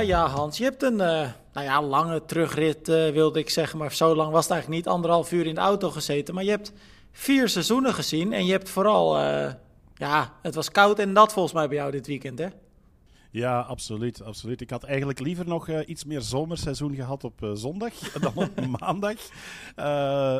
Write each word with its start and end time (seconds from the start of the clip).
Ja, 0.00 0.26
Hans. 0.26 0.58
Je 0.58 0.64
hebt 0.64 0.82
een 0.82 0.92
uh, 0.92 1.28
nou 1.52 1.66
ja, 1.66 1.82
lange 1.82 2.24
terugrit, 2.24 2.88
uh, 2.88 3.10
wilde 3.10 3.38
ik 3.38 3.50
zeggen. 3.50 3.78
Maar 3.78 3.92
zo 3.92 4.14
lang 4.14 4.32
was 4.32 4.42
het 4.42 4.52
eigenlijk 4.52 4.82
niet. 4.82 4.94
Anderhalf 4.94 5.32
uur 5.32 5.46
in 5.46 5.54
de 5.54 5.60
auto 5.60 5.90
gezeten. 5.90 6.34
Maar 6.34 6.44
je 6.44 6.50
hebt 6.50 6.72
vier 7.12 7.48
seizoenen 7.48 7.94
gezien. 7.94 8.32
En 8.32 8.46
je 8.46 8.52
hebt 8.52 8.68
vooral... 8.68 9.18
Uh, 9.18 9.52
ja, 9.94 10.32
het 10.42 10.54
was 10.54 10.70
koud 10.70 10.98
en 10.98 11.12
nat 11.12 11.32
volgens 11.32 11.54
mij 11.54 11.68
bij 11.68 11.76
jou 11.76 11.90
dit 11.90 12.06
weekend, 12.06 12.38
hè? 12.38 12.46
Ja, 13.30 13.60
absoluut, 13.60 14.22
absoluut. 14.22 14.60
Ik 14.60 14.70
had 14.70 14.84
eigenlijk 14.84 15.20
liever 15.20 15.46
nog 15.46 15.68
uh, 15.68 15.80
iets 15.86 16.04
meer 16.04 16.20
zomerseizoen 16.20 16.94
gehad 16.94 17.24
op 17.24 17.42
uh, 17.42 17.50
zondag 17.54 17.92
dan 18.20 18.34
op 18.34 18.66
maandag. 18.80 19.16
Uh, 19.16 19.84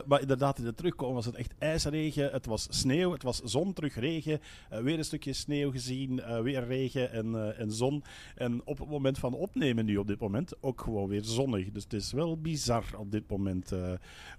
maar 0.07 0.21
inderdaad, 0.21 0.59
in 0.59 0.65
de 0.65 0.75
terugkomen 0.75 1.15
was 1.15 1.27
het 1.27 1.35
echt 1.35 1.55
ijsregen. 1.59 2.31
Het 2.31 2.47
was 2.47 2.67
sneeuw, 2.71 3.13
het 3.13 3.23
was 3.23 3.41
zon, 3.45 3.73
terug 3.73 3.95
regen. 3.95 4.41
weer 4.83 4.99
een 4.99 5.05
stukje 5.05 5.33
sneeuw 5.33 5.71
gezien, 5.71 6.23
weer 6.43 6.67
regen 6.67 7.13
en, 7.13 7.57
en 7.59 7.73
zon. 7.73 8.03
En 8.35 8.61
op 8.65 8.79
het 8.79 8.89
moment 8.89 9.19
van 9.19 9.35
opnemen 9.35 9.85
nu 9.85 9.97
op 9.97 10.07
dit 10.07 10.21
moment 10.21 10.63
ook 10.63 10.81
gewoon 10.81 11.09
weer 11.09 11.25
zonnig. 11.25 11.71
Dus 11.71 11.83
het 11.83 11.93
is 11.93 12.13
wel 12.13 12.41
bizar 12.41 12.85
op 12.97 13.11
dit 13.13 13.31
moment 13.31 13.73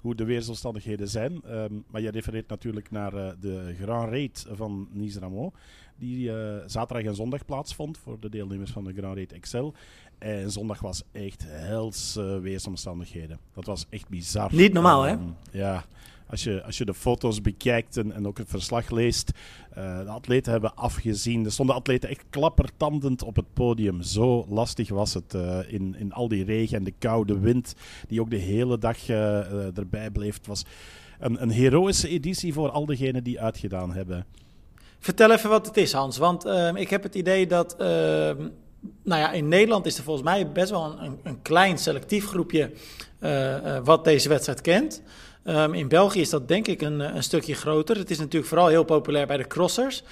hoe 0.01 0.15
de 0.15 0.23
weersomstandigheden 0.23 1.07
zijn. 1.07 1.41
Um, 1.55 1.83
maar 1.87 2.01
je 2.01 2.11
refereert 2.11 2.47
natuurlijk 2.49 2.91
naar 2.91 3.11
de 3.39 3.75
Grand 3.81 4.09
Raid 4.09 4.45
van 4.49 4.87
Nice-Rameau 4.91 5.51
die 5.99 6.29
uh, 6.29 6.55
zaterdag 6.65 7.05
en 7.05 7.15
zondag 7.15 7.45
plaatsvond 7.45 7.97
voor 7.97 8.19
de 8.19 8.29
deelnemers 8.29 8.71
van 8.71 8.83
de 8.83 8.93
Grand 8.93 9.15
Raid 9.15 9.33
Excel. 9.33 9.73
En 10.17 10.51
zondag 10.51 10.79
was 10.79 11.03
echt 11.11 11.45
hels 11.47 12.17
uh, 12.17 12.39
weersomstandigheden. 12.39 13.39
Dat 13.53 13.65
was 13.65 13.85
echt 13.89 14.09
bizar. 14.09 14.55
Niet 14.55 14.73
normaal, 14.73 15.01
hè? 15.01 15.11
Um, 15.11 15.35
ja. 15.51 15.85
Als 16.29 16.43
je, 16.43 16.63
als 16.63 16.77
je 16.77 16.85
de 16.85 16.93
foto's 16.93 17.41
bekijkt 17.41 17.97
en, 17.97 18.11
en 18.11 18.27
ook 18.27 18.37
het 18.37 18.49
verslag 18.49 18.89
leest, 18.89 19.31
uh, 19.77 19.99
de 19.99 20.09
atleten 20.09 20.51
hebben 20.51 20.75
afgezien. 20.75 21.45
Er 21.45 21.51
stonden 21.51 21.75
atleten 21.75 22.09
echt 22.09 22.23
klappertandend 22.29 23.23
op 23.23 23.35
het 23.35 23.53
podium. 23.53 24.01
Zo 24.01 24.45
lastig 24.49 24.89
was 24.89 25.13
het 25.13 25.33
uh, 25.33 25.59
in, 25.67 25.95
in 25.95 26.13
al 26.13 26.27
die 26.27 26.43
regen 26.43 26.77
en 26.77 26.83
de 26.83 26.93
koude 26.99 27.39
wind 27.39 27.75
die 28.07 28.21
ook 28.21 28.29
de 28.29 28.37
hele 28.37 28.77
dag 28.77 29.07
erbij 29.07 30.11
bleef. 30.11 30.37
Het 30.37 30.47
was 30.47 30.65
een, 31.19 31.41
een 31.41 31.51
heroïsche 31.51 32.09
editie 32.09 32.53
voor 32.53 32.69
al 32.69 32.85
diegenen 32.85 33.23
die 33.23 33.41
uitgedaan 33.41 33.93
hebben. 33.93 34.25
Vertel 34.99 35.31
even 35.31 35.49
wat 35.49 35.65
het 35.65 35.77
is, 35.77 35.93
Hans. 35.93 36.17
Want 36.17 36.45
uh, 36.45 36.69
ik 36.75 36.89
heb 36.89 37.03
het 37.03 37.15
idee 37.15 37.47
dat. 37.47 37.75
Uh, 37.79 37.87
nou 39.03 39.21
ja, 39.21 39.31
in 39.31 39.47
Nederland 39.47 39.85
is 39.85 39.97
er 39.97 40.03
volgens 40.03 40.25
mij 40.25 40.51
best 40.51 40.69
wel 40.69 40.95
een, 40.99 41.19
een 41.23 41.41
klein 41.41 41.77
selectief 41.77 42.27
groepje. 42.27 42.71
Uh, 43.19 43.77
wat 43.83 44.03
deze 44.03 44.29
wedstrijd 44.29 44.61
kent. 44.61 45.01
Um, 45.45 45.73
in 45.73 45.87
België 45.87 46.21
is 46.21 46.29
dat 46.29 46.47
denk 46.47 46.67
ik 46.67 46.81
een, 46.81 46.99
een, 46.99 47.23
stukje 47.23 47.53
groter. 47.53 47.97
Het 47.97 48.09
is 48.09 48.17
natuurlijk 48.17 48.45
vooral 48.45 48.67
heel 48.67 48.83
populair 48.83 49.27
bij 49.27 49.37
de 49.37 49.47
crossers. 49.47 50.03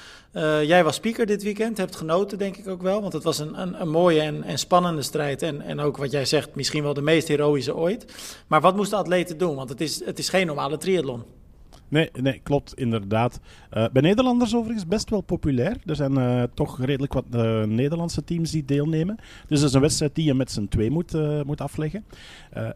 jij 0.64 0.84
was 0.84 0.96
speaker 0.96 1.26
dit 1.26 1.44
weekend, 1.44 1.78
hebt 1.78 1.96
genoten 1.96 2.38
denk 2.38 2.58
ik 2.58 2.68
ook 2.68 2.82
wel. 2.82 3.02
Want 3.02 3.14
het 3.14 3.24
was 3.24 3.40
een, 3.40 3.62
een, 3.62 3.82
een 3.82 3.90
mooie 3.90 4.22
en, 4.22 4.44
en, 4.44 4.58
spannende 4.58 5.02
strijd. 5.02 5.42
En, 5.42 5.62
en 5.62 5.80
ook 5.80 5.98
wat 5.98 6.12
jij 6.12 6.26
zegt, 6.26 6.56
misschien 6.56 6.84
wel 6.84 6.94
de 6.94 7.02
meest 7.02 7.28
heroïsche 7.28 7.76
ooit. 7.76 8.06
Maar 8.48 8.62
wat 8.62 8.76
moesten 8.76 8.98
atleten 8.98 9.38
doen? 9.38 9.56
Want 9.56 9.70
het 9.70 9.82
is, 9.82 10.06
het 10.06 10.20
is 10.20 10.30
geen 10.30 10.48
normale 10.48 10.78
triathlon. 10.78 11.24
Nee, 11.90 12.10
nee, 12.22 12.40
klopt, 12.44 12.74
inderdaad. 12.74 13.40
Uh, 13.74 13.86
bij 13.92 14.02
Nederlanders 14.02 14.56
overigens 14.56 14.88
best 14.88 15.10
wel 15.10 15.22
populair. 15.22 15.78
Er 15.86 15.96
zijn 15.96 16.20
uh, 16.20 16.44
toch 16.54 16.80
redelijk 16.80 17.14
wat 17.14 17.26
uh, 17.36 17.64
Nederlandse 17.64 18.24
teams 18.24 18.52
die 18.52 18.66
deelnemen. 18.66 19.16
Dus 19.48 19.60
het 19.60 19.70
is 19.70 19.76
een 19.76 19.82
wedstrijd 19.82 20.16
die 20.16 20.26
je 20.26 20.34
met 20.34 20.52
z'n 20.52 20.68
twee 20.68 20.92
moet, 20.92 21.14
moet 21.46 21.62
afleggen. 21.62 22.06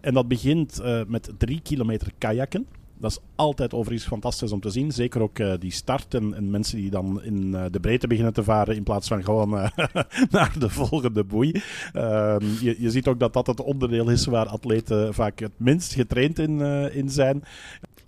en 0.01 0.13
dat 0.13 0.27
begint 0.27 0.81
met 1.07 1.31
drie 1.38 1.61
kilometer 1.61 2.11
kajakken. 2.17 2.67
Dat 2.97 3.11
is 3.11 3.19
altijd 3.35 3.73
overigens 3.73 4.07
fantastisch 4.07 4.51
om 4.51 4.59
te 4.59 4.69
zien. 4.69 4.91
Zeker 4.91 5.22
ook 5.22 5.59
die 5.59 5.72
start 5.72 6.13
en, 6.13 6.33
en, 6.33 6.49
mensen 6.49 6.78
die 6.78 6.89
dan 6.89 7.23
in 7.23 7.51
de 7.51 7.79
breedte 7.79 8.07
beginnen 8.07 8.33
te 8.33 8.43
varen 8.43 8.75
in 8.75 8.83
plaats 8.83 9.07
van 9.07 9.23
gewoon 9.23 9.49
naar 10.29 10.55
de 10.59 10.69
volgende 10.69 11.23
boei. 11.23 11.61
Ehm, 11.93 12.45
je, 12.61 12.75
je, 12.79 12.91
ziet 12.91 13.07
ook 13.07 13.19
dat 13.19 13.33
dat 13.33 13.47
het 13.47 13.61
onderdeel 13.61 14.09
is 14.09 14.25
waar 14.25 14.47
atleten 14.47 15.13
vaak 15.13 15.39
het 15.39 15.51
minst 15.57 15.93
getraind 15.93 16.39
in, 16.39 16.61
in 16.93 17.09
zijn. 17.09 17.43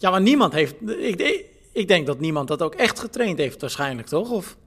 Ja, 0.04 0.10
maar 0.10 0.22
niemand 0.22 0.54
heeft. 0.54 0.76
Ik, 1.00 1.46
ik 1.72 1.88
denk 1.88 2.06
dat 2.06 2.20
niemand 2.20 2.48
dat 2.48 2.62
ook 2.62 2.76
echt 2.76 3.00
getraind 3.00 3.38
heeft, 3.38 3.62
waarschijnlijk, 3.62 4.08
toch? 4.08 4.32
Of? 4.32 4.58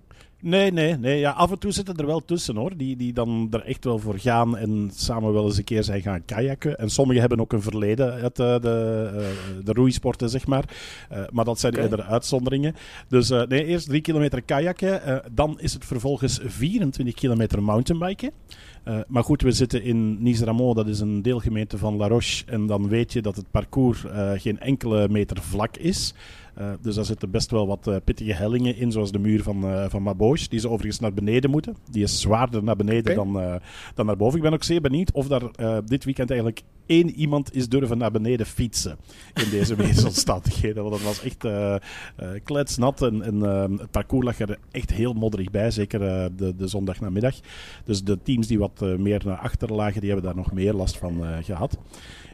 Nee, 0.40 0.72
nee, 0.72 0.96
nee. 0.96 1.18
Ja, 1.18 1.30
af 1.30 1.50
en 1.50 1.58
toe 1.58 1.72
zitten 1.72 1.96
er 1.96 2.06
wel 2.06 2.24
tussen 2.24 2.56
hoor. 2.56 2.76
Die, 2.76 2.96
die 2.96 3.12
dan 3.12 3.48
er 3.50 3.64
echt 3.64 3.84
wel 3.84 3.98
voor 3.98 4.18
gaan 4.18 4.56
en 4.56 4.90
samen 4.94 5.32
wel 5.32 5.44
eens 5.44 5.56
een 5.56 5.64
keer 5.64 5.84
zijn 5.84 6.02
gaan 6.02 6.24
kajakken. 6.24 6.78
En 6.78 6.90
sommigen 6.90 7.20
hebben 7.20 7.40
ook 7.40 7.52
een 7.52 7.62
verleden 7.62 8.12
uit 8.12 8.36
de, 8.36 8.58
de, 8.60 9.32
de 9.64 9.72
roeisporten, 9.72 10.28
zeg 10.28 10.46
maar. 10.46 10.64
Uh, 11.12 11.18
maar 11.30 11.44
dat 11.44 11.60
zijn 11.60 11.72
okay. 11.72 11.84
eerder 11.84 12.04
uitzonderingen. 12.04 12.74
Dus 13.08 13.30
uh, 13.30 13.42
nee, 13.42 13.64
eerst 13.64 13.88
drie 13.88 14.00
kilometer 14.00 14.42
kajakken. 14.42 15.00
Uh, 15.06 15.16
dan 15.32 15.60
is 15.60 15.72
het 15.72 15.84
vervolgens 15.84 16.40
24 16.44 17.14
kilometer 17.14 17.62
mountainbiken. 17.62 18.30
Uh, 18.88 18.98
maar 19.08 19.24
goed, 19.24 19.42
we 19.42 19.52
zitten 19.52 19.82
in 19.82 20.22
Nice-Rameau, 20.22 20.74
dat 20.74 20.86
is 20.86 21.00
een 21.00 21.22
deelgemeente 21.22 21.78
van 21.78 21.96
La 21.96 22.08
Roche. 22.08 22.44
En 22.46 22.66
dan 22.66 22.88
weet 22.88 23.12
je 23.12 23.22
dat 23.22 23.36
het 23.36 23.50
parcours 23.50 24.04
uh, 24.04 24.30
geen 24.36 24.60
enkele 24.60 25.08
meter 25.08 25.42
vlak 25.42 25.76
is. 25.76 26.14
Uh, 26.58 26.70
dus 26.80 26.94
daar 26.94 27.04
zitten 27.04 27.30
best 27.30 27.50
wel 27.50 27.66
wat 27.66 27.86
uh, 27.88 27.96
pittige 28.04 28.32
hellingen 28.32 28.76
in, 28.76 28.92
zoals 28.92 29.12
de 29.12 29.18
muur 29.18 29.42
van, 29.42 29.64
uh, 29.64 29.84
van 29.88 30.02
Maboche, 30.02 30.48
die 30.48 30.60
ze 30.60 30.68
overigens 30.68 31.00
naar 31.00 31.12
beneden 31.12 31.50
moeten. 31.50 31.76
Die 31.90 32.02
is 32.02 32.20
zwaarder 32.20 32.62
naar 32.62 32.76
beneden 32.76 33.18
okay. 33.18 33.32
dan, 33.32 33.60
dan 33.94 34.06
naar 34.06 34.16
boven. 34.16 34.36
Ik 34.36 34.42
ben 34.42 34.52
ook 34.52 34.62
zeer 34.62 34.80
benieuwd 34.80 35.12
of 35.12 35.26
daar 35.26 35.42
dit 35.84 36.04
weekend 36.04 36.30
eigenlijk 36.30 36.62
één 36.86 37.10
iemand 37.10 37.54
is 37.54 37.68
durven 37.68 37.98
naar 37.98 38.10
beneden 38.10 38.46
fietsen 38.46 38.96
in 39.34 39.50
deze 39.50 39.74
weersomstandigheden. 39.84 40.82
Want 40.82 40.94
dat 40.94 41.04
was 41.04 41.22
echt 41.22 41.46
kletsnat 42.44 43.02
en, 43.02 43.22
en 43.22 43.40
het 43.78 43.90
parcours 43.90 44.24
lag 44.24 44.38
er 44.38 44.58
echt 44.70 44.90
heel 44.90 45.12
modderig 45.12 45.50
bij, 45.50 45.70
zeker 45.70 45.98
de, 46.36 46.54
de 46.56 46.66
zondagnamiddag. 46.66 47.34
Dus 47.84 48.04
de 48.04 48.18
teams 48.22 48.46
die 48.46 48.58
wat 48.58 48.80
meer 48.98 49.22
naar 49.24 49.38
achter 49.38 49.72
lagen, 49.72 50.00
die 50.00 50.10
hebben 50.10 50.26
daar 50.28 50.42
nog 50.42 50.52
meer 50.52 50.72
last 50.72 50.98
van 50.98 51.24
gehad. 51.42 51.78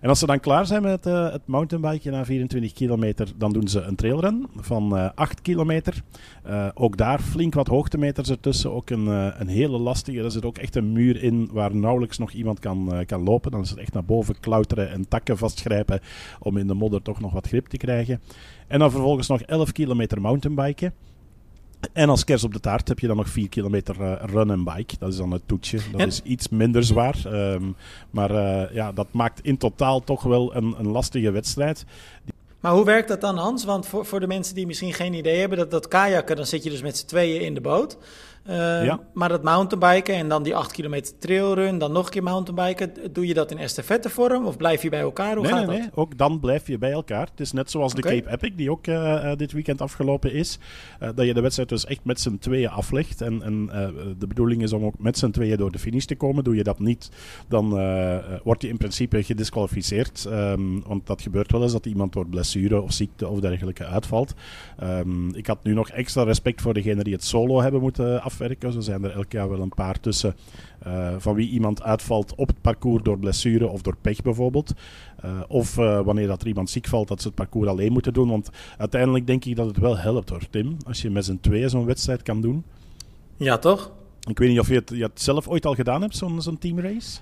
En 0.02 0.08
als 0.08 0.18
ze 0.18 0.26
dan 0.26 0.40
klaar 0.40 0.66
zijn 0.66 0.82
met 0.82 1.06
uh, 1.06 1.32
het 1.32 1.46
mountainbiken 1.46 2.12
na 2.12 2.24
24 2.24 2.72
kilometer, 2.72 3.28
dan 3.36 3.52
doen 3.52 3.68
ze 3.68 3.80
een 3.80 3.94
trailrun 3.94 4.46
van 4.56 4.98
uh, 4.98 5.08
8 5.14 5.42
kilometer. 5.42 6.02
Uh, 6.46 6.68
ook 6.74 6.96
daar 6.96 7.20
flink 7.20 7.54
wat 7.54 7.66
hoogtemeters 7.66 8.30
ertussen. 8.30 8.72
Ook 8.72 8.90
een, 8.90 9.06
een 9.40 9.48
hele 9.48 9.78
lastige. 9.78 10.22
Er 10.22 10.30
zit 10.30 10.44
ook 10.44 10.58
echt 10.58 10.76
een 10.76 10.92
muur 10.92 11.22
in 11.22 11.48
waar 11.52 11.76
nauwelijks 11.76 12.18
nog 12.18 12.32
iemand 12.32 12.58
kan, 12.58 13.04
kan 13.06 13.22
lopen. 13.22 13.50
Dan 13.50 13.60
is 13.60 13.70
het 13.70 13.78
echt 13.78 13.92
naar 13.92 14.04
boven 14.04 14.40
klauteren 14.40 14.90
en 14.90 15.08
takken 15.08 15.38
vastgrijpen 15.38 16.00
om 16.40 16.56
in 16.56 16.66
de 16.66 16.74
modder 16.74 17.02
toch 17.02 17.20
nog 17.20 17.32
wat 17.32 17.48
grip 17.48 17.66
te 17.66 17.76
krijgen. 17.76 18.20
En 18.66 18.78
dan 18.78 18.90
vervolgens 18.90 19.28
nog 19.28 19.40
11 19.40 19.72
kilometer 19.72 20.20
mountainbiken. 20.20 20.92
En 21.92 22.08
als 22.08 22.24
kers 22.24 22.44
op 22.44 22.52
de 22.52 22.60
taart 22.60 22.88
heb 22.88 22.98
je 22.98 23.06
dan 23.06 23.16
nog 23.16 23.28
4 23.28 23.48
kilometer 23.48 24.00
uh, 24.00 24.12
run 24.20 24.50
en 24.50 24.64
bike. 24.64 24.94
Dat 24.98 25.12
is 25.12 25.16
dan 25.16 25.30
het 25.30 25.42
toetje. 25.46 25.78
Dat 25.90 26.00
en? 26.00 26.06
is 26.06 26.20
iets 26.22 26.48
minder 26.48 26.84
zwaar. 26.84 27.16
Um, 27.26 27.76
maar 28.10 28.30
uh, 28.30 28.74
ja, 28.74 28.92
dat 28.92 29.06
maakt 29.10 29.40
in 29.42 29.56
totaal 29.56 30.04
toch 30.04 30.22
wel 30.22 30.56
een, 30.56 30.74
een 30.78 30.88
lastige 30.88 31.30
wedstrijd. 31.30 31.84
Maar 32.60 32.72
hoe 32.72 32.84
werkt 32.84 33.08
dat 33.08 33.20
dan, 33.20 33.36
Hans? 33.36 33.64
Want 33.64 33.86
voor, 33.86 34.06
voor 34.06 34.20
de 34.20 34.26
mensen 34.26 34.54
die 34.54 34.66
misschien 34.66 34.92
geen 34.92 35.14
idee 35.14 35.38
hebben, 35.38 35.58
dat, 35.58 35.70
dat 35.70 35.88
kajakken, 35.88 36.36
dan 36.36 36.46
zit 36.46 36.62
je 36.62 36.70
dus 36.70 36.82
met 36.82 36.96
z'n 36.96 37.06
tweeën 37.06 37.40
in 37.40 37.54
de 37.54 37.60
boot. 37.60 37.98
Uh, 38.48 38.84
ja. 38.84 39.00
Maar 39.14 39.28
dat 39.28 39.42
mountainbiken 39.42 40.14
en 40.14 40.28
dan 40.28 40.42
die 40.42 40.56
8 40.56 40.72
kilometer 40.72 41.18
trailrun, 41.18 41.78
dan 41.78 41.92
nog 41.92 42.04
een 42.04 42.10
keer 42.10 42.22
mountainbiken, 42.22 42.92
doe 43.12 43.26
je 43.26 43.34
dat 43.34 43.50
in 43.50 43.68
vorm 44.02 44.46
of 44.46 44.56
blijf 44.56 44.82
je 44.82 44.88
bij 44.88 45.00
elkaar? 45.00 45.34
Hoe 45.36 45.42
nee, 45.42 45.52
gaat 45.52 45.66
nee, 45.66 45.76
dat? 45.76 45.78
nee, 45.78 45.90
ook 45.94 46.18
dan 46.18 46.40
blijf 46.40 46.66
je 46.66 46.78
bij 46.78 46.92
elkaar. 46.92 47.26
Het 47.30 47.40
is 47.40 47.52
net 47.52 47.70
zoals 47.70 47.94
okay. 47.94 48.16
de 48.16 48.22
Cape 48.22 48.34
Epic, 48.34 48.56
die 48.56 48.70
ook 48.70 48.86
uh, 48.86 49.32
dit 49.36 49.52
weekend 49.52 49.80
afgelopen 49.80 50.32
is. 50.32 50.58
Uh, 51.02 51.08
dat 51.14 51.26
je 51.26 51.34
de 51.34 51.40
wedstrijd 51.40 51.68
dus 51.68 51.84
echt 51.84 52.04
met 52.04 52.20
z'n 52.20 52.38
tweeën 52.38 52.68
aflegt. 52.68 53.20
En, 53.20 53.42
en 53.42 53.66
de 54.18 54.26
bedoeling 54.26 54.62
is 54.62 54.72
om 54.72 54.84
ook 54.84 54.98
met 54.98 55.18
z'n 55.18 55.30
tweeën 55.30 55.56
door 55.56 55.72
de 55.72 55.78
finish 55.78 56.04
te 56.04 56.16
komen. 56.16 56.44
Doe 56.44 56.56
je 56.56 56.62
dat 56.62 56.78
niet, 56.78 57.10
dan 57.48 57.70
word 58.42 58.62
je 58.62 58.68
in 58.68 58.76
principe 58.76 59.22
gedisqualificeerd. 59.22 60.24
Um, 60.24 60.82
want 60.86 61.06
dat 61.06 61.22
gebeurt 61.22 61.52
wel 61.52 61.62
eens 61.62 61.72
dat 61.72 61.86
iemand 61.86 62.12
door 62.12 62.26
blessure 62.26 62.80
of 62.80 62.92
ziekte 62.92 63.28
of 63.28 63.40
dergelijke 63.40 63.86
uitvalt. 63.86 64.34
Um, 64.82 65.34
ik 65.34 65.46
had 65.46 65.64
nu 65.64 65.74
nog 65.74 65.88
extra 65.88 66.22
respect 66.22 66.60
voor 66.60 66.74
degenen 66.74 67.04
die 67.04 67.12
het 67.12 67.24
solo 67.24 67.60
hebben 67.60 67.80
moeten 67.80 68.04
afleggen 68.04 68.31
afwerken. 68.32 68.72
Zo 68.72 68.80
zijn 68.80 69.04
er 69.04 69.10
elk 69.10 69.32
jaar 69.32 69.48
wel 69.48 69.60
een 69.60 69.74
paar 69.74 70.00
tussen 70.00 70.36
uh, 70.86 71.14
van 71.18 71.34
wie 71.34 71.50
iemand 71.50 71.82
uitvalt 71.82 72.34
op 72.34 72.46
het 72.46 72.60
parcours 72.60 73.02
door 73.02 73.18
blessure 73.18 73.68
of 73.68 73.82
door 73.82 73.96
pech 74.00 74.22
bijvoorbeeld. 74.22 74.72
Uh, 75.24 75.40
of 75.48 75.78
uh, 75.78 76.00
wanneer 76.00 76.26
dat 76.26 76.40
er 76.40 76.46
iemand 76.46 76.70
ziek 76.70 76.86
valt, 76.86 77.08
dat 77.08 77.20
ze 77.20 77.26
het 77.26 77.36
parcours 77.36 77.68
alleen 77.68 77.92
moeten 77.92 78.12
doen. 78.12 78.28
Want 78.28 78.50
uiteindelijk 78.78 79.26
denk 79.26 79.44
ik 79.44 79.56
dat 79.56 79.66
het 79.66 79.78
wel 79.78 79.98
helpt 79.98 80.28
hoor, 80.28 80.42
Tim. 80.50 80.76
Als 80.86 81.02
je 81.02 81.10
met 81.10 81.24
z'n 81.24 81.38
tweeën 81.40 81.70
zo'n 81.70 81.86
wedstrijd 81.86 82.22
kan 82.22 82.40
doen. 82.40 82.64
Ja, 83.36 83.58
toch? 83.58 83.90
Ik 84.28 84.38
weet 84.38 84.48
niet 84.48 84.60
of 84.60 84.68
je 84.68 84.74
het, 84.74 84.90
je 84.94 85.02
het 85.02 85.20
zelf 85.20 85.48
ooit 85.48 85.66
al 85.66 85.74
gedaan 85.74 86.02
hebt, 86.02 86.16
zo'n 86.16 86.42
zo'n 86.42 86.58
teamrace. 86.58 87.20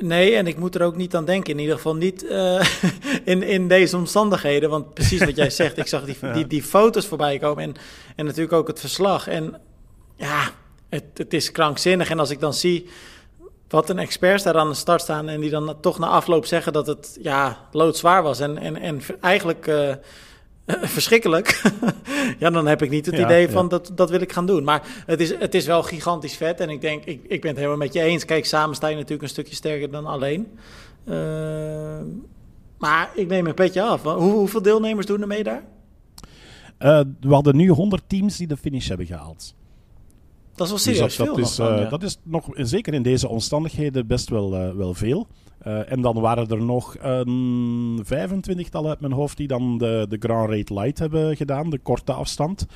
Nee, 0.00 0.34
en 0.34 0.46
ik 0.46 0.58
moet 0.58 0.74
er 0.74 0.82
ook 0.82 0.96
niet 0.96 1.14
aan 1.14 1.24
denken. 1.24 1.52
In 1.52 1.58
ieder 1.58 1.76
geval 1.76 1.96
niet 1.96 2.22
uh, 2.22 2.64
in, 3.24 3.42
in 3.42 3.68
deze 3.68 3.96
omstandigheden. 3.96 4.70
Want 4.70 4.94
precies 4.94 5.24
wat 5.24 5.36
jij 5.36 5.50
zegt, 5.50 5.78
ik 5.78 5.86
zag 5.86 6.04
die, 6.04 6.16
die, 6.34 6.46
die 6.46 6.62
foto's 6.62 7.06
voorbij 7.06 7.38
komen. 7.38 7.62
En, 7.64 7.74
en 8.16 8.24
natuurlijk 8.24 8.52
ook 8.52 8.68
het 8.68 8.80
verslag. 8.80 9.28
En 9.28 9.60
ja, 10.18 10.50
het, 10.88 11.04
het 11.14 11.34
is 11.34 11.52
krankzinnig. 11.52 12.10
En 12.10 12.18
als 12.18 12.30
ik 12.30 12.40
dan 12.40 12.54
zie 12.54 12.88
wat 13.68 13.90
een 13.90 13.98
experts 13.98 14.42
daar 14.42 14.56
aan 14.56 14.68
de 14.68 14.74
start 14.74 15.00
staan 15.00 15.28
en 15.28 15.40
die 15.40 15.50
dan 15.50 15.80
toch 15.80 15.98
na 15.98 16.06
afloop 16.06 16.46
zeggen 16.46 16.72
dat 16.72 16.86
het 16.86 17.18
ja, 17.22 17.68
loodzwaar 17.72 18.22
was. 18.22 18.40
En, 18.40 18.58
en, 18.58 18.76
en 18.76 19.00
eigenlijk 19.20 19.66
uh, 19.66 19.94
verschrikkelijk. 20.94 21.62
ja, 22.38 22.50
dan 22.50 22.66
heb 22.66 22.82
ik 22.82 22.90
niet 22.90 23.06
het 23.06 23.18
idee 23.18 23.50
van 23.50 23.68
dat, 23.68 23.90
dat 23.94 24.10
wil 24.10 24.20
ik 24.20 24.32
gaan 24.32 24.46
doen. 24.46 24.64
Maar 24.64 24.82
het 25.06 25.20
is, 25.20 25.38
het 25.38 25.54
is 25.54 25.66
wel 25.66 25.82
gigantisch 25.82 26.36
vet. 26.36 26.60
En 26.60 26.70
ik 26.70 26.80
denk, 26.80 27.04
ik, 27.04 27.20
ik 27.28 27.40
ben 27.40 27.50
het 27.50 27.58
helemaal 27.58 27.78
met 27.78 27.92
je 27.92 28.00
eens. 28.00 28.24
Kijk, 28.24 28.46
samen 28.46 28.76
sta 28.76 28.86
je 28.86 28.94
natuurlijk 28.94 29.22
een 29.22 29.28
stukje 29.28 29.54
sterker 29.54 29.90
dan 29.90 30.06
alleen. 30.06 30.58
Uh, 31.04 31.14
maar 32.78 33.10
ik 33.14 33.28
neem 33.28 33.46
een 33.46 33.54
petje 33.54 33.82
af. 33.82 34.02
Hoe, 34.02 34.32
hoeveel 34.32 34.62
deelnemers 34.62 35.06
doen 35.06 35.20
er 35.20 35.26
mee 35.26 35.42
daar? 35.42 35.62
Uh, 36.78 37.00
we 37.20 37.34
hadden 37.34 37.56
nu 37.56 37.68
100 37.68 38.02
teams 38.06 38.36
die 38.36 38.46
de 38.46 38.56
finish 38.56 38.88
hebben 38.88 39.06
gehaald. 39.06 39.54
Dat 40.58 40.66
is 40.66 40.84
wel 40.84 40.94
serieus 40.94 41.16
dus 41.16 41.16
dat, 41.16 41.26
veel. 41.26 41.36
Dat 41.36 41.44
is, 41.44 41.58
nog 41.58 41.80
uh, 41.80 41.90
dat 41.90 42.02
is 42.02 42.18
nog, 42.22 42.48
zeker 42.54 42.94
in 42.94 43.02
deze 43.02 43.28
omstandigheden, 43.28 44.06
best 44.06 44.30
wel, 44.30 44.54
uh, 44.54 44.70
wel 44.70 44.94
veel. 44.94 45.26
Uh, 45.66 45.92
en 45.92 46.00
dan 46.00 46.20
waren 46.20 46.48
er 46.48 46.62
nog 46.62 46.96
een 47.00 48.04
25-tal 48.04 48.88
uit 48.88 49.00
mijn 49.00 49.12
hoofd 49.12 49.36
die 49.36 49.46
dan 49.46 49.78
de, 49.78 50.06
de 50.08 50.16
Grand 50.20 50.48
Raid 50.48 50.70
Light 50.70 50.98
hebben 50.98 51.36
gedaan, 51.36 51.70
de 51.70 51.78
korte 51.78 52.12
afstand. 52.12 52.66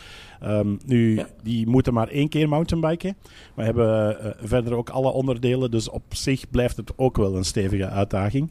Um, 0.44 0.78
nu, 0.86 1.16
ja. 1.16 1.26
die 1.42 1.68
moeten 1.68 1.94
maar 1.94 2.08
één 2.08 2.28
keer 2.28 2.48
mountainbiken. 2.48 3.16
We 3.54 3.62
hebben 3.62 4.16
uh, 4.20 4.30
verder 4.40 4.74
ook 4.74 4.88
alle 4.88 5.12
onderdelen, 5.12 5.70
dus 5.70 5.90
op 5.90 6.02
zich 6.08 6.50
blijft 6.50 6.76
het 6.76 6.92
ook 6.96 7.16
wel 7.16 7.36
een 7.36 7.44
stevige 7.44 7.88
uitdaging. 7.88 8.50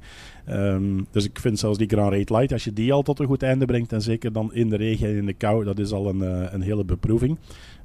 Um, 0.50 1.08
dus 1.12 1.26
ik 1.26 1.40
vind 1.40 1.60
zelfs 1.60 1.78
die 1.78 1.88
Grand 1.88 2.12
Raid 2.12 2.30
Light, 2.30 2.52
als 2.52 2.64
je 2.64 2.74
die 2.74 2.94
al 2.94 3.02
tot 3.02 3.20
een 3.20 3.26
goed 3.26 3.44
einde 3.44 3.66
brengt, 3.66 3.94
en 3.94 4.02
zeker 4.02 4.32
dan 4.32 4.54
in 4.54 4.70
de 4.70 4.78
regen 4.78 5.08
en 5.08 5.16
in 5.16 5.26
de 5.26 5.34
kou, 5.34 5.64
dat 5.64 5.80
is 5.80 5.92
al 5.92 6.08
een, 6.08 6.22
uh, 6.22 6.54
een 6.54 6.62
hele 6.62 6.84
beproeving. 6.84 7.38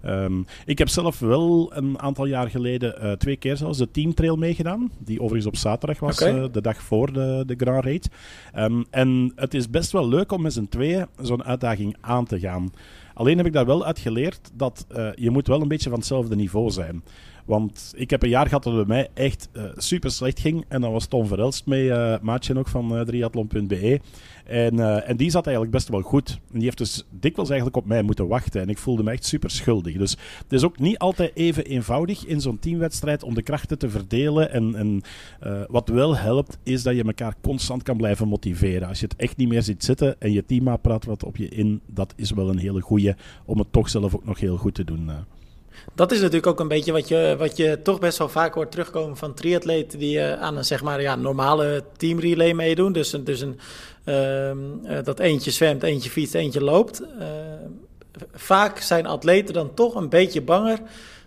Um, 0.05 0.47
ik 0.65 0.79
heb 0.79 0.89
zelf 0.89 1.19
wel 1.19 1.73
een 1.75 2.01
aantal 2.01 2.27
jaar 2.27 2.51
geleden 2.51 2.95
uh, 3.03 3.13
twee 3.13 3.37
keer 3.37 3.57
zelfs 3.57 3.79
de 3.79 3.91
teamtrail 3.91 4.37
meegedaan, 4.37 4.91
die 4.99 5.21
overigens 5.21 5.47
op 5.47 5.57
zaterdag 5.57 5.99
was, 5.99 6.23
okay. 6.23 6.39
uh, 6.39 6.45
de 6.53 6.61
dag 6.61 6.83
voor 6.83 7.13
de, 7.13 7.43
de 7.47 7.55
Grand 7.57 7.85
Raid. 7.85 8.09
Um, 8.57 8.85
en 8.91 9.33
het 9.37 9.55
is 9.55 9.71
best 9.71 9.93
wel 9.93 10.09
leuk 10.09 10.33
om 10.33 10.43
met 10.43 10.53
z'n 10.53 10.69
tweeën 10.71 11.07
zo'n 11.21 11.45
uitdaging 11.45 11.97
aan 12.01 12.25
te 12.25 12.41
gaan. 12.41 12.71
Alleen 13.15 13.37
heb 13.37 13.47
ik 13.47 13.53
daar 13.53 13.67
wel 13.67 13.85
uit 13.85 13.99
geleerd 13.99 14.51
dat 14.55 14.87
uh, 14.97 15.09
je 15.15 15.31
moet 15.31 15.47
wel 15.47 15.61
een 15.61 15.69
beetje 15.69 15.91
van 15.91 15.99
hetzelfde 15.99 16.37
niveau 16.37 16.71
zijn. 16.71 17.03
Want 17.47 17.93
ik 17.97 18.11
heb 18.11 18.23
een 18.23 18.29
jaar 18.29 18.47
gehad 18.47 18.63
dat 18.63 18.75
het 18.75 18.87
bij 18.87 18.97
mij 18.97 19.25
echt 19.25 19.49
uh, 19.53 19.63
super 19.77 20.11
slecht 20.11 20.41
ging. 20.41 20.65
En 20.69 20.81
dan 20.81 20.93
was 20.93 21.07
Tom 21.07 21.27
Verelst 21.27 21.67
mee, 21.67 21.85
uh, 21.85 22.15
maatje 22.23 22.59
ook 22.59 22.69
van 22.69 22.99
uh, 22.99 23.01
triathlon.be. 23.01 24.01
En, 24.45 25.05
en 25.07 25.17
die 25.17 25.31
zat 25.31 25.47
eigenlijk 25.47 25.77
best 25.77 25.89
wel 25.89 26.01
goed. 26.01 26.31
En 26.31 26.55
die 26.55 26.63
heeft 26.63 26.79
dus 26.79 27.07
dikwijls 27.11 27.51
eigenlijk 27.51 27.79
op 27.79 27.87
mij 27.87 28.03
moeten 28.03 28.29
wachten. 28.29 28.61
En 28.61 28.69
ik 28.69 28.79
voelde 28.79 29.03
me 29.03 29.11
echt 29.11 29.25
super 29.25 29.51
schuldig. 29.51 29.97
Dus 29.97 30.17
het 30.43 30.53
is 30.53 30.65
ook 30.65 30.79
niet 30.79 30.99
altijd 30.99 31.31
even 31.35 31.65
eenvoudig 31.65 32.27
in 32.27 32.41
zo'n 32.41 32.59
teamwedstrijd 32.59 33.23
om 33.23 33.35
de 33.35 33.43
krachten 33.43 33.79
te 33.79 33.89
verdelen. 33.89 34.53
En, 34.53 34.75
en 34.75 35.03
wat 35.69 35.89
wel 35.89 36.17
helpt, 36.17 36.59
is 36.63 36.83
dat 36.83 36.95
je 36.95 37.05
elkaar 37.05 37.35
constant 37.41 37.83
kan 37.83 37.97
blijven 37.97 38.29
motiveren. 38.29 38.89
Als 38.89 39.01
je 39.01 39.07
het 39.07 39.17
echt 39.17 39.37
niet 39.37 39.49
meer 39.49 39.63
ziet 39.63 39.85
zitten 39.85 40.21
en 40.21 40.33
je 40.33 40.47
teammaat 40.47 40.83
praat 40.83 41.05
wat 41.05 41.25
op 41.25 41.37
je 41.37 41.49
in, 41.49 41.81
dat 41.87 42.13
is 42.17 42.31
wel 42.31 42.49
een 42.49 42.59
hele 42.59 42.81
goeie 42.81 43.15
om 43.45 43.59
het 43.59 43.73
toch 43.73 43.89
zelf 43.89 44.15
ook 44.15 44.25
nog 44.25 44.41
heel 44.41 44.57
goed 44.57 44.75
te 44.75 44.85
doen. 44.85 45.11
Dat 45.95 46.13
is 46.13 46.19
natuurlijk 46.19 46.47
ook 46.47 46.61
een 46.61 46.69
beetje 46.69 46.93
wat 46.93 47.09
je, 47.09 47.35
wat 47.39 47.57
je 47.57 47.83
toch 47.83 47.99
best 47.99 48.19
wel 48.19 48.29
vaak 48.29 48.55
hoort 48.55 48.71
terugkomen 48.71 49.17
van 49.17 49.35
triatleten 49.35 49.99
die 49.99 50.17
uh, 50.17 50.33
aan 50.33 50.57
een 50.57 50.65
zeg 50.65 50.83
maar, 50.83 51.01
ja, 51.01 51.17
normale 51.17 51.85
teamrelay 51.97 52.53
meedoen. 52.53 52.93
Dus, 52.93 53.11
dus 53.11 53.41
een, 53.41 53.59
uh, 54.05 54.51
uh, 54.51 55.05
dat 55.05 55.19
eentje 55.19 55.51
zwemt, 55.51 55.83
eentje 55.83 56.11
fietst, 56.11 56.35
eentje 56.35 56.65
loopt. 56.65 57.03
vaak 58.35 58.79
zijn 58.79 59.07
atleten 59.07 59.55
dan 59.55 59.75
toch 59.75 59.95
een 59.95 60.09
beetje 60.09 60.43
banger 60.43 60.81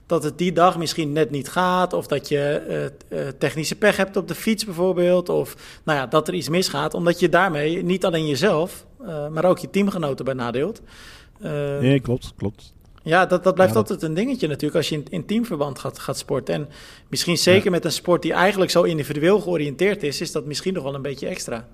dat 0.06 0.24
het 0.24 0.38
die 0.38 0.52
dag 0.52 0.78
misschien 0.78 1.14
net 1.14 1.30
niet 1.32 1.50
gaat. 1.50 1.94
Of 1.94 2.08
dat 2.08 2.28
je 2.28 2.92
technische 3.38 3.76
pech 3.76 3.98
hebt 3.98 4.18
op 4.18 4.28
de 4.28 4.36
fiets 4.36 4.66
bijvoorbeeld. 4.66 5.30
Of 5.30 5.56
nou 5.84 6.00
ja, 6.00 6.08
dat 6.08 6.28
er 6.28 6.34
iets 6.34 6.50
misgaat. 6.50 6.94
Omdat 6.94 7.20
je 7.20 7.30
daarmee 7.30 7.84
niet 7.84 8.06
alleen 8.06 8.28
jezelf, 8.28 8.86
maar 9.32 9.46
ook 9.46 9.60
je 9.60 9.70
teamgenoten 9.70 10.26
benadeelt. 10.26 10.82
nee, 11.80 12.00
klopt, 12.00 12.34
klopt. 12.38 12.74
Ja, 13.04 13.26
dat, 13.26 13.44
dat 13.44 13.54
blijft 13.54 13.74
ja, 13.74 13.80
dat... 13.80 13.90
altijd 13.90 14.10
een 14.10 14.16
dingetje 14.16 14.48
natuurlijk 14.48 14.76
als 14.76 14.90
je 14.90 14.96
in, 14.96 15.06
in 15.10 15.26
teamverband 15.26 15.80
gaat, 15.80 16.00
gaat 16.00 16.18
sporten. 16.18 16.54
En 16.54 16.68
misschien 17.08 17.38
zeker 17.38 17.66
ja. 17.66 17.72
met 17.72 17.86
een 17.86 17.92
sport 17.92 18.22
die 18.22 18.34
eigenlijk 18.34 18.72
zo 18.72 18.84
individueel 18.84 19.40
georiënteerd 19.40 20.04
is, 20.04 20.22
is 20.22 20.32
dat 20.32 20.46
misschien 20.46 20.74
nog 20.74 20.84
wel 20.84 20.96
een 20.96 21.02
beetje 21.02 21.28
extra. 21.28 21.68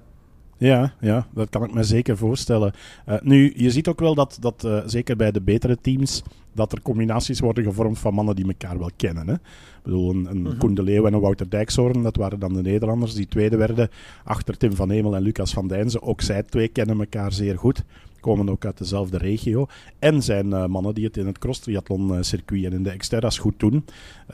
Ja, 0.58 0.94
ja, 1.00 1.28
dat 1.34 1.50
kan 1.50 1.64
ik 1.64 1.74
me 1.74 1.84
zeker 1.84 2.18
voorstellen. 2.18 2.74
Uh, 3.10 3.16
nu, 3.22 3.54
je 3.56 3.72
ziet 3.72 3.88
ook 3.88 4.00
wel 4.00 4.16
dat, 4.16 4.38
dat 4.40 4.64
uh, 4.66 4.82
zeker 4.86 5.16
bij 5.16 5.32
de 5.32 5.42
betere 5.42 5.78
teams, 5.82 6.24
dat 6.54 6.72
er 6.72 6.82
combinaties 6.82 7.40
worden 7.40 7.64
gevormd 7.64 8.00
van 8.00 8.14
mannen 8.14 8.36
die 8.36 8.48
elkaar 8.48 8.80
wel 8.80 8.90
kennen. 8.96 9.28
Hè? 9.28 9.34
Ik 9.34 9.42
bedoel, 9.84 10.10
een, 10.10 10.26
een 10.26 10.38
mm-hmm. 10.38 10.58
Koen 10.58 10.74
de 10.74 10.84
Leeuw 10.84 11.06
en 11.06 11.14
een 11.14 11.20
Wouter 11.20 11.50
Dijkshoorn, 11.50 12.04
dat 12.04 12.16
waren 12.16 12.40
dan 12.40 12.54
de 12.54 12.62
Nederlanders 12.62 13.14
die 13.14 13.28
tweede 13.28 13.58
werden, 13.58 13.90
achter 14.24 14.58
Tim 14.58 14.76
van 14.76 14.90
Hemel 14.90 15.16
en 15.16 15.22
Lucas 15.22 15.54
van 15.54 15.68
Dijnzen. 15.68 16.02
Ook 16.02 16.22
zij 16.22 16.44
twee 16.44 16.68
kennen 16.68 17.00
elkaar 17.00 17.32
zeer 17.32 17.58
goed 17.58 17.84
komen 18.26 18.50
ook 18.50 18.66
uit 18.66 18.78
dezelfde 18.78 19.18
regio. 19.18 19.68
En 20.00 20.22
zijn 20.22 20.48
uh, 20.48 20.66
mannen 20.66 20.94
die 20.94 21.06
het 21.06 21.18
in 21.18 21.26
het 21.26 21.38
cross-triathlon 21.38 22.24
circuit 22.24 22.66
en 22.66 22.74
in 22.74 22.84
de 22.84 22.98
Xterra's 22.98 23.38
goed 23.38 23.60
doen. 23.60 23.86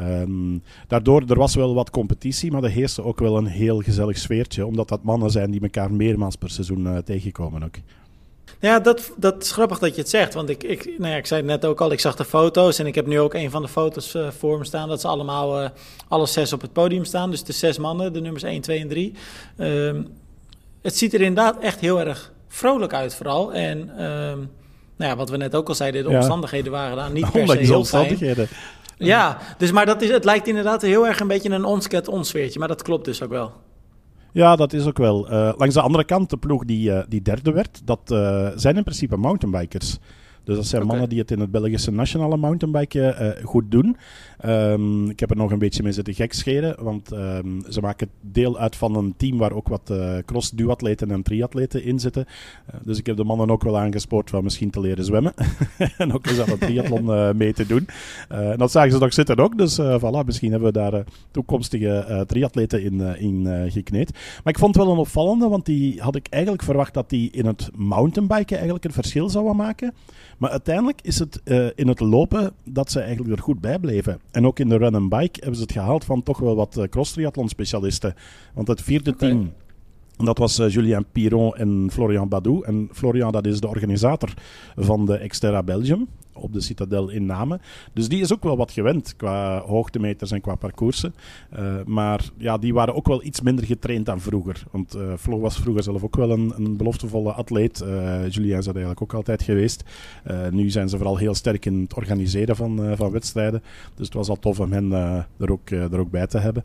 Um, 0.02 0.64
daardoor, 0.88 1.24
er 1.28 1.38
was 1.38 1.56
wel 1.56 1.74
wat 1.74 1.90
competitie, 1.90 2.52
maar 2.52 2.64
er 2.64 2.70
heerste 2.70 3.04
ook 3.04 3.20
wel 3.20 3.38
een 3.38 3.46
heel 3.46 3.80
gezellig 3.80 4.18
sfeertje. 4.18 4.66
Omdat 4.66 4.90
dat 4.90 5.04
mannen 5.04 5.30
zijn 5.30 5.52
die 5.52 5.62
elkaar 5.62 5.94
meermaals 5.94 6.36
per 6.36 6.50
seizoen 6.50 6.86
uh, 6.86 6.98
tegenkomen 6.98 7.64
ook. 7.64 7.76
Ja, 8.60 8.80
dat, 8.80 9.14
dat 9.18 9.44
is 9.44 9.52
grappig 9.52 9.80
dat 9.80 9.96
je 9.96 10.02
het 10.02 10.10
zegt. 10.10 10.34
Want 10.34 10.50
ik, 10.50 10.64
ik, 10.64 10.86
nou 10.98 11.12
ja, 11.12 11.18
ik 11.18 11.26
zei 11.26 11.42
net 11.42 11.66
ook 11.66 11.82
al, 11.82 11.92
ik 11.92 12.00
zag 12.00 12.16
de 12.16 12.26
foto's. 12.26 12.80
En 12.80 12.86
ik 12.86 12.96
heb 12.96 13.06
nu 13.06 13.20
ook 13.20 13.34
een 13.34 13.52
van 13.52 13.62
de 13.62 13.68
foto's 13.68 14.18
voor 14.30 14.58
me 14.58 14.66
staan. 14.66 14.88
Dat 14.88 15.02
ze 15.02 15.08
allemaal, 15.08 15.72
alle 16.08 16.26
zes 16.26 16.54
op 16.54 16.62
het 16.62 16.74
podium 16.74 17.06
staan. 17.06 17.32
Dus 17.32 17.44
de 17.44 17.54
zes 17.54 17.78
mannen, 17.78 18.14
de 18.14 18.22
nummers 18.22 18.44
1, 18.44 18.62
2 18.62 18.80
en 18.80 18.88
3. 18.88 19.14
Um, 19.58 20.08
het 20.82 20.98
ziet 20.98 21.14
er 21.14 21.22
inderdaad 21.22 21.60
echt 21.60 21.80
heel 21.80 22.00
erg 22.00 22.32
vrolijk 22.52 22.94
uit 22.94 23.16
vooral. 23.16 23.54
En 23.54 23.80
um, 23.80 24.50
nou 24.96 25.12
ja, 25.12 25.16
wat 25.16 25.30
we 25.30 25.38
net 25.38 25.56
ook 25.56 25.68
al 25.68 25.76
zeiden, 25.76 26.04
de 26.04 26.10
ja. 26.10 26.18
omstandigheden 26.18 26.72
waren 26.72 26.98
daar 26.98 27.12
niet 27.12 27.32
per 27.32 27.48
se 27.48 27.58
heel. 27.58 27.86
Fijn. 27.86 28.48
Ja, 28.98 29.38
dus 29.58 29.72
maar 29.72 29.86
dat 29.86 30.02
is, 30.02 30.10
het 30.10 30.26
lijkt 30.26 30.48
inderdaad 30.48 30.82
heel 30.82 31.08
erg 31.08 31.20
een 31.20 31.28
beetje 31.28 31.50
een 31.50 31.66
onsket 31.66 32.08
onsfeertje. 32.08 32.60
Maar 32.60 32.68
dat 32.68 32.82
klopt 32.82 33.06
dus 33.06 33.24
ook 33.24 33.30
wel. 33.30 33.52
Ja, 34.32 34.56
dat 34.56 34.74
is 34.74 34.86
ook 34.86 34.98
wel. 34.98 35.32
Uh, 35.32 35.54
langs 35.58 35.74
de 35.74 35.82
andere 35.82 36.04
kant, 36.04 36.30
de 36.30 36.38
ploeg 36.38 36.66
die, 36.66 36.90
uh, 36.90 37.00
die 37.08 37.22
derde 37.22 37.52
werd, 37.52 37.82
dat 37.86 38.00
uh, 38.08 38.48
zijn 38.56 38.78
in 38.78 38.84
principe 38.84 39.18
mountainbikers. 39.18 39.98
Dus 40.44 40.56
dat 40.56 40.66
zijn 40.66 40.82
okay. 40.82 40.94
mannen 40.94 41.10
die 41.10 41.20
het 41.20 41.32
in 41.32 41.40
het 41.40 41.52
Belgische 41.52 41.92
nationale 41.92 42.38
mountainbiken 42.38 43.36
goed 43.44 43.72
doen. 43.72 43.98
Um, 44.46 45.10
ik 45.10 45.20
heb 45.20 45.30
er 45.30 45.36
nog 45.36 45.52
een 45.52 45.60
beetje 45.60 45.84
mee 45.84 45.92
zitten 45.92 46.14
gekscheren, 46.14 46.84
want 46.84 47.12
um, 47.12 47.62
ze 47.70 47.82
maken 47.82 48.10
deel 48.22 48.58
uit 48.58 48.76
van 48.76 48.96
een 48.96 49.14
team 49.18 49.38
waar 49.38 49.52
ook 49.52 49.68
wat 49.68 49.90
uh, 49.92 50.18
cross-duatleten 50.26 51.12
en 51.12 51.22
triatleten 51.22 51.84
in 51.84 52.00
zitten. 52.00 52.26
Uh, 52.28 52.80
dus 52.84 52.98
ik 52.98 53.06
heb 53.06 53.18
de 53.18 53.24
mannen 53.24 53.52
ook 53.52 53.64
wel 53.64 53.78
aangespoord 53.78 54.30
van 54.30 54.44
misschien 54.44 54.70
te 54.70 54.80
leren 54.80 55.06
zwemmen. 55.06 55.34
en 55.98 56.14
ook 56.14 56.28
eens 56.28 56.40
aan 56.40 56.50
het 56.50 56.60
triathlon 56.60 57.38
mee 57.38 57.54
te 57.54 57.66
doen. 57.66 57.88
en 58.30 58.58
dat 58.58 58.72
zagen 58.72 58.92
ze 58.92 58.98
nog 58.98 59.14
zitten 59.14 59.38
ook, 59.38 59.58
dus 59.58 59.80
voilà, 59.82 60.26
misschien 60.26 60.52
hebben 60.52 60.74
we 60.74 60.80
daar 60.80 61.04
toekomstige 61.32 62.24
triatleten 62.28 62.84
in, 62.84 63.02
in 63.02 63.72
gekneed. 63.72 64.12
Maar 64.44 64.54
ik 64.54 64.60
vond 64.60 64.76
het 64.76 64.84
wel 64.84 64.94
een 64.94 65.00
opvallende, 65.00 65.48
want 65.48 65.66
die 65.66 66.02
had 66.02 66.16
ik 66.16 66.28
eigenlijk 66.30 66.64
verwacht 66.64 66.94
dat 66.94 67.10
die 67.10 67.32
in 67.32 67.46
het 67.46 67.70
mountainbiken 67.76 68.56
eigenlijk 68.56 68.86
een 68.86 68.92
verschil 68.92 69.30
zouden 69.30 69.56
maken. 69.56 69.94
Maar 70.38 70.50
uiteindelijk 70.50 71.00
is 71.02 71.20
het 71.20 71.42
in 71.76 71.88
het 71.88 72.00
lopen 72.00 72.52
dat 72.64 72.92
ze 72.92 73.00
eigenlijk 73.00 73.38
er 73.38 73.44
goed 73.44 73.62
bij 73.62 73.80
bleven. 73.80 74.20
En 74.32 74.46
ook 74.46 74.60
in 74.60 74.70
de 74.70 74.78
run 74.78 74.96
and 74.96 75.10
bike 75.10 75.40
hebben 75.40 75.56
ze 75.56 75.62
het 75.62 75.72
gehaald 75.72 76.06
van 76.06 76.24
toch 76.24 76.40
wel 76.40 76.56
wat 76.56 76.78
uh, 76.78 76.84
cross-triathlon 76.84 77.50
specialisten. 77.50 78.16
Want 78.54 78.68
het 78.68 78.82
vierde 78.82 79.12
okay. 79.12 79.30
team, 79.30 79.54
dat 80.26 80.38
was 80.38 80.60
uh, 80.60 80.70
Julien 80.70 81.06
Piron 81.12 81.56
en 81.56 81.90
Florian 81.92 82.30
Badou. 82.30 82.66
En 82.66 82.90
Florian, 82.92 83.32
dat 83.32 83.46
is 83.46 83.60
de 83.60 83.68
organisator 83.68 84.34
van 84.76 85.06
de 85.06 85.28
Xterra 85.28 85.64
Belgium 85.64 86.08
op 86.34 86.54
de 86.54 86.62
Citadel 86.62 87.10
in 87.10 87.26
Namen. 87.26 87.62
Dus 87.94 88.10
die 88.10 88.22
is 88.22 88.34
ook 88.34 88.44
wel 88.44 88.58
wat 88.58 88.72
gewend 88.72 89.16
qua 89.16 89.60
hoogtemeters 89.60 90.32
en 90.32 90.42
qua 90.42 90.56
parcoursen. 90.56 91.14
Uh, 91.60 91.76
maar 91.86 92.30
ja, 92.38 92.58
die 92.58 92.74
waren 92.74 92.96
ook 92.96 93.08
wel 93.08 93.24
iets 93.24 93.42
minder 93.42 93.66
getraind 93.66 94.06
dan 94.06 94.20
vroeger. 94.20 94.64
Want 94.72 94.96
uh, 94.96 95.14
Flo 95.20 95.40
was 95.40 95.58
vroeger 95.58 95.84
zelf 95.84 96.04
ook 96.04 96.16
wel 96.16 96.32
een, 96.32 96.54
een 96.56 96.78
beloftevolle 96.78 97.32
atleet. 97.32 97.82
Uh, 97.86 98.30
Julien 98.30 98.58
is 98.58 98.66
dat 98.66 98.76
eigenlijk 98.76 99.02
ook 99.02 99.14
altijd 99.14 99.44
geweest. 99.44 99.84
nu 100.52 100.70
zijn 100.70 100.90
ze 100.90 100.98
vooral 100.98 101.18
heel 101.18 101.36
sterk 101.36 101.66
in 101.66 101.82
het 101.82 101.94
organiseren 101.94 102.56
van, 102.56 102.96
van 102.96 103.12
wedstrijden. 103.12 103.64
Dus 103.96 104.06
het 104.06 104.16
was 104.16 104.30
al 104.30 104.40
tof 104.40 104.60
om 104.60 104.72
hen 104.72 104.92
er, 105.38 105.52
ook, 105.52 105.70
er 105.70 106.00
ook 106.00 106.12
bij 106.12 106.28
te 106.28 106.38
hebben. 106.38 106.64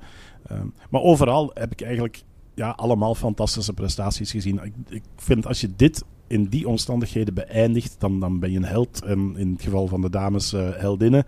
maar 0.91 1.01
overal 1.01 1.51
heb 1.55 1.73
ik 1.73 1.81
eigenlijk 1.81 2.23
ja, 2.57 2.71
allemaal 2.71 3.15
fantastische 3.15 3.73
prestaties 3.73 4.31
gezien. 4.31 4.61
Ik, 4.65 4.73
ik 4.89 5.03
vind 5.17 5.47
als 5.47 5.61
je 5.61 5.69
dit 5.77 6.05
in 6.27 6.45
die 6.45 6.69
omstandigheden 6.69 7.35
beëindigt, 7.35 7.97
dan, 7.99 8.21
dan 8.21 8.39
ben 8.39 8.51
je 8.51 8.57
een 8.57 8.65
held. 8.65 9.03
En 9.05 9.35
in 9.37 9.53
het 9.53 9.63
geval 9.63 9.87
van 9.87 10.01
de 10.01 10.11
dames 10.11 10.53
uh, 10.53 10.69
heldinnen. 10.73 11.25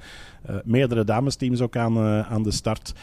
Uh, 0.51 0.57
meerdere 0.65 1.05
damesteams 1.05 1.61
ook 1.61 1.77
aan, 1.77 1.97
uh, 1.97 2.33
aan 2.33 2.43
de 2.43 2.51
start. 2.51 2.95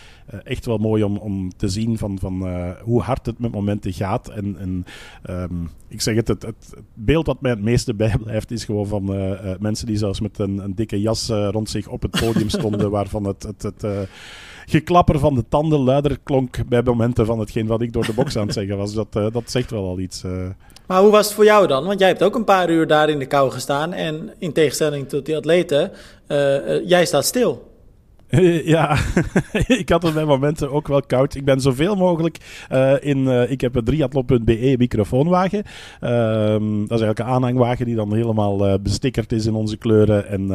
echt 0.44 0.65
wel 0.65 0.77
mooi 0.77 1.03
om, 1.03 1.17
om 1.17 1.58
te 1.58 1.67
zien 1.67 1.98
van, 1.98 2.20
van 2.20 2.50
hoe 2.84 3.01
hard 3.01 3.25
het 3.25 3.39
met 3.39 3.51
momenten 3.51 3.94
gaat. 3.94 4.29
En, 4.29 4.58
en 4.60 4.86
um, 5.29 5.70
ik 5.88 6.01
zeg 6.01 6.15
het, 6.15 6.27
het, 6.27 6.41
het, 6.41 6.74
beeld 6.94 7.25
wat 7.25 7.41
mij 7.41 7.51
het 7.51 7.62
meeste 7.62 7.94
bijblijft 7.94 8.51
is 8.51 8.65
gewoon 8.65 8.88
van 8.88 9.05
mensen 9.60 9.86
die 9.88 9.98
zelfs 9.98 10.20
met 10.20 10.39
een, 10.39 10.58
een 10.58 10.75
dikke 10.75 11.01
jas 11.01 11.27
rond 11.27 11.70
zich 11.70 11.88
op 11.88 12.01
het 12.01 12.12
podium 12.12 12.50
stonden, 12.50 12.91
waarvan 13.00 13.24
het, 13.24 13.44
het, 13.44 13.62
het 13.62 14.10
geklapper 14.65 15.19
van 15.19 15.36
de 15.36 15.43
tanden 15.50 15.79
luider 15.79 16.17
klonk 16.24 16.67
bij 16.67 16.81
momenten 16.81 17.25
van 17.25 17.39
hetgeen 17.39 17.67
wat 17.67 17.81
ik 17.81 17.93
door 17.93 18.05
de 18.05 18.13
box 18.13 18.38
aan 18.38 18.45
het 18.45 18.53
zeggen 18.60 18.77
was. 18.77 18.93
Dat, 18.93 19.12
dat 19.12 19.43
zegt 19.45 19.72
wel 19.72 19.86
al 19.86 20.00
iets. 20.00 20.24
Maar 20.88 21.01
hoe 21.01 21.12
was 21.12 21.25
het 21.25 21.36
voor 21.36 21.43
jou 21.43 21.67
dan? 21.67 21.86
Want 21.86 22.00
jij 22.00 22.07
hebt 22.07 22.24
ook 22.24 22.36
een 22.36 22.43
paar 22.43 22.69
uur 22.69 22.88
daar 22.88 23.10
in 23.10 23.19
de 23.19 23.25
kou 23.25 23.51
gestaan. 23.51 23.93
En 23.93 24.34
in 24.38 24.53
tegenstelling 24.53 25.10
tot 25.10 25.25
die 25.25 25.36
atleten, 25.36 25.91
jij 26.86 27.05
staat 27.05 27.25
stil. 27.25 27.75
Ja, 28.75 28.98
ik 29.82 29.89
had 29.89 30.04
het 30.04 30.13
bij 30.13 30.25
momenten 30.25 30.72
ook 30.72 30.88
wel 30.88 31.01
koud. 31.01 31.36
Ik 31.36 31.46
ben 31.46 31.62
zoveel 31.62 31.96
mogelijk 31.96 32.38
uh, 32.72 32.94
in. 33.00 33.18
Uh, 33.18 33.51
ik 33.51 33.62
heb 33.62 33.75
een 33.75 33.84
triathlon.be 33.84 34.75
microfoonwagen. 34.77 35.63
Uh, 36.01 36.10
dat 36.50 37.00
is 37.00 37.04
eigenlijk 37.04 37.20
een 37.20 37.25
aanhangwagen 37.25 37.86
die 37.86 37.96
dan 37.96 38.13
helemaal 38.13 38.68
uh, 38.68 38.74
bestickerd 38.82 39.32
is 39.32 39.46
in 39.46 39.54
onze 39.54 39.77
kleuren 39.77 40.27
en 40.27 40.48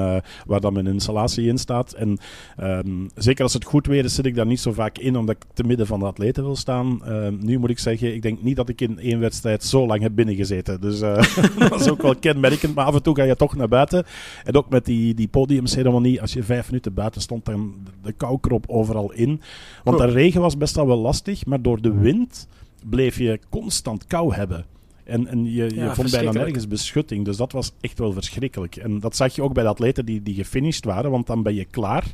waar 0.46 0.60
dan 0.60 0.72
mijn 0.72 0.86
installatie 0.86 1.46
in 1.46 1.58
staat. 1.58 1.92
En 1.92 2.18
um, 2.60 3.08
zeker 3.14 3.42
als 3.42 3.52
het 3.52 3.64
goed 3.64 3.86
weer 3.86 4.08
zit 4.08 4.26
ik 4.26 4.34
daar 4.34 4.46
niet 4.46 4.60
zo 4.60 4.72
vaak 4.72 4.98
in, 4.98 5.16
omdat 5.16 5.36
ik 5.36 5.44
te 5.52 5.62
midden 5.62 5.86
van 5.86 5.98
de 5.98 6.06
atleten 6.06 6.42
wil 6.42 6.56
staan. 6.56 7.04
Ehm, 7.04 7.34
nu 7.40 7.58
moet 7.58 7.70
ik 7.70 7.78
zeggen, 7.78 8.14
ik 8.14 8.22
denk 8.22 8.42
niet 8.42 8.56
dat 8.56 8.68
ik 8.68 8.80
in 8.80 8.98
één 8.98 9.20
wedstrijd 9.20 9.64
zo 9.64 9.86
lang 9.86 10.02
heb 10.02 10.14
binnengezeten. 10.14 10.80
Dus 10.80 10.98
dat 11.58 11.80
is 11.80 11.90
ook 11.90 12.02
wel 12.02 12.16
kenmerkend. 12.16 12.74
Maar 12.74 12.84
af 12.84 12.94
en 12.94 13.02
toe 13.02 13.16
ga 13.16 13.22
je 13.22 13.36
toch 13.36 13.56
naar 13.56 13.68
buiten. 13.68 14.04
En 14.44 14.54
ook 14.54 14.68
met 14.68 14.84
die, 14.84 15.14
die 15.14 15.28
podiumceremonie, 15.28 16.20
als 16.20 16.32
je 16.32 16.42
vijf 16.42 16.66
minuten 16.66 16.94
buiten 16.94 17.20
stond, 17.20 17.44
dan 17.44 17.69
de 18.02 18.12
kou 18.12 18.38
krop 18.40 18.64
overal 18.68 19.12
in. 19.12 19.40
Want 19.84 19.98
de 19.98 20.04
regen 20.04 20.40
was 20.40 20.56
best 20.56 20.74
wel 20.74 20.98
lastig, 20.98 21.46
maar 21.46 21.62
door 21.62 21.80
de 21.80 21.92
wind 21.92 22.48
bleef 22.84 23.18
je 23.18 23.40
constant 23.48 24.06
kou 24.06 24.34
hebben. 24.34 24.66
En, 25.10 25.26
en 25.26 25.44
je, 25.44 25.74
je 25.74 25.90
vond 25.94 26.10
bijna 26.10 26.32
nergens 26.32 26.68
beschutting. 26.68 27.24
Dus 27.24 27.36
dat 27.36 27.52
was 27.52 27.72
echt 27.80 27.98
wel 27.98 28.12
verschrikkelijk. 28.12 28.76
En 28.76 29.00
dat 29.00 29.16
zag 29.16 29.34
je 29.34 29.42
ook 29.42 29.52
bij 29.52 29.62
de 29.62 29.68
atleten 29.68 30.04
die, 30.04 30.22
die 30.22 30.34
gefinished 30.34 30.84
waren. 30.84 31.10
Want 31.10 31.26
dan 31.26 31.42
ben 31.42 31.54
je 31.54 31.64
klaar 31.64 32.04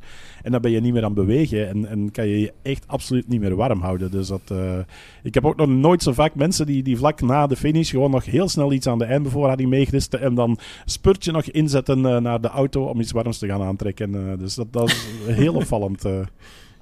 en 0.43 0.53
dan 0.53 0.61
ben 0.61 0.71
je 0.71 0.81
niet 0.81 0.93
meer 0.93 1.05
aan 1.05 1.17
het 1.17 1.27
bewegen. 1.27 1.69
En, 1.69 1.87
en 1.89 2.11
kan 2.11 2.29
je 2.29 2.41
je 2.41 2.53
echt 2.63 2.85
absoluut 2.87 3.29
niet 3.29 3.41
meer 3.41 3.57
warm 3.57 3.81
houden. 3.81 4.11
Dus 4.11 4.29
dat, 4.29 4.41
uh, 4.53 4.79
ik 5.23 5.35
heb 5.35 5.45
ook 5.45 5.57
nog 5.57 5.69
nooit 5.69 6.03
zo 6.03 6.13
vaak 6.13 6.35
mensen 6.35 6.67
die, 6.67 6.83
die 6.83 6.97
vlak 6.97 7.21
na 7.21 7.47
de 7.47 7.57
finish 7.57 7.91
gewoon 7.91 8.11
nog 8.11 8.25
heel 8.25 8.49
snel 8.49 8.73
iets 8.73 8.87
aan 8.87 8.99
de 8.99 9.05
eindbevoorrading 9.05 9.71
meegristen. 9.71 10.21
En 10.21 10.35
dan 10.35 10.59
spurtje 10.85 11.33
nog 11.33 11.45
inzetten 11.45 11.99
uh, 11.99 12.17
naar 12.17 12.41
de 12.41 12.49
auto 12.49 12.85
om 12.85 13.01
iets 13.01 13.13
warms 13.13 13.39
te 13.39 13.47
gaan 13.47 13.63
aantrekken. 13.63 14.15
Uh, 14.15 14.39
dus 14.39 14.55
dat, 14.55 14.73
dat 14.73 14.89
is 14.89 15.07
heel 15.43 15.55
opvallend. 15.55 16.05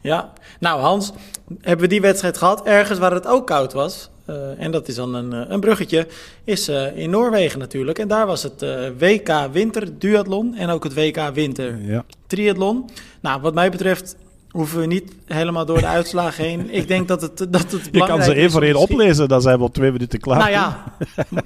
Ja, 0.01 0.33
nou 0.61 0.81
Hans, 0.81 1.13
hebben 1.61 1.85
we 1.85 1.93
die 1.93 2.01
wedstrijd 2.01 2.39
gehad 2.39 2.67
ergens 2.67 2.99
waar 2.99 3.13
het 3.13 3.27
ook 3.27 3.47
koud 3.47 3.73
was? 3.73 4.11
Uh, 4.31 4.37
en 4.59 4.71
dat 4.71 4.89
is 4.89 4.95
dan 4.95 5.15
een, 5.15 5.53
een 5.53 5.61
bruggetje, 5.61 6.07
is 6.45 6.69
uh, 6.69 6.97
in 6.97 7.11
Noorwegen 7.11 7.59
natuurlijk. 7.59 7.99
En 7.99 8.09
daar 8.09 8.27
was 8.27 8.43
het 8.43 8.63
uh, 8.63 8.89
WK 8.99 9.49
Winter 9.53 9.99
Duathlon 9.99 10.55
en 10.55 10.69
ook 10.69 10.85
het 10.85 10.95
WK 10.95 11.31
Winter 11.35 11.79
ja. 11.83 12.05
Triathlon. 12.27 12.91
Nou, 13.21 13.41
wat 13.41 13.55
mij 13.55 13.71
betreft 13.71 14.17
hoeven 14.51 14.81
we 14.81 14.87
niet 14.87 15.13
helemaal 15.27 15.65
door 15.65 15.79
de 15.79 15.87
uitslagen 15.99 16.45
heen. 16.45 16.71
Ik 16.71 16.89
denk 16.89 17.09
dat 17.09 17.23
het, 17.23 17.39
dat 17.39 17.71
het 17.71 17.89
Je 17.93 18.07
kan 18.07 18.23
ze 18.23 18.35
één 18.35 18.51
voor 18.51 18.63
één 18.63 18.77
oplezen, 18.77 19.29
dan 19.29 19.43
zijn 19.43 19.59
we 19.59 19.65
op 19.65 19.75
twee 19.75 19.93
minuten 19.93 20.21
klaar. 20.21 20.39
Nou 20.39 20.51
ja, 20.51 20.85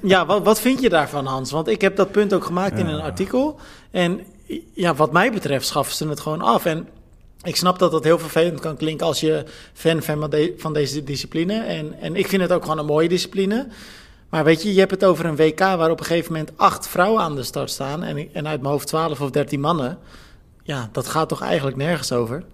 ja 0.03 0.27
wat, 0.27 0.43
wat 0.43 0.61
vind 0.61 0.81
je 0.81 0.89
daarvan 0.89 1.27
Hans? 1.27 1.51
Want 1.51 1.69
ik 1.69 1.81
heb 1.81 1.97
dat 1.97 2.11
punt 2.11 2.33
ook 2.33 2.45
gemaakt 2.45 2.79
in 2.79 2.87
een 2.87 3.01
artikel. 3.01 3.57
En 3.91 4.21
ja, 4.75 4.95
wat 4.95 5.13
mij 5.13 5.33
betreft 5.33 5.67
schaffen 5.67 5.95
ze 5.95 6.09
het 6.09 6.21
gewoon 6.21 6.43
af. 6.43 6.65
En 6.65 6.89
ik 7.43 7.57
snap 7.57 7.79
dat 7.79 7.91
dat 7.91 8.05
heel 8.05 8.19
vervelend 8.19 8.61
kan 8.61 8.77
klinken 8.77 9.07
als 9.07 9.21
je 9.21 9.45
fan 9.73 10.03
bent 10.07 10.51
van 10.57 10.73
deze 10.73 11.05
discipline. 11.05 11.63
En, 11.63 12.01
en 12.01 12.17
ik 12.17 12.29
vind 12.29 12.43
het 12.43 12.53
ook 12.53 12.63
gewoon 12.63 12.79
een 12.79 12.87
mooie 12.87 13.09
discipline. 13.09 13.69
Maar 14.29 14.45
weet 14.45 14.63
je, 14.63 14.73
je 14.73 14.79
hebt 14.79 14.91
het 14.91 15.05
over 15.05 15.25
een 15.25 15.37
WK 15.37 15.59
waar 15.59 15.91
op 15.91 16.01
een 16.01 16.07
gegeven 16.07 16.33
moment 16.33 16.53
acht 16.57 16.89
vrouwen 16.89 17.23
aan 17.23 17.35
de 17.35 17.43
start 17.43 17.71
staan. 17.71 18.03
En, 18.03 18.29
en 18.33 18.49
uit 18.49 18.61
mijn 18.61 18.73
hoofd 18.73 18.87
12 18.87 19.21
of 19.21 19.31
13 19.31 19.61
mannen. 19.61 19.99
Ja, 20.63 20.89
dat 20.93 21.07
gaat 21.07 21.29
toch 21.29 21.43
eigenlijk 21.43 21.77
nergens 21.77 22.13
over? 22.13 22.45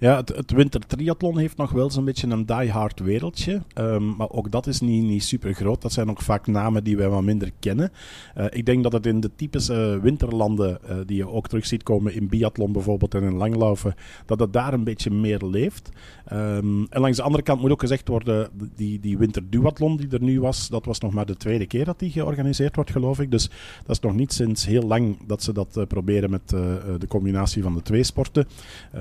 Ja, 0.00 0.16
het, 0.16 0.28
het 0.28 0.50
wintertriathlon 0.50 1.38
heeft 1.38 1.56
nog 1.56 1.70
wel 1.70 1.90
zo'n 1.90 2.04
beetje 2.04 2.28
een 2.28 2.46
die-hard 2.46 3.00
wereldje. 3.00 3.62
Um, 3.74 4.16
maar 4.16 4.30
ook 4.30 4.50
dat 4.50 4.66
is 4.66 4.80
niet, 4.80 5.04
niet 5.04 5.24
super 5.24 5.54
groot. 5.54 5.82
Dat 5.82 5.92
zijn 5.92 6.10
ook 6.10 6.22
vaak 6.22 6.46
namen 6.46 6.84
die 6.84 6.96
wij 6.96 7.08
wat 7.08 7.22
minder 7.22 7.50
kennen. 7.58 7.92
Uh, 8.36 8.44
ik 8.50 8.66
denk 8.66 8.82
dat 8.82 8.92
het 8.92 9.06
in 9.06 9.20
de 9.20 9.30
typische 9.36 9.98
winterlanden, 10.02 10.78
uh, 10.90 10.96
die 11.06 11.16
je 11.16 11.28
ook 11.28 11.48
terug 11.48 11.66
ziet 11.66 11.82
komen 11.82 12.14
in 12.14 12.28
biathlon 12.28 12.72
bijvoorbeeld 12.72 13.14
en 13.14 13.22
in 13.22 13.34
langlaufen, 13.34 13.94
dat 14.26 14.40
het 14.40 14.52
daar 14.52 14.72
een 14.72 14.84
beetje 14.84 15.10
meer 15.10 15.44
leeft. 15.44 15.90
Um, 16.32 16.86
en 16.90 17.00
langs 17.00 17.16
de 17.16 17.22
andere 17.22 17.42
kant 17.42 17.60
moet 17.60 17.70
ook 17.70 17.80
gezegd 17.80 18.08
worden, 18.08 18.48
die, 18.74 19.00
die 19.00 19.18
winterduathlon 19.18 19.96
die 19.96 20.08
er 20.10 20.22
nu 20.22 20.40
was, 20.40 20.68
dat 20.68 20.84
was 20.84 21.00
nog 21.00 21.12
maar 21.12 21.26
de 21.26 21.36
tweede 21.36 21.66
keer 21.66 21.84
dat 21.84 21.98
die 21.98 22.10
georganiseerd 22.10 22.74
wordt, 22.74 22.90
geloof 22.90 23.20
ik. 23.20 23.30
Dus 23.30 23.50
dat 23.86 23.96
is 23.96 24.00
nog 24.00 24.14
niet 24.14 24.32
sinds 24.32 24.66
heel 24.66 24.82
lang 24.82 25.16
dat 25.26 25.42
ze 25.42 25.52
dat 25.52 25.84
proberen 25.88 26.30
met 26.30 26.48
de 26.48 27.06
combinatie 27.08 27.62
van 27.62 27.74
de 27.74 27.82
twee 27.82 28.02
sporten. 28.02 28.46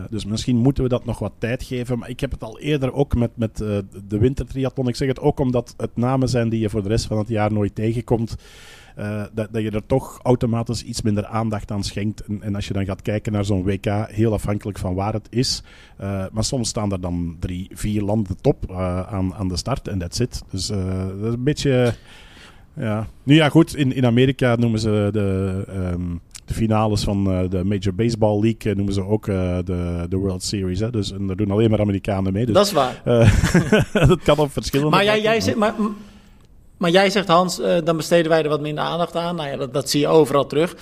dus 0.09 0.25
misschien 0.25 0.57
moeten 0.57 0.83
we 0.83 0.86
dat 0.87 1.05
nog 1.05 1.19
wat 1.19 1.33
tijd 1.37 1.63
geven. 1.63 1.99
Maar 1.99 2.09
ik 2.09 2.19
heb 2.19 2.31
het 2.31 2.43
al 2.43 2.59
eerder 2.59 2.93
ook 2.93 3.15
met, 3.15 3.31
met 3.35 3.61
uh, 3.61 3.77
de 4.07 4.17
wintertriathlon. 4.17 4.87
Ik 4.87 4.95
zeg 4.95 5.07
het 5.07 5.19
ook 5.19 5.39
omdat 5.39 5.73
het 5.77 5.95
namen 5.97 6.29
zijn 6.29 6.49
die 6.49 6.59
je 6.59 6.69
voor 6.69 6.83
de 6.83 6.89
rest 6.89 7.05
van 7.05 7.17
het 7.17 7.27
jaar 7.27 7.53
nooit 7.53 7.75
tegenkomt. 7.75 8.35
Uh, 8.99 9.23
dat, 9.33 9.47
dat, 9.51 9.61
je 9.61 9.71
er 9.71 9.85
toch 9.85 10.19
automatisch 10.23 10.83
iets 10.83 11.01
minder 11.01 11.25
aandacht 11.25 11.71
aan 11.71 11.83
schenkt. 11.83 12.21
En, 12.21 12.41
en 12.41 12.55
als 12.55 12.67
je 12.67 12.73
dan 12.73 12.85
gaat 12.85 13.01
kijken 13.01 13.31
naar 13.31 13.45
zo'n 13.45 13.63
WK, 13.63 13.85
heel 14.07 14.33
afhankelijk 14.33 14.77
van 14.77 14.95
waar 14.95 15.13
het 15.13 15.27
is. 15.29 15.63
Uh, 16.01 16.25
maar 16.31 16.43
soms 16.43 16.69
staan 16.69 16.91
er 16.91 17.01
dan 17.01 17.37
drie, 17.39 17.69
vier 17.73 18.01
landen 18.01 18.41
top 18.41 18.71
aan, 18.71 19.33
aan 19.33 19.47
de 19.47 19.57
start 19.57 19.87
en 19.87 19.99
that's 19.99 20.19
it. 20.19 20.43
Dus 20.51 20.67
dat 20.67 20.79
is 21.21 21.33
een 21.33 21.43
beetje... 21.43 21.93
Ja. 22.73 23.07
Nu 23.23 23.35
ja, 23.35 23.49
goed, 23.49 23.75
in, 23.75 23.93
in 23.93 24.05
Amerika 24.05 24.55
noemen 24.55 24.79
ze 24.79 25.09
de... 25.11 25.63
Um, 25.93 26.21
de 26.47 26.53
finales 26.53 27.03
van 27.03 27.31
uh, 27.31 27.49
de 27.49 27.63
Major 27.63 27.95
Baseball 27.95 28.39
League 28.41 28.71
uh, 28.71 28.75
noemen 28.75 28.93
ze 28.93 29.03
ook 29.03 29.27
uh, 29.27 29.57
de, 29.63 30.05
de 30.09 30.17
World 30.17 30.43
Series. 30.43 30.79
Hè? 30.79 30.89
Dus 30.89 31.11
en 31.11 31.27
daar 31.27 31.35
doen 31.35 31.51
alleen 31.51 31.69
maar 31.69 31.79
Amerikanen 31.79 32.33
mee. 32.33 32.45
Dus, 32.45 32.55
dat 32.55 32.65
is 32.65 32.71
waar. 32.71 33.01
dat 34.07 34.21
kan 34.23 34.37
op 34.37 34.51
verschillende 34.51 34.95
maar 34.95 35.03
jij, 35.03 35.21
jij 35.21 35.41
zegt, 35.41 35.57
maar, 35.57 35.73
maar 36.77 36.89
jij 36.89 37.09
zegt, 37.09 37.27
Hans, 37.27 37.61
dan 37.83 37.97
besteden 37.97 38.29
wij 38.29 38.43
er 38.43 38.49
wat 38.49 38.61
minder 38.61 38.83
aandacht 38.83 39.15
aan. 39.15 39.35
Nou 39.35 39.49
ja, 39.49 39.57
dat, 39.57 39.73
dat 39.73 39.89
zie 39.89 39.99
je 39.99 40.07
overal 40.07 40.45
terug. 40.45 40.75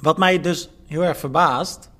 Wat 0.00 0.18
mij 0.18 0.40
dus 0.40 0.68
heel 0.86 1.04
erg 1.04 1.18
verbaast, 1.18 1.90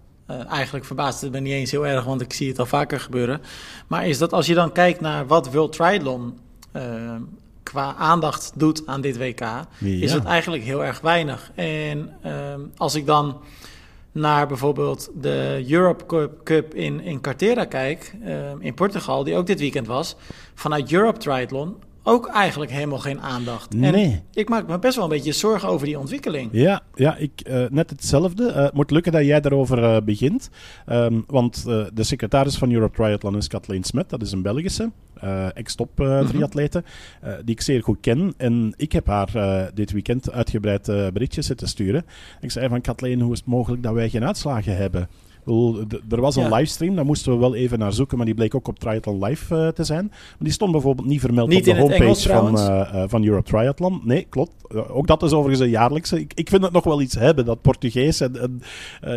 eigenlijk 0.49 0.85
verbaast 0.85 1.21
het 1.21 1.33
me 1.33 1.41
niet 1.41 1.53
eens 1.53 1.71
heel 1.71 1.87
erg, 1.87 2.05
want 2.05 2.21
ik 2.21 2.33
zie 2.33 2.49
het 2.49 2.59
al 2.59 2.67
vaker 2.67 3.01
gebeuren. 3.01 3.41
Maar 3.87 4.07
is 4.07 4.19
dat 4.19 4.33
als 4.33 4.47
je 4.47 4.55
dan 4.55 4.73
kijkt 4.73 5.01
naar 5.01 5.27
wat 5.27 5.53
World 5.53 5.73
Triathlon 5.73 6.39
qua 7.77 7.95
aandacht 7.95 8.53
doet 8.55 8.87
aan 8.87 9.01
dit 9.01 9.19
WK, 9.19 9.41
is 9.81 10.13
het 10.13 10.25
eigenlijk 10.25 10.63
heel 10.63 10.85
erg 10.85 11.01
weinig. 11.01 11.51
En 11.55 12.11
ehm, 12.23 12.61
als 12.77 12.95
ik 12.95 13.07
dan 13.07 13.41
naar 14.13 14.47
bijvoorbeeld 14.47 15.11
de 15.21 15.65
Europe 15.69 16.31
Cup 16.45 16.75
in, 16.75 17.01
in 17.01 17.21
Cartera 17.21 17.65
kijk, 17.65 18.15
ehm, 18.25 18.61
in 18.61 18.75
Portugal, 18.75 19.25
die 19.25 19.37
ook 19.37 19.47
dit 19.47 19.61
weekend 19.61 19.87
was, 19.87 20.17
vanuit 20.55 20.93
Europe 20.93 21.19
Triathlon 21.19 21.77
ook 22.03 22.27
eigenlijk 22.27 22.71
helemaal 22.71 22.99
geen 22.99 23.21
aandacht. 23.21 23.75
Nee. 23.75 23.93
En 23.93 24.23
ik 24.33 24.49
maak 24.49 24.67
me 24.67 24.79
best 24.79 24.95
wel 24.95 25.05
een 25.05 25.11
beetje 25.11 25.33
zorgen 25.33 25.69
over 25.69 25.87
die 25.87 25.99
ontwikkeling. 25.99 26.49
Ja, 26.53 26.83
ja 26.95 27.17
ik, 27.17 27.43
uh, 27.49 27.65
net 27.71 27.91
hetzelfde. 27.91 28.49
Uh, 28.49 28.55
het 28.55 28.73
moet 28.73 28.91
lukken 28.91 29.13
dat 29.13 29.25
jij 29.25 29.41
daarover 29.41 29.79
uh, 29.79 29.97
begint. 30.05 30.51
Um, 30.89 31.25
want 31.27 31.65
de 31.65 32.05
secretaris 32.05 32.57
van 32.57 32.73
Europe 32.73 32.97
Triathlon 32.97 33.37
is 33.37 33.49
Kathleen 33.49 33.85
Smet. 33.85 34.11
Dat 34.11 34.23
is 34.23 34.33
een 34.33 34.43
Belgische. 34.43 34.91
Ex-top 35.55 35.99
mhm. 35.99 36.27
triatlete, 36.27 36.85
die 37.45 37.55
ik 37.55 37.61
zeer 37.61 37.83
goed 37.83 38.01
ken. 38.01 38.35
En 38.37 38.75
ik 38.77 38.93
heb 38.93 39.07
haar 39.07 39.71
dit 39.75 39.93
weekend 39.93 40.33
uitgebreid 40.33 40.85
berichtjes 41.13 41.47
zitten 41.47 41.69
sturen. 41.69 42.05
Ik 42.41 42.51
zei 42.51 42.69
van 42.69 42.81
Kathleen, 42.81 43.21
hoe 43.21 43.33
is 43.33 43.39
het 43.39 43.49
mogelijk 43.49 43.83
dat 43.83 43.95
wij 43.95 44.09
geen 44.09 44.25
uitslagen 44.25 44.77
hebben? 44.77 45.09
Er 46.09 46.21
was 46.21 46.37
een 46.37 46.43
ja. 46.43 46.57
livestream, 46.57 46.95
daar 46.95 47.05
moesten 47.05 47.33
we 47.33 47.39
wel 47.39 47.55
even 47.55 47.79
naar 47.79 47.93
zoeken, 47.93 48.17
maar 48.17 48.27
die 48.27 48.35
bleek 48.35 48.55
ook 48.55 48.69
op 48.69 48.79
Triathlon 48.79 49.25
Live 49.25 49.55
uh, 49.55 49.69
te 49.69 49.85
zijn. 49.85 50.07
Maar 50.09 50.37
die 50.39 50.53
stond 50.53 50.73
bijvoorbeeld 50.73 51.09
niet 51.09 51.21
vermeld 51.21 51.49
niet 51.49 51.59
op 51.59 51.65
de 51.65 51.81
homepage 51.81 52.03
Engels, 52.03 52.27
van, 52.27 52.59
uh, 52.59 53.03
van 53.07 53.25
Europe 53.25 53.49
Triathlon. 53.51 54.01
Nee, 54.05 54.27
klopt. 54.29 54.53
Uh, 54.75 54.97
ook 54.97 55.07
dat 55.07 55.23
is 55.23 55.33
overigens 55.33 55.61
een 55.61 55.71
jaarlijkse. 55.71 56.21
Ik, 56.21 56.33
ik 56.35 56.49
vind 56.49 56.63
het 56.63 56.73
nog 56.73 56.85
wel 56.85 57.01
iets 57.01 57.15
hebben, 57.15 57.45
dat 57.45 57.61
Portugees. 57.61 58.21
En, 58.21 58.41
en 58.41 58.61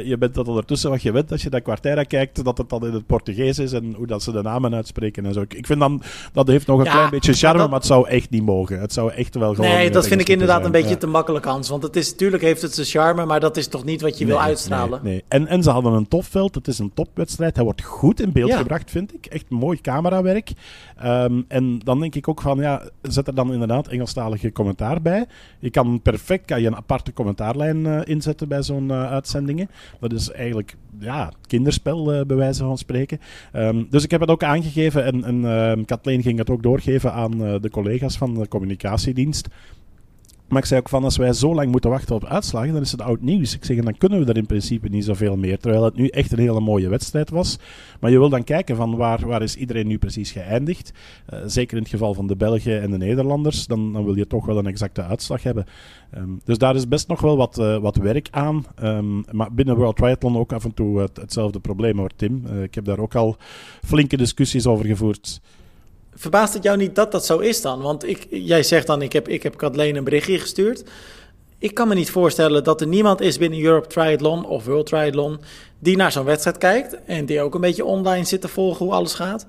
je 0.05 0.17
bent 0.17 0.33
dat 0.33 0.47
ondertussen 0.47 0.89
wat 0.89 1.01
je 1.01 1.11
weet 1.11 1.31
als 1.31 1.43
je 1.43 1.49
dat 1.49 1.61
kwartier 1.61 2.07
kijkt, 2.07 2.43
dat 2.43 2.57
het 2.57 2.69
dan 2.69 2.85
in 2.85 2.93
het 2.93 3.05
Portugees 3.05 3.59
is 3.59 3.73
en 3.73 3.93
hoe 3.97 4.07
dat 4.07 4.23
ze 4.23 4.31
de 4.31 4.41
namen 4.41 4.75
uitspreken 4.75 5.25
en 5.25 5.33
zo. 5.33 5.41
Ik, 5.41 5.53
ik 5.53 5.65
vind 5.65 5.79
dan, 5.79 6.01
dat 6.33 6.47
heeft 6.47 6.67
nog 6.67 6.79
een 6.79 6.85
ja, 6.85 6.91
klein 6.91 7.09
beetje 7.09 7.33
charme, 7.33 7.53
maar, 7.53 7.61
dat... 7.61 7.69
maar, 7.69 7.79
het 7.79 7.87
zou 7.87 8.07
echt 8.07 8.29
niet 8.29 8.45
mogen. 8.45 8.79
Het 8.79 8.93
zou 8.93 9.11
echt 9.11 9.35
wel 9.35 9.53
gewoon... 9.53 9.71
Nee, 9.71 9.91
dat 9.91 10.07
vind 10.07 10.21
ik 10.21 10.29
inderdaad 10.29 10.65
een 10.65 10.71
beetje 10.71 10.97
te 10.97 11.07
makkelijk, 11.07 11.45
Hans. 11.45 11.69
Want 11.69 11.83
het 11.83 11.95
is, 11.95 12.11
natuurlijk 12.11 12.43
heeft 12.43 12.61
het 12.61 12.73
zijn 12.73 12.87
charme, 12.87 13.25
maar 13.25 13.39
dat 13.39 13.57
is 13.57 13.67
toch 13.67 13.85
niet 13.85 14.01
wat 14.01 14.17
je 14.17 14.25
nee, 14.25 14.33
wil 14.33 14.43
uitstralen. 14.43 14.99
Nee, 15.03 15.13
nee. 15.13 15.23
En, 15.27 15.47
en 15.47 15.63
ze 15.63 15.69
hadden 15.69 15.93
een 15.93 16.07
top 16.07 16.18
topveld. 16.19 16.55
Het 16.55 16.67
is 16.67 16.79
een 16.79 16.93
topwedstrijd. 16.93 17.55
Hij 17.55 17.63
wordt 17.63 17.83
goed 17.83 18.21
in 18.21 18.31
beeld 18.31 18.49
ja. 18.49 18.57
gebracht, 18.57 18.91
vind 18.91 19.13
ik. 19.13 19.25
Echt 19.25 19.49
mooi 19.49 19.81
camerawerk. 19.81 20.51
Um, 21.03 21.45
en 21.47 21.79
dan 21.79 21.99
denk 21.99 22.15
ik 22.15 22.27
ook 22.27 22.41
van, 22.41 22.57
ja, 22.59 22.81
zet 23.01 23.27
er 23.27 23.35
dan 23.35 23.53
inderdaad 23.53 23.87
Engelstalige 23.87 24.51
commentaar 24.51 25.01
bij. 25.01 25.25
Je 25.59 25.69
kan 25.69 26.01
perfect 26.01 26.45
kan 26.45 26.61
je 26.61 26.67
een 26.67 26.75
aparte 26.75 27.13
commentaarlijn 27.13 27.77
uh, 27.77 27.99
inzetten 28.03 28.47
bij 28.47 28.63
zo'n 28.63 28.89
uh, 28.89 29.11
uitzendingen. 29.11 29.69
Dat 29.99 30.13
is 30.13 30.31
eigenlijk 30.31 30.75
ja, 30.99 31.31
kinderspel, 31.47 32.13
uh, 32.13 32.21
bij 32.25 32.37
wijze 32.37 32.63
van 32.63 32.77
spreken. 32.77 33.19
Um, 33.53 33.87
dus 33.89 34.03
ik 34.03 34.11
heb 34.11 34.21
het 34.21 34.29
ook 34.29 34.43
aangegeven 34.43 35.05
en, 35.05 35.45
en 35.45 35.85
Kathleen 35.85 36.21
ging 36.21 36.37
het 36.37 36.49
ook 36.49 36.63
doorgeven 36.63 37.13
aan 37.13 37.37
de 37.37 37.69
collega's 37.71 38.17
van 38.17 38.33
de 38.33 38.47
communicatiedienst. 38.47 39.47
Maar 40.49 40.61
ik 40.61 40.67
zei 40.67 40.79
ook 40.79 40.89
van, 40.89 41.03
als 41.03 41.17
wij 41.17 41.33
zo 41.33 41.55
lang 41.55 41.71
moeten 41.71 41.89
wachten 41.89 42.15
op 42.15 42.25
uitslagen, 42.25 42.73
dan 42.73 42.81
is 42.81 42.91
het 42.91 43.01
oud 43.01 43.21
nieuws. 43.21 43.55
Ik 43.55 43.65
zeg, 43.65 43.83
dan 43.83 43.97
kunnen 43.97 44.19
we 44.19 44.25
er 44.25 44.37
in 44.37 44.45
principe 44.45 44.89
niet 44.89 45.05
zoveel 45.05 45.37
meer. 45.37 45.59
Terwijl 45.59 45.83
het 45.83 45.95
nu 45.95 46.07
echt 46.07 46.31
een 46.31 46.39
hele 46.39 46.59
mooie 46.59 46.89
wedstrijd 46.89 47.29
was. 47.29 47.59
Maar 47.99 48.11
je 48.11 48.17
wil 48.17 48.29
dan 48.29 48.43
kijken 48.43 48.75
van 48.75 48.95
waar, 48.95 49.27
waar 49.27 49.41
is 49.41 49.55
iedereen 49.55 49.87
nu 49.87 49.97
precies 49.97 50.31
geëindigd. 50.31 50.91
Uh, 51.33 51.39
zeker 51.45 51.77
in 51.77 51.83
het 51.83 51.91
geval 51.91 52.13
van 52.13 52.27
de 52.27 52.35
Belgen 52.35 52.81
en 52.81 52.91
de 52.91 52.97
Nederlanders. 52.97 53.67
Dan, 53.67 53.93
dan 53.93 54.03
wil 54.03 54.15
je 54.15 54.27
toch 54.27 54.45
wel 54.45 54.57
een 54.57 54.67
exacte 54.67 55.03
uitslag 55.03 55.43
hebben. 55.43 55.65
Um, 56.17 56.39
dus 56.43 56.57
daar 56.57 56.75
is 56.75 56.87
best 56.87 57.07
nog 57.07 57.21
wel 57.21 57.37
wat, 57.37 57.59
uh, 57.59 57.77
wat 57.77 57.95
werk 57.95 58.27
aan. 58.31 58.65
Um, 58.83 59.23
maar 59.31 59.53
binnen 59.53 59.75
World 59.75 59.95
Triathlon 59.95 60.37
ook 60.37 60.53
af 60.53 60.63
en 60.63 60.73
toe 60.73 60.99
het, 60.99 61.17
hetzelfde 61.17 61.59
probleem 61.59 61.97
hoor, 61.97 62.11
Tim. 62.15 62.43
Uh, 62.51 62.63
ik 62.63 62.75
heb 62.75 62.85
daar 62.85 62.99
ook 62.99 63.15
al 63.15 63.37
flinke 63.85 64.17
discussies 64.17 64.65
over 64.67 64.85
gevoerd. 64.85 65.41
Verbaast 66.19 66.53
het 66.53 66.63
jou 66.63 66.77
niet 66.77 66.95
dat 66.95 67.11
dat 67.11 67.25
zo 67.25 67.37
is 67.37 67.61
dan? 67.61 67.81
Want 67.81 68.07
ik, 68.07 68.27
jij 68.29 68.63
zegt 68.63 68.87
dan, 68.87 69.01
ik 69.01 69.13
heb, 69.13 69.27
ik 69.27 69.43
heb 69.43 69.57
Kathleen 69.57 69.95
een 69.95 70.03
berichtje 70.03 70.39
gestuurd. 70.39 70.83
Ik 71.57 71.73
kan 71.73 71.87
me 71.87 71.95
niet 71.95 72.11
voorstellen 72.11 72.63
dat 72.63 72.81
er 72.81 72.87
niemand 72.87 73.21
is 73.21 73.37
binnen 73.37 73.63
Europe 73.63 73.87
Triathlon 73.87 74.45
of 74.45 74.65
World 74.65 74.85
Triathlon... 74.85 75.39
die 75.79 75.97
naar 75.97 76.11
zo'n 76.11 76.25
wedstrijd 76.25 76.57
kijkt 76.57 77.03
en 77.03 77.25
die 77.25 77.41
ook 77.41 77.55
een 77.55 77.61
beetje 77.61 77.85
online 77.85 78.25
zit 78.25 78.41
te 78.41 78.47
volgen 78.47 78.85
hoe 78.85 78.93
alles 78.93 79.13
gaat... 79.13 79.45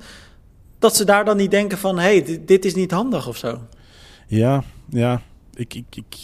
dat 0.78 0.96
ze 0.96 1.04
daar 1.04 1.24
dan 1.24 1.36
niet 1.36 1.50
denken 1.50 1.78
van, 1.78 1.98
hé, 1.98 2.02
hey, 2.02 2.22
dit, 2.22 2.48
dit 2.48 2.64
is 2.64 2.74
niet 2.74 2.90
handig 2.90 3.28
of 3.28 3.36
zo. 3.36 3.58
Ja, 4.26 4.62
ja. 4.88 5.22
Ik, 5.54 5.74
ik, 5.74 5.84
ik, 5.96 6.16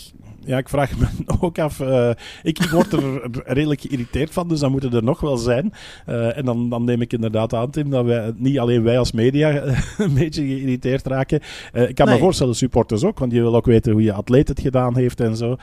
ja, 0.47 0.59
ik 0.59 0.69
vraag 0.69 0.99
me 0.99 1.07
ook 1.41 1.59
af. 1.59 1.81
Uh, 1.81 2.11
ik, 2.43 2.59
ik, 2.59 2.71
word 2.71 2.93
er 2.93 3.31
redelijk 3.57 3.81
geïrriteerd 3.81 4.33
van, 4.33 4.49
dus 4.49 4.61
dan 4.61 4.71
moeten 4.71 4.93
er 4.93 5.03
nog 5.03 5.21
wel 5.21 5.37
zijn. 5.37 5.73
Uh, 6.09 6.37
en 6.37 6.45
dan, 6.45 6.69
dan 6.69 6.85
neem 6.85 7.00
ik 7.00 7.12
inderdaad 7.12 7.55
aan, 7.55 7.71
Tim, 7.71 7.91
dat 7.91 8.05
wij, 8.05 8.33
niet 8.37 8.59
alleen 8.59 8.83
wij 8.83 8.99
als 8.99 9.12
media 9.12 9.62
een 9.99 10.15
beetje 10.15 10.43
geïrriteerd 10.43 11.07
raken. 11.07 11.41
Uh, 11.75 11.88
ik 11.88 11.95
kan 11.95 12.07
nee. 12.07 12.15
me 12.15 12.21
voorstellen, 12.21 12.55
supporters 12.55 13.05
ook, 13.05 13.19
want 13.19 13.33
je 13.33 13.41
wil 13.41 13.57
ook 13.57 13.67
weten 13.67 13.93
hoe 13.93 14.03
je 14.03 14.12
atleet 14.12 14.49
het 14.49 14.61
gedaan 14.61 14.97
heeft 14.97 15.21
en 15.21 15.37
zo. 15.37 15.57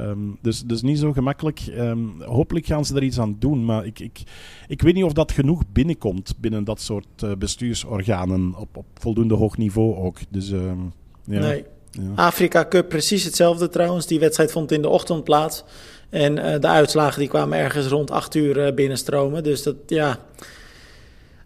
Um, 0.00 0.38
dus, 0.42 0.62
dus 0.62 0.82
niet 0.82 0.98
zo 0.98 1.12
gemakkelijk. 1.12 1.60
Um, 1.78 2.22
hopelijk 2.22 2.66
gaan 2.66 2.84
ze 2.84 2.96
er 2.96 3.02
iets 3.02 3.20
aan 3.20 3.36
doen, 3.38 3.64
maar 3.64 3.86
ik, 3.86 3.98
ik, 3.98 4.22
ik 4.68 4.82
weet 4.82 4.94
niet 4.94 5.04
of 5.04 5.12
dat 5.12 5.32
genoeg 5.32 5.62
binnenkomt 5.72 6.34
binnen 6.40 6.64
dat 6.64 6.80
soort 6.80 7.38
bestuursorganen 7.38 8.54
op, 8.56 8.76
op 8.76 8.86
voldoende 8.94 9.34
hoog 9.34 9.56
niveau 9.56 9.96
ook. 9.96 10.18
Dus 10.30 10.50
um, 10.50 10.92
ja. 11.24 11.40
Nee. 11.40 11.64
Ja. 12.00 12.22
Afrika 12.22 12.66
Cup 12.68 12.88
precies 12.88 13.24
hetzelfde 13.24 13.68
trouwens. 13.68 14.06
Die 14.06 14.20
wedstrijd 14.20 14.52
vond 14.52 14.72
in 14.72 14.82
de 14.82 14.88
ochtend 14.88 15.24
plaats. 15.24 15.64
En 16.10 16.36
uh, 16.36 16.60
de 16.60 16.66
uitslagen 16.66 17.18
die 17.18 17.28
kwamen 17.28 17.58
ergens 17.58 17.86
rond 17.86 18.10
8 18.10 18.34
uur 18.34 18.66
uh, 18.66 18.74
binnenstromen. 18.74 19.42
Dus 19.42 19.62
dat, 19.62 19.76
ja... 19.86 20.18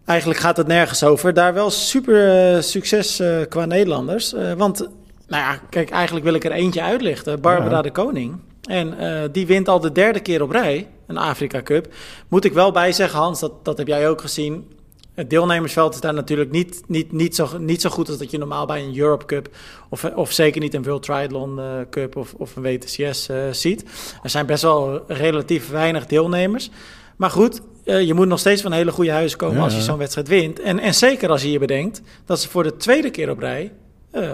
Eigenlijk 0.05 0.39
gaat 0.39 0.57
het 0.57 0.67
nergens 0.67 1.03
over. 1.03 1.33
Daar 1.33 1.53
wel 1.53 1.69
super 1.69 2.53
uh, 2.55 2.61
succes 2.61 3.21
qua 3.49 3.65
Nederlanders. 3.65 4.33
want, 4.57 4.79
nou 5.27 5.43
ja, 5.43 5.59
kijk, 5.69 5.89
eigenlijk 5.89 6.25
wil 6.25 6.33
ik 6.33 6.43
er 6.43 6.51
eentje 6.51 6.81
uitlichten. 6.81 7.41
Barbara 7.41 7.75
ja. 7.75 7.81
de 7.81 7.91
Koning. 7.91 8.39
En 8.69 8.93
die 9.31 9.47
wint 9.47 9.67
al 9.67 9.79
de 9.79 9.91
derde 9.91 10.19
keer 10.19 10.41
op 10.41 10.51
rij, 10.51 10.87
een 11.07 11.17
Afrika 11.17 11.61
Cup. 11.61 11.93
Moet 12.27 12.45
ik 12.45 12.53
wel 12.53 12.71
bij 12.71 12.91
zeggen, 12.91 13.19
Hans, 13.19 13.39
dat, 13.39 13.65
dat 13.65 13.77
heb 13.77 13.87
jij 13.87 14.09
ook 14.09 14.21
gezien 14.21 14.67
het 15.13 15.29
deelnemersveld 15.29 15.93
is 15.93 16.01
daar 16.01 16.13
natuurlijk 16.13 16.51
niet, 16.51 16.81
niet, 16.87 17.11
niet, 17.11 17.35
zo, 17.35 17.57
niet 17.57 17.81
zo 17.81 17.89
goed 17.89 18.09
als 18.09 18.17
dat 18.17 18.31
je 18.31 18.37
normaal 18.37 18.65
bij 18.65 18.83
een 18.83 18.97
Europe 18.97 19.25
Cup 19.25 19.49
of, 19.89 20.05
of 20.05 20.31
zeker 20.31 20.61
niet 20.61 20.73
een 20.73 20.83
World 20.83 21.03
Triathlon 21.03 21.59
uh, 21.59 21.65
Cup 21.89 22.15
of, 22.15 22.33
of 22.37 22.55
een 22.55 22.63
WTCS 22.63 23.29
uh, 23.29 23.37
ziet. 23.51 23.83
Er 24.23 24.29
zijn 24.29 24.45
best 24.45 24.61
wel 24.61 25.03
relatief 25.07 25.69
weinig 25.69 26.05
deelnemers. 26.05 26.69
Maar 27.15 27.29
goed, 27.29 27.61
uh, 27.85 28.01
je 28.01 28.13
moet 28.13 28.27
nog 28.27 28.39
steeds 28.39 28.61
van 28.61 28.71
hele 28.71 28.91
goede 28.91 29.11
huizen 29.11 29.37
komen 29.37 29.57
ja, 29.57 29.63
als 29.63 29.75
je 29.75 29.81
zo'n 29.81 29.97
wedstrijd 29.97 30.27
wint. 30.27 30.59
En, 30.59 30.79
en 30.79 30.93
zeker 30.93 31.29
als 31.29 31.41
je 31.41 31.51
je 31.51 31.59
bedenkt 31.59 32.01
dat 32.25 32.39
ze 32.39 32.49
voor 32.49 32.63
de 32.63 32.77
tweede 32.77 33.09
keer 33.09 33.29
op 33.29 33.39
rij 33.39 33.71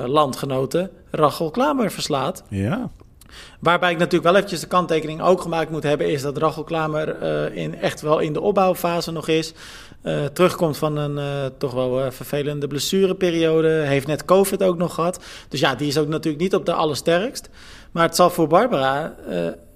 landgenoten 0.05 0.89
Rachel 1.11 1.51
Klamer 1.51 1.91
verslaat. 1.91 2.43
Ja. 2.49 2.89
Waarbij 3.59 3.91
ik 3.91 3.97
natuurlijk 3.97 4.23
wel 4.23 4.35
eventjes 4.35 4.59
de 4.59 4.67
kanttekening 4.67 5.21
ook 5.21 5.41
gemaakt 5.41 5.69
moet 5.69 5.83
hebben, 5.83 6.11
is 6.11 6.21
dat 6.21 6.37
Rachel 6.37 6.63
Klamer 6.63 7.23
in, 7.53 7.75
echt 7.75 8.01
wel 8.01 8.19
in 8.19 8.33
de 8.33 8.41
opbouwfase 8.41 9.11
nog 9.11 9.27
is. 9.27 9.53
Uh, 10.07 10.25
terugkomt 10.25 10.77
van 10.77 10.97
een 10.97 11.17
uh, 11.17 11.45
toch 11.57 11.73
wel 11.73 12.05
uh, 12.05 12.11
vervelende 12.11 12.67
blessureperiode. 12.67 13.67
Heeft 13.67 14.07
net 14.07 14.25
COVID 14.25 14.63
ook 14.63 14.77
nog 14.77 14.93
gehad. 14.93 15.23
Dus 15.49 15.59
ja, 15.59 15.75
die 15.75 15.87
is 15.87 15.97
ook 15.97 16.07
natuurlijk 16.07 16.43
niet 16.43 16.55
op 16.55 16.65
de 16.65 16.73
allersterkst. 16.73 17.49
Maar 17.97 18.05
het 18.05 18.15
zal 18.15 18.29
voor 18.29 18.47
Barbara 18.47 19.15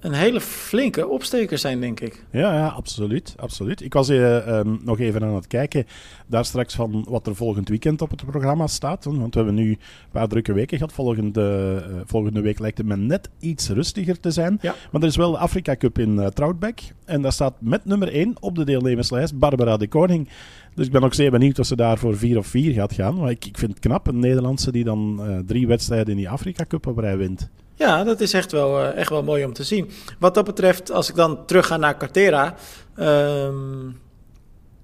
een 0.00 0.12
hele 0.12 0.40
flinke 0.40 1.08
opsteker 1.08 1.58
zijn, 1.58 1.80
denk 1.80 2.00
ik. 2.00 2.24
Ja, 2.30 2.54
ja 2.54 2.68
absoluut, 2.68 3.34
absoluut. 3.38 3.82
Ik 3.82 3.92
was 3.92 4.08
um, 4.08 4.80
nog 4.84 4.98
even 4.98 5.22
aan 5.22 5.34
het 5.34 5.46
kijken 5.46 5.86
daar 6.26 6.44
straks 6.44 6.74
van 6.74 7.06
wat 7.08 7.26
er 7.26 7.36
volgend 7.36 7.68
weekend 7.68 8.02
op 8.02 8.10
het 8.10 8.24
programma 8.26 8.66
staat. 8.66 9.04
Want 9.04 9.34
we 9.34 9.40
hebben 9.40 9.54
nu 9.54 9.70
een 9.70 9.78
paar 10.10 10.28
drukke 10.28 10.52
weken 10.52 10.78
gehad. 10.78 10.92
Volgende, 10.92 11.82
volgende 12.06 12.40
week 12.40 12.58
lijkt 12.58 12.78
het 12.78 12.86
me 12.86 12.96
net 12.96 13.28
iets 13.40 13.68
rustiger 13.68 14.20
te 14.20 14.30
zijn. 14.30 14.58
Ja. 14.60 14.74
Maar 14.90 15.02
er 15.02 15.08
is 15.08 15.16
wel 15.16 15.30
de 15.30 15.38
Afrika 15.38 15.76
Cup 15.76 15.98
in 15.98 16.30
Troutbeck. 16.34 16.92
En 17.04 17.22
daar 17.22 17.32
staat 17.32 17.54
met 17.58 17.84
nummer 17.84 18.12
1 18.12 18.34
op 18.40 18.54
de 18.54 18.64
deelnemerslijst 18.64 19.38
Barbara 19.38 19.76
de 19.76 19.88
Koning. 19.88 20.28
Dus 20.74 20.86
ik 20.86 20.92
ben 20.92 21.02
ook 21.02 21.14
zeer 21.14 21.30
benieuwd 21.30 21.58
of 21.58 21.66
ze 21.66 21.76
daar 21.76 21.98
voor 21.98 22.16
vier 22.16 22.38
of 22.38 22.46
vier 22.46 22.72
gaat 22.72 22.92
gaan. 22.92 23.16
Maar 23.16 23.30
ik, 23.30 23.44
ik 23.44 23.58
vind 23.58 23.70
het 23.70 23.80
knap, 23.80 24.06
een 24.06 24.18
Nederlandse 24.18 24.72
die 24.72 24.84
dan 24.84 25.22
drie 25.46 25.66
wedstrijden 25.66 26.10
in 26.10 26.16
die 26.16 26.28
Afrika 26.28 26.64
Cup 26.68 26.86
op 26.86 26.98
rij 26.98 27.16
wint. 27.16 27.50
Ja, 27.82 28.04
dat 28.04 28.20
is 28.20 28.32
echt 28.32 28.52
wel, 28.52 28.80
uh, 28.80 28.96
echt 28.96 29.10
wel 29.10 29.22
mooi 29.22 29.44
om 29.44 29.52
te 29.52 29.64
zien. 29.64 29.90
Wat 30.18 30.34
dat 30.34 30.44
betreft, 30.44 30.90
als 30.92 31.08
ik 31.08 31.14
dan 31.14 31.46
terug 31.46 31.66
ga 31.66 31.76
naar 31.76 31.96
Cartera... 31.96 32.54
Um, 32.96 34.00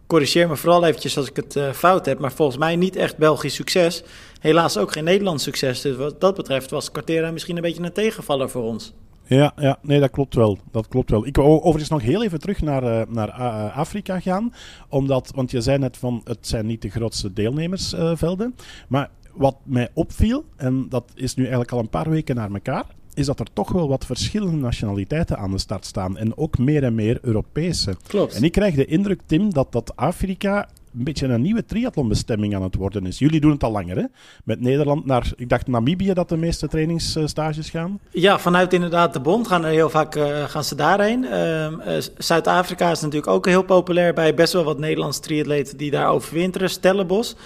corrigeer 0.06 0.48
me 0.48 0.56
vooral 0.56 0.84
eventjes 0.84 1.16
als 1.16 1.28
ik 1.28 1.36
het 1.36 1.56
uh, 1.56 1.72
fout 1.72 2.06
heb... 2.06 2.18
maar 2.18 2.32
volgens 2.32 2.58
mij 2.58 2.76
niet 2.76 2.96
echt 2.96 3.16
Belgisch 3.16 3.54
succes. 3.54 4.02
Helaas 4.40 4.76
ook 4.76 4.92
geen 4.92 5.04
Nederlands 5.04 5.44
succes. 5.44 5.80
Dus 5.80 5.96
wat 5.96 6.20
dat 6.20 6.36
betreft 6.36 6.70
was 6.70 6.90
Cartera 6.90 7.30
misschien 7.30 7.56
een 7.56 7.62
beetje 7.62 7.82
een 7.82 7.92
tegenvaller 7.92 8.50
voor 8.50 8.62
ons. 8.62 8.92
Ja, 9.24 9.52
ja, 9.56 9.78
nee, 9.82 10.00
dat 10.00 10.10
klopt 10.10 10.34
wel. 10.34 10.58
Dat 10.72 10.88
klopt 10.88 11.10
wel. 11.10 11.26
Ik 11.26 11.36
wil 11.36 11.44
overigens 11.44 11.88
nog 11.88 12.02
heel 12.02 12.24
even 12.24 12.40
terug 12.40 12.60
naar, 12.60 12.82
uh, 12.82 13.02
naar 13.08 13.30
Afrika 13.70 14.20
gaan. 14.20 14.54
Omdat, 14.88 15.32
want 15.34 15.50
je 15.50 15.60
zei 15.60 15.78
net 15.78 15.96
van 15.96 16.20
het 16.24 16.46
zijn 16.46 16.66
niet 16.66 16.82
de 16.82 16.90
grootste 16.90 17.32
deelnemersvelden. 17.32 18.54
Maar 18.88 19.10
wat 19.38 19.56
mij 19.62 19.88
opviel, 19.94 20.44
en 20.56 20.88
dat 20.88 21.12
is 21.14 21.34
nu 21.34 21.42
eigenlijk 21.42 21.72
al 21.72 21.78
een 21.78 21.88
paar 21.88 22.10
weken 22.10 22.34
naar 22.34 22.52
elkaar, 22.52 22.84
is 23.14 23.26
dat 23.26 23.40
er 23.40 23.52
toch 23.52 23.72
wel 23.72 23.88
wat 23.88 24.06
verschillende 24.06 24.56
nationaliteiten 24.56 25.38
aan 25.38 25.50
de 25.50 25.58
start 25.58 25.84
staan. 25.84 26.16
En 26.16 26.36
ook 26.36 26.58
meer 26.58 26.84
en 26.84 26.94
meer 26.94 27.18
Europese. 27.22 27.96
Klopt. 28.06 28.34
En 28.34 28.42
ik 28.42 28.52
krijg 28.52 28.74
de 28.74 28.84
indruk, 28.84 29.20
Tim, 29.26 29.52
dat, 29.52 29.72
dat 29.72 29.96
Afrika 29.96 30.68
een 30.96 31.04
beetje 31.04 31.26
een 31.26 31.42
nieuwe 31.42 31.64
triathlonbestemming 31.64 32.54
aan 32.54 32.62
het 32.62 32.74
worden 32.74 33.06
is. 33.06 33.18
Jullie 33.18 33.40
doen 33.40 33.50
het 33.50 33.64
al 33.64 33.70
langer, 33.70 33.96
hè? 33.96 34.04
Met 34.44 34.60
Nederland 34.60 35.06
naar, 35.06 35.32
ik 35.36 35.48
dacht 35.48 35.66
Namibië 35.66 36.12
dat 36.12 36.28
de 36.28 36.36
meeste 36.36 36.68
trainingsstages 36.68 37.70
gaan. 37.70 38.00
Ja, 38.10 38.38
vanuit 38.38 38.72
inderdaad 38.72 39.12
de 39.12 39.20
bond 39.20 39.48
gaan 39.48 39.64
er 39.64 39.70
heel 39.70 39.90
vaak 39.90 40.16
uh, 40.16 40.44
gaan 40.44 40.64
ze 40.64 40.74
daarheen. 40.74 41.24
Uh, 41.24 41.70
uh, 41.70 42.02
Zuid-Afrika 42.18 42.90
is 42.90 43.00
natuurlijk 43.00 43.32
ook 43.32 43.46
heel 43.46 43.62
populair 43.62 44.14
bij 44.14 44.34
best 44.34 44.52
wel 44.52 44.64
wat 44.64 44.78
Nederlandse 44.78 45.20
triatleten 45.20 45.76
die 45.76 45.90
daar 45.90 46.08
overwinteren. 46.08 46.70
Stellenbos. 46.70 47.36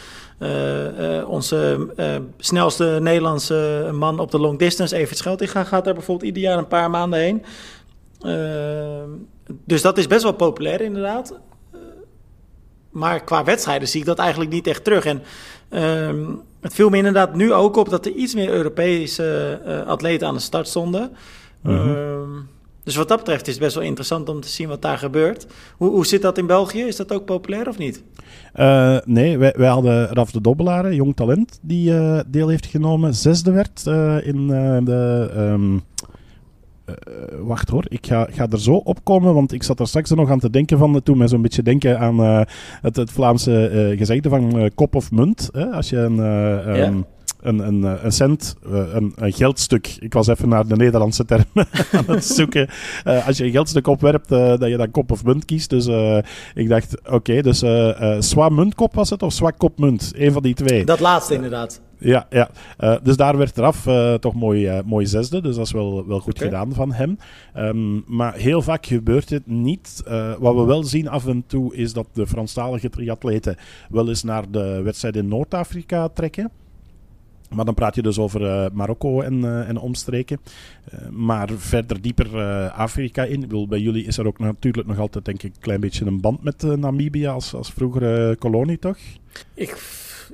onze 1.27 1.89
snelste 2.39 2.99
Nederlandse 3.01 3.91
man 3.93 4.19
op 4.19 4.31
de 4.31 4.39
long 4.39 4.59
distance, 4.59 4.97
Evert 4.97 5.19
Scheltinga, 5.19 5.65
gaat 5.65 5.85
daar 5.85 5.95
bijvoorbeeld 5.95 6.27
ieder 6.27 6.43
jaar 6.43 6.59
een 6.59 6.67
paar 6.67 6.91
maanden 6.91 7.19
heen. 7.21 7.43
dus 9.65 9.83
dat 9.83 9.99
is 9.99 10.07
best 10.07 10.23
wel 10.23 10.33
populair 10.33 10.81
inderdaad 10.81 11.41
maar 12.93 13.25
qua 13.25 13.45
wedstrijden 13.45 13.89
zie 13.89 14.01
ik 14.01 14.07
dat 14.07 14.19
eigenlijk 14.19 14.51
niet 14.51 14.67
echt 14.67 14.85
terug. 14.85 15.05
En 15.05 15.23
um, 16.09 16.41
het 16.61 16.75
viel 16.75 16.89
me 16.89 16.97
inderdaad 16.97 17.35
nu 17.35 17.53
ook 17.53 17.77
op 17.77 17.89
dat 17.89 18.07
er 18.07 18.13
iets 18.13 18.35
meer 18.35 18.49
Europese 18.49 19.61
uh, 19.67 19.87
atleten 19.87 20.27
aan 20.27 20.35
de 20.35 20.41
start 20.41 20.69
stonden. 20.69 21.11
Mm 21.63 21.77
-hmm. 21.77 21.89
um, 21.89 22.49
dus 22.85 22.97
wat 22.97 23.09
dat 23.09 23.19
betreft 23.19 23.47
is 23.47 23.55
het 23.55 23.63
best 23.63 23.75
wel 23.75 23.85
interessant 23.85 24.29
om 24.29 24.41
te 24.41 24.49
zien 24.49 24.69
wat 24.69 24.83
daar 24.83 24.99
gebeurt. 24.99 25.47
Hoe, 25.77 25.91
hoe 25.91 26.07
zit 26.07 26.23
dat 26.23 26.39
in 26.39 26.47
België? 26.47 26.83
Is 26.83 26.97
dat 26.97 27.13
ook 27.13 27.25
populair 27.25 27.69
of 27.69 27.79
niet? 27.79 28.03
Uh, 28.57 28.97
nee, 29.05 29.39
wij, 29.39 29.55
wij, 29.57 29.69
hadden 29.69 30.07
Raf 30.07 30.31
de 30.31 30.41
Dobbelaar, 30.41 30.95
jong 30.95 31.17
talent, 31.17 31.59
die 31.63 31.91
uh, 31.91 32.21
deel 32.27 32.49
heeft 32.49 32.67
genomen. 32.67 33.15
Zesde 33.15 33.53
werd 33.53 33.83
in 34.25 34.47
de... 34.85 35.31
Um, 35.37 35.83
uh, 37.09 37.15
wacht 37.41 37.69
hoor, 37.69 37.85
ik 37.89 38.07
ga, 38.07 38.27
ga 38.31 38.47
er 38.51 38.61
zo 38.61 38.75
opkomen, 38.75 39.35
want 39.35 39.53
ik 39.53 39.63
zat 39.63 39.81
er 39.81 39.87
straks 39.87 40.11
nog 40.11 40.31
aan 40.31 40.39
te 40.39 40.51
denken 40.51 40.79
van, 40.79 41.03
toen 41.03 41.19
mij 41.19 41.29
zo'n 41.29 41.43
beetje 41.43 41.63
denken 41.63 41.99
aan 41.99 42.21
uh, 42.21 42.41
het, 42.83 42.97
het, 42.97 43.11
Vlaamse 43.11 43.71
uh, 43.91 43.99
gezegde 43.99 44.29
van 44.29 44.71
kop 44.75 44.95
of 44.95 45.11
munt. 45.11 45.49
Hè? 45.53 45.67
Als 45.67 45.89
je 45.89 45.97
een, 45.97 46.19
um, 46.19 46.75
yeah. 46.77 46.95
een, 47.41 47.59
een, 47.59 48.05
een, 48.05 48.13
cent, 48.13 48.57
een, 48.63 49.13
een, 49.17 49.33
geldstuk, 49.33 49.97
ik 49.99 50.13
was 50.13 50.27
even 50.27 50.49
naar 50.49 50.67
de 50.67 50.77
Nederlandse 50.77 51.25
term 51.25 51.45
aan 51.93 52.05
het 52.07 52.25
zoeken, 52.25 52.69
als 53.27 53.37
je 53.37 53.45
een 53.45 53.51
geldstuk 53.51 53.87
opwerpt, 53.87 54.29
dat 54.29 54.69
je 54.69 54.77
dan 54.77 54.91
kop 54.91 55.11
of 55.11 55.25
munt 55.25 55.45
kiest. 55.45 55.71
Dus 55.71 55.87
ik 56.55 56.69
dacht, 56.69 56.99
oké, 56.99 57.15
okay, 57.15 57.43
dus 57.43 57.65
swa 58.29 58.49
muntkop 58.49 58.95
was 58.95 59.11
het, 59.11 59.23
of 59.23 59.33
swa 59.33 59.51
kop 59.51 59.79
munt, 59.79 60.13
een 60.17 60.33
van 60.33 60.43
die 60.43 60.55
twee. 60.55 60.85
Dat 60.85 61.01
laatste 61.01 61.35
inderdaad. 61.35 61.81
Ja, 62.03 62.27
ja. 62.31 62.51
Uh, 62.81 62.97
dus 63.03 63.17
daar 63.17 63.37
werd 63.37 63.59
eraf 63.59 63.87
uh, 63.87 64.15
toch 64.15 64.35
mooi, 64.35 64.77
uh, 64.77 64.79
mooi 64.85 65.07
zesde. 65.07 65.41
Dus 65.41 65.57
dat 65.57 65.67
is 65.67 65.73
wel, 65.73 66.07
wel 66.07 66.21
goed 66.21 66.35
okay. 66.35 66.49
gedaan 66.49 66.75
van 66.75 66.93
hem. 66.93 67.19
Um, 67.57 68.05
maar 68.07 68.35
heel 68.35 68.63
vaak 68.63 68.87
gebeurt 68.87 69.31
het 69.31 69.47
niet. 69.47 70.03
wat 70.39 70.55
we 70.55 70.65
wel 70.65 70.83
zien 70.85 71.09
af 71.09 71.27
en 71.27 71.45
toe 71.47 71.75
is 71.75 71.93
dat 71.93 72.07
de 72.13 72.27
Franstalige 72.27 72.91
triatleten 72.91 73.57
wel 73.91 74.09
eens 74.09 74.23
naar 74.23 74.51
de 74.51 74.81
wedstrijd 74.83 75.17
in 75.17 75.29
Noord-Afrika 75.29 76.09
trekken. 76.09 76.51
Maar 77.51 77.65
dan 77.65 77.75
praat 77.75 77.95
je 77.95 78.03
dus 78.03 78.19
over 78.19 78.41
uh, 78.41 78.67
Marokko 78.73 79.21
en, 79.21 79.39
uh, 79.39 79.69
en 79.69 79.77
omstreken. 79.77 80.41
Uh, 80.95 81.09
maar 81.09 81.49
verder 81.57 82.01
dieper 82.01 82.41
Afrika 82.71 83.25
in. 83.25 83.67
Bij 83.69 83.79
jullie 83.79 84.05
is 84.05 84.19
er 84.19 84.27
ook 84.27 84.39
natuurlijk 84.39 84.87
nog 84.87 84.99
altijd 84.99 85.25
denk 85.25 85.43
ik 85.43 85.55
een 85.55 85.61
klein 85.61 85.81
beetje 85.81 86.07
een 86.07 86.21
band 86.21 86.43
met 86.43 86.63
Namibië 86.63 87.27
als, 87.27 87.55
als 87.55 87.73
vroegere 87.73 88.37
kolonie, 88.37 88.79
toch? 88.79 88.99
Ik 89.55 89.77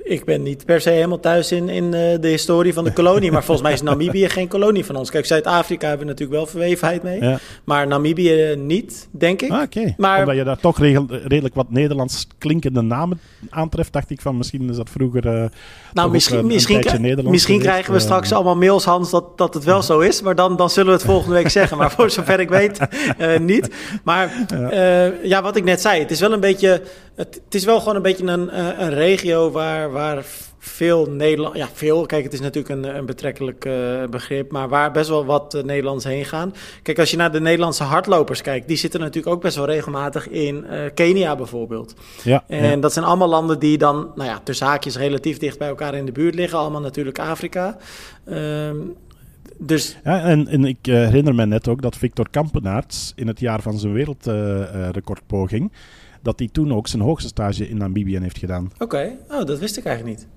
ik 0.09 0.25
ben 0.25 0.43
niet 0.43 0.65
per 0.65 0.81
se 0.81 0.89
helemaal 0.89 1.19
thuis 1.19 1.51
in, 1.51 1.69
in 1.69 1.83
uh, 1.83 1.91
de 1.91 2.27
historie 2.27 2.73
van 2.73 2.83
de 2.83 2.93
kolonie. 2.93 3.31
Maar 3.31 3.43
volgens 3.43 3.67
mij 3.67 3.75
is 3.75 3.81
Namibië 3.81 4.29
geen 4.29 4.47
kolonie 4.47 4.85
van 4.85 4.95
ons. 4.95 5.09
Kijk, 5.09 5.25
Zuid-Afrika 5.25 5.87
hebben 5.87 6.05
we 6.05 6.11
natuurlijk 6.11 6.39
wel 6.39 6.47
verwevenheid 6.47 7.03
mee. 7.03 7.21
Ja. 7.21 7.39
Maar 7.63 7.87
Namibië 7.87 8.55
niet, 8.57 9.07
denk 9.11 9.41
ik. 9.41 9.51
Ah, 9.51 9.61
oké. 9.61 9.93
Okay. 9.97 10.19
Omdat 10.19 10.35
je 10.35 10.43
daar 10.43 10.59
toch 10.59 10.79
redelijk 10.79 11.55
wat 11.55 11.71
Nederlands 11.71 12.27
klinkende 12.37 12.81
namen 12.81 13.19
aantreft, 13.49 13.93
dacht 13.93 14.09
ik 14.09 14.21
van 14.21 14.37
misschien 14.37 14.69
is 14.69 14.75
dat 14.75 14.89
vroeger. 14.89 15.25
Uh, 15.25 15.45
nou, 15.93 16.11
misschien, 16.11 16.45
misschien, 16.45 16.85
misschien 17.23 17.59
krijgen 17.59 17.91
we 17.91 17.97
uh, 17.97 18.03
straks 18.03 18.31
allemaal 18.31 18.55
mails, 18.55 18.85
Hans, 18.85 19.09
dat, 19.09 19.37
dat 19.37 19.53
het 19.53 19.63
wel 19.63 19.81
zo 19.81 19.99
is. 19.99 20.21
Maar 20.21 20.35
dan, 20.35 20.55
dan 20.55 20.69
zullen 20.69 20.91
we 20.91 20.97
het 20.97 21.05
volgende 21.05 21.35
week 21.35 21.49
zeggen. 21.49 21.77
Maar 21.77 21.91
voor 21.91 22.09
zover 22.09 22.39
ik 22.39 22.49
weet, 22.49 22.79
niet. 23.39 23.69
Maar 24.03 24.45
ja. 24.47 25.11
ja, 25.23 25.41
wat 25.41 25.55
ik 25.55 25.63
net 25.63 25.81
zei, 25.81 25.99
het 25.99 26.11
is 26.11 26.19
wel 26.19 26.33
een 26.33 26.39
beetje 26.39 26.81
het, 27.19 27.41
het, 27.43 27.55
is 27.55 27.65
wel 27.65 27.79
gewoon 27.79 27.95
een 27.95 28.01
beetje 28.01 28.25
een, 28.25 28.49
eh, 28.49 28.67
een 28.77 28.93
regio 28.93 29.51
waar, 29.51 29.91
waar 29.99 30.25
veel 30.57 31.05
Nederland... 31.09 31.55
Ja, 31.55 31.67
veel, 31.73 32.05
kijk, 32.05 32.23
het 32.23 32.33
is 32.33 32.39
natuurlijk 32.39 32.75
een, 32.75 32.95
een 32.95 33.05
betrekkelijk 33.05 33.65
uh, 33.65 34.03
begrip... 34.09 34.51
maar 34.51 34.69
waar 34.69 34.91
best 34.91 35.09
wel 35.09 35.25
wat 35.25 35.53
uh, 35.53 35.63
Nederlanders 35.63 36.05
heen 36.05 36.25
gaan. 36.25 36.53
Kijk, 36.81 36.99
als 36.99 37.11
je 37.11 37.17
naar 37.17 37.31
de 37.31 37.41
Nederlandse 37.41 37.83
hardlopers 37.83 38.41
kijkt... 38.41 38.67
die 38.67 38.77
zitten 38.77 38.99
natuurlijk 38.99 39.35
ook 39.35 39.41
best 39.41 39.55
wel 39.55 39.65
regelmatig 39.65 40.29
in 40.29 40.65
uh, 40.69 40.79
Kenia 40.93 41.35
bijvoorbeeld. 41.35 41.95
Ja, 42.23 42.43
en 42.47 42.79
dat 42.79 42.93
zijn 42.93 43.05
allemaal 43.05 43.29
landen 43.29 43.59
die 43.59 43.77
dan, 43.77 44.11
nou 44.15 44.29
ja, 44.29 44.39
tussen 44.43 44.67
haakjes 44.67 44.97
relatief 44.97 45.37
dicht 45.37 45.57
bij 45.57 45.67
elkaar 45.67 45.93
in 45.93 46.05
de 46.05 46.11
buurt 46.11 46.35
liggen. 46.35 46.59
Allemaal 46.59 46.81
natuurlijk 46.81 47.19
Afrika. 47.19 47.77
Um, 48.29 48.95
dus... 49.57 49.97
Ja, 50.03 50.21
en, 50.21 50.47
en 50.47 50.65
ik 50.65 50.77
herinner 50.81 51.35
me 51.35 51.45
net 51.45 51.67
ook 51.67 51.81
dat 51.81 51.97
Victor 51.97 52.29
Kampenaerts 52.29 53.13
in 53.15 53.27
het 53.27 53.39
jaar 53.39 53.61
van 53.61 53.79
zijn 53.79 53.93
wereldrecordpoging 53.93 55.71
dat 56.21 56.39
hij 56.39 56.49
toen 56.51 56.73
ook 56.73 56.87
zijn 56.87 57.01
hoogste 57.01 57.27
stage 57.27 57.69
in 57.69 57.77
Namibië 57.77 58.19
heeft 58.19 58.37
gedaan. 58.37 58.71
Oké, 58.77 59.15
oh, 59.29 59.45
dat 59.45 59.59
wist 59.59 59.77
ik 59.77 59.85
eigenlijk 59.85 60.17
niet. 60.17 60.27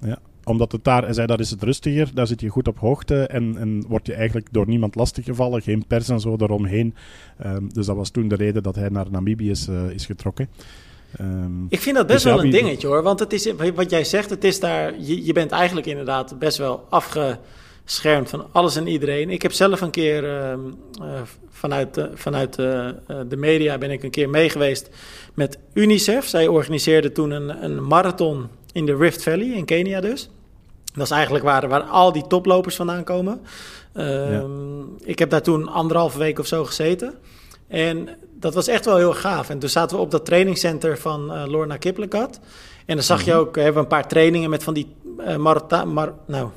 Ja, 0.00 0.18
omdat 0.44 0.72
het 0.72 0.84
daar, 0.84 1.04
hij 1.04 1.12
zei, 1.12 1.26
dat 1.26 1.40
is 1.40 1.50
het 1.50 1.62
rustiger, 1.62 2.10
daar 2.14 2.26
zit 2.26 2.40
je 2.40 2.48
goed 2.48 2.68
op 2.68 2.78
hoogte 2.78 3.26
en, 3.26 3.56
en 3.58 3.84
word 3.88 4.06
je 4.06 4.14
eigenlijk 4.14 4.48
door 4.50 4.66
niemand 4.66 4.94
lastiggevallen, 4.94 5.62
geen 5.62 5.86
pers 5.86 6.08
en 6.08 6.20
zo 6.20 6.36
eromheen. 6.38 6.94
Um, 7.46 7.72
dus 7.72 7.86
dat 7.86 7.96
was 7.96 8.10
toen 8.10 8.28
de 8.28 8.34
reden 8.34 8.62
dat 8.62 8.74
hij 8.74 8.88
naar 8.88 9.10
Namibië 9.10 9.50
is, 9.50 9.68
uh, 9.68 9.90
is 9.90 10.06
getrokken. 10.06 10.48
Um, 11.20 11.66
ik 11.68 11.80
vind 11.80 11.96
dat 11.96 12.06
best 12.06 12.22
dus 12.24 12.32
wel 12.32 12.44
een 12.44 12.50
dingetje 12.50 12.86
hoor, 12.86 13.02
want 13.02 13.20
het 13.20 13.32
is, 13.32 13.52
wat 13.74 13.90
jij 13.90 14.04
zegt, 14.04 14.30
het 14.30 14.44
is 14.44 14.60
daar, 14.60 15.00
je, 15.00 15.24
je 15.24 15.32
bent 15.32 15.50
eigenlijk 15.50 15.86
inderdaad 15.86 16.38
best 16.38 16.58
wel 16.58 16.86
afge 16.90 17.38
schermt 17.88 18.30
van 18.30 18.46
alles 18.52 18.76
en 18.76 18.86
iedereen. 18.86 19.30
Ik 19.30 19.42
heb 19.42 19.52
zelf 19.52 19.80
een 19.80 19.90
keer 19.90 20.24
uh, 20.24 20.54
vanuit, 21.50 21.94
de, 21.94 22.10
vanuit 22.14 22.54
de, 22.54 22.94
uh, 23.10 23.16
de 23.28 23.36
media 23.36 23.78
ben 23.78 23.90
ik 23.90 24.02
een 24.02 24.10
keer 24.10 24.28
meegeweest 24.28 24.88
met 25.34 25.58
UNICEF. 25.72 26.26
Zij 26.26 26.46
organiseerde 26.46 27.12
toen 27.12 27.30
een, 27.30 27.64
een 27.64 27.86
marathon 27.86 28.48
in 28.72 28.86
de 28.86 28.96
Rift 28.96 29.22
Valley 29.22 29.46
in 29.46 29.64
Kenia 29.64 30.00
dus. 30.00 30.30
Dat 30.94 31.04
is 31.04 31.10
eigenlijk 31.10 31.44
waar, 31.44 31.68
waar 31.68 31.82
al 31.82 32.12
die 32.12 32.26
toplopers 32.26 32.76
vandaan 32.76 33.04
komen. 33.04 33.40
Ehm, 33.92 34.32
ja. 34.32 34.44
Ik 35.04 35.18
heb 35.18 35.30
daar 35.30 35.42
toen 35.42 35.68
anderhalve 35.68 36.18
week 36.18 36.38
of 36.38 36.46
zo 36.46 36.64
gezeten. 36.64 37.14
En 37.68 38.08
dat 38.32 38.54
was 38.54 38.68
echt 38.68 38.84
wel 38.84 38.96
heel 38.96 39.14
gaaf. 39.14 39.50
En 39.50 39.58
toen 39.58 39.68
zaten 39.68 39.96
we 39.96 40.02
op 40.02 40.10
dat 40.10 40.24
trainingscenter 40.24 40.98
van 40.98 41.32
uh, 41.32 41.42
Lorna 41.46 41.76
Kiplagat. 41.76 42.40
En 42.86 42.94
dan 42.94 43.04
zag 43.04 43.22
je 43.22 43.30
mhm. 43.30 43.40
ook, 43.40 43.56
hebben 43.56 43.74
we 43.74 43.80
een 43.80 43.86
paar 43.86 44.08
trainingen 44.08 44.50
met 44.50 44.62
van 44.62 44.74
die 44.74 44.94
uh, 45.18 45.36
mar, 45.36 46.14
nou, 46.26 46.48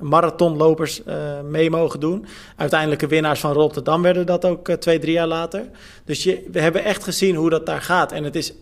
marathonlopers 0.00 1.02
uh, 1.06 1.40
mee 1.40 1.70
mogen 1.70 2.00
doen. 2.00 2.26
Uiteindelijke 2.56 3.06
winnaars 3.06 3.40
van 3.40 3.52
Rotterdam 3.52 4.02
werden 4.02 4.26
dat 4.26 4.44
ook 4.44 4.68
uh, 4.68 4.76
twee, 4.76 4.98
drie 4.98 5.12
jaar 5.12 5.26
later. 5.26 5.68
Dus 6.04 6.22
je, 6.22 6.48
we 6.52 6.60
hebben 6.60 6.84
echt 6.84 7.04
gezien 7.04 7.34
hoe 7.34 7.50
dat 7.50 7.66
daar 7.66 7.82
gaat. 7.82 8.12
En 8.12 8.24
het 8.24 8.36
is, 8.36 8.52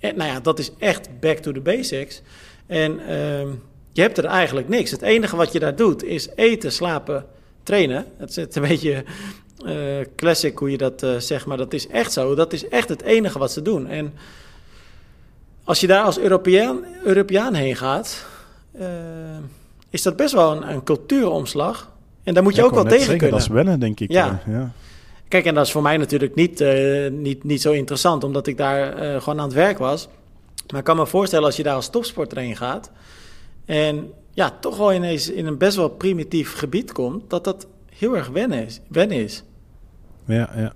nou 0.00 0.24
ja, 0.24 0.40
dat 0.40 0.58
is 0.58 0.72
echt 0.78 1.20
back 1.20 1.36
to 1.36 1.52
the 1.52 1.60
basics. 1.60 2.22
En 2.66 3.00
ehm, 3.08 3.48
je 3.92 4.00
hebt 4.00 4.18
er 4.18 4.24
eigenlijk 4.24 4.68
niks. 4.68 4.90
Het 4.90 5.02
enige 5.02 5.36
wat 5.36 5.52
je 5.52 5.58
daar 5.58 5.76
doet 5.76 6.04
is 6.04 6.28
eten, 6.34 6.72
slapen, 6.72 7.26
trainen. 7.62 8.06
Het 8.16 8.36
is 8.36 8.36
een 8.36 8.62
beetje 8.68 9.04
classic 10.16 10.58
hoe 10.58 10.70
je 10.70 10.78
dat 10.78 11.06
zegt, 11.18 11.46
maar 11.46 11.56
dat 11.56 11.72
is 11.72 11.88
echt 11.88 12.12
zo. 12.12 12.34
Dat 12.34 12.52
is 12.52 12.68
echt 12.68 12.88
het 12.88 13.02
enige 13.02 13.38
wat 13.38 13.52
ze 13.52 13.62
doen. 13.62 13.88
En 13.88 14.14
als 15.64 15.80
je 15.80 15.86
daar 15.86 16.04
als 16.04 16.18
Europeaan, 16.18 16.84
Europeaan 17.04 17.54
heen 17.54 17.76
gaat 17.76 18.26
is 19.94 20.02
dat 20.02 20.16
best 20.16 20.34
wel 20.34 20.52
een, 20.52 20.70
een 20.70 20.82
cultuuromslag. 20.82 21.92
En 22.22 22.34
daar 22.34 22.42
moet 22.42 22.54
je 22.54 22.64
ook 22.64 22.74
wel 22.74 22.84
tegen 22.84 23.06
kunnen. 23.06 23.30
Dat 23.30 23.40
is 23.40 23.46
wennen, 23.46 23.80
denk 23.80 24.00
ik. 24.00 24.10
Ja. 24.10 24.42
ja. 24.46 24.72
Kijk, 25.28 25.44
en 25.44 25.54
dat 25.54 25.66
is 25.66 25.72
voor 25.72 25.82
mij 25.82 25.96
natuurlijk 25.96 26.34
niet, 26.34 26.60
uh, 26.60 27.10
niet, 27.10 27.44
niet 27.44 27.60
zo 27.60 27.72
interessant, 27.72 28.24
omdat 28.24 28.46
ik 28.46 28.56
daar 28.56 29.02
uh, 29.02 29.20
gewoon 29.22 29.38
aan 29.38 29.46
het 29.46 29.54
werk 29.54 29.78
was. 29.78 30.08
Maar 30.70 30.78
ik 30.78 30.84
kan 30.84 30.96
me 30.96 31.06
voorstellen 31.06 31.44
als 31.44 31.56
je 31.56 31.62
daar 31.62 31.74
als 31.74 31.90
topsporter 31.90 32.38
heen 32.38 32.56
gaat 32.56 32.90
en 33.64 34.12
ja, 34.30 34.56
toch 34.60 34.76
wel 34.76 34.92
ineens 34.92 35.30
in 35.30 35.46
een 35.46 35.58
best 35.58 35.76
wel 35.76 35.88
primitief 35.88 36.54
gebied 36.54 36.92
komt, 36.92 37.30
dat 37.30 37.44
dat 37.44 37.66
heel 37.90 38.16
erg 38.16 38.28
wennen 38.28 38.66
is. 38.66 38.80
Wennen 38.88 39.16
is. 39.16 39.42
Ja, 40.24 40.50
ja. 40.56 40.72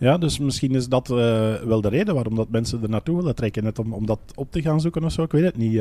Ja, 0.00 0.18
dus 0.18 0.38
misschien 0.38 0.74
is 0.74 0.88
dat 0.88 1.10
uh, 1.10 1.54
wel 1.54 1.80
de 1.80 1.88
reden 1.88 2.14
waarom 2.14 2.34
dat 2.34 2.50
mensen 2.50 2.82
er 2.82 2.88
naartoe 2.88 3.16
willen 3.16 3.34
trekken. 3.34 3.64
Net 3.64 3.78
om, 3.78 3.92
om 3.92 4.06
dat 4.06 4.18
op 4.34 4.52
te 4.52 4.62
gaan 4.62 4.80
zoeken 4.80 5.04
of 5.04 5.12
zo, 5.12 5.22
ik 5.22 5.32
weet 5.32 5.44
het 5.44 5.56
niet. 5.56 5.72
Uh, 5.72 5.80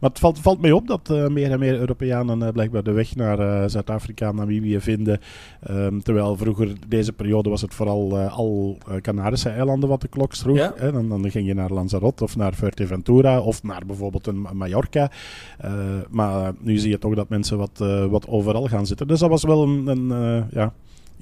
maar 0.00 0.10
het 0.10 0.18
valt, 0.18 0.38
valt 0.38 0.60
mij 0.60 0.72
op 0.72 0.86
dat 0.86 1.10
uh, 1.10 1.26
meer 1.26 1.50
en 1.50 1.58
meer 1.58 1.78
Europeanen 1.78 2.52
blijkbaar 2.52 2.82
de 2.82 2.92
weg 2.92 3.16
naar 3.16 3.70
Zuid-Afrika, 3.70 4.32
Namibië 4.32 4.80
vinden. 4.80 5.20
Um, 5.70 6.02
terwijl 6.02 6.36
vroeger, 6.36 6.72
deze 6.88 7.12
periode, 7.12 7.48
was 7.48 7.60
het 7.60 7.74
vooral 7.74 8.18
al 8.18 8.78
Canarische 9.00 9.48
eilanden 9.48 9.88
wat 9.88 10.00
de 10.00 10.08
klok 10.08 10.34
sloeg. 10.34 10.56
Ja. 10.56 10.72
Hè? 10.76 10.92
Dan, 10.92 11.08
dan, 11.08 11.30
ging 11.30 11.46
je 11.46 11.54
naar 11.54 11.72
Lanzarote 11.72 12.24
of 12.24 12.36
naar 12.36 12.52
Fuerteventura 12.52 13.40
of 13.40 13.62
naar 13.62 13.82
bijvoorbeeld 13.86 14.26
een 14.26 14.46
Mallorca. 14.52 15.10
maar 16.10 16.52
nu 16.60 16.78
zie 16.78 16.90
je 16.90 16.98
toch 16.98 17.14
dat 17.14 17.28
mensen 17.28 17.58
wat, 17.58 17.78
wat 18.10 18.28
overal 18.28 18.66
gaan 18.66 18.86
zitten. 18.86 19.06
Dus 19.06 19.20
dat 19.20 19.30
was 19.30 19.42
wel 19.42 19.62
een, 19.62 19.86
een 19.86 20.46
ja 20.50 20.72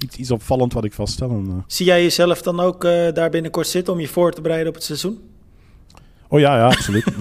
iets, 0.03 0.31
opvallend 0.31 0.73
wat 0.73 0.83
ik 0.83 0.93
vaststel. 0.93 1.29
En, 1.29 1.45
uh... 1.47 1.53
Zie 1.67 1.85
jij 1.85 2.01
jezelf 2.01 2.41
dan 2.41 2.59
ook 2.59 2.83
uh, 2.83 3.11
daar 3.13 3.29
binnenkort 3.29 3.67
zitten 3.67 3.93
om 3.93 3.99
je 3.99 4.07
voor 4.07 4.31
te 4.31 4.41
bereiden 4.41 4.69
op 4.69 4.75
het 4.75 4.83
seizoen? 4.83 5.19
Oh 6.31 6.39
ja, 6.39 6.57
ja, 6.57 6.65
absoluut. 6.65 7.03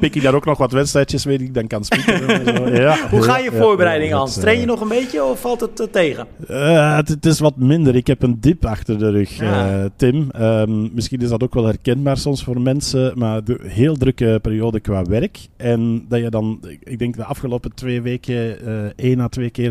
Pik 0.00 0.14
je 0.14 0.20
daar 0.20 0.34
ook 0.34 0.44
nog 0.44 0.58
wat 0.58 0.72
wedstrijdjes, 0.72 1.24
weet 1.24 1.40
ik, 1.40 1.54
dan 1.54 1.66
kan 1.66 1.84
spieken. 1.84 2.72
Ja, 2.74 3.08
Hoe 3.10 3.22
ga 3.22 3.38
je 3.38 3.52
voorbereiding 3.52 4.14
aan? 4.14 4.28
Train 4.28 4.60
je 4.60 4.66
nog 4.66 4.80
een 4.80 4.88
beetje 4.88 5.24
of 5.24 5.40
valt 5.40 5.60
het 5.60 5.80
uh, 5.80 5.86
tegen? 5.86 6.26
Uh, 6.50 6.96
het, 6.96 7.08
het, 7.08 7.26
is 7.26 7.38
wat 7.38 7.56
minder. 7.56 7.96
Ik 7.96 8.06
heb 8.06 8.22
een 8.22 8.40
dip 8.40 8.64
achter 8.64 8.98
de 8.98 9.10
rug, 9.10 9.40
uh, 9.40 9.84
Tim. 9.96 10.30
Um, 10.40 10.90
misschien 10.94 11.20
is 11.20 11.28
dat 11.28 11.42
ook 11.42 11.54
wel 11.54 11.64
herkenbaar 11.64 12.16
soms 12.16 12.44
voor 12.44 12.60
mensen, 12.60 13.12
maar 13.18 13.44
de 13.44 13.58
heel 13.62 13.96
drukke 13.96 14.38
periode 14.42 14.80
qua 14.80 15.04
werk. 15.04 15.38
En 15.56 16.04
dat 16.08 16.20
je 16.20 16.30
dan, 16.30 16.60
ik 16.82 16.98
denk 16.98 17.16
de 17.16 17.24
afgelopen 17.24 17.74
twee 17.74 18.02
weken 18.02 18.58
één 18.96 19.20
à 19.20 19.28
twee 19.28 19.50
keer 19.50 19.70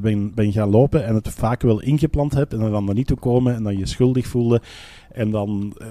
ben, 0.00 0.34
ben 0.34 0.52
gaan 0.52 0.70
lopen 0.70 1.04
en 1.04 1.14
het 1.14 1.28
vaak 1.28 1.62
wel 1.62 1.80
ingepland 1.80 2.34
hebt 2.34 2.52
en 2.52 2.60
er 2.60 2.70
dan 2.70 2.88
er 2.88 2.94
niet 2.94 3.06
toe 3.06 3.18
komen 3.18 3.54
en 3.54 3.62
dan 3.62 3.78
je 3.78 3.86
schuldig 3.86 4.26
voelde. 4.26 4.60
En 5.14 5.30
dan 5.30 5.76
uh, 5.82 5.88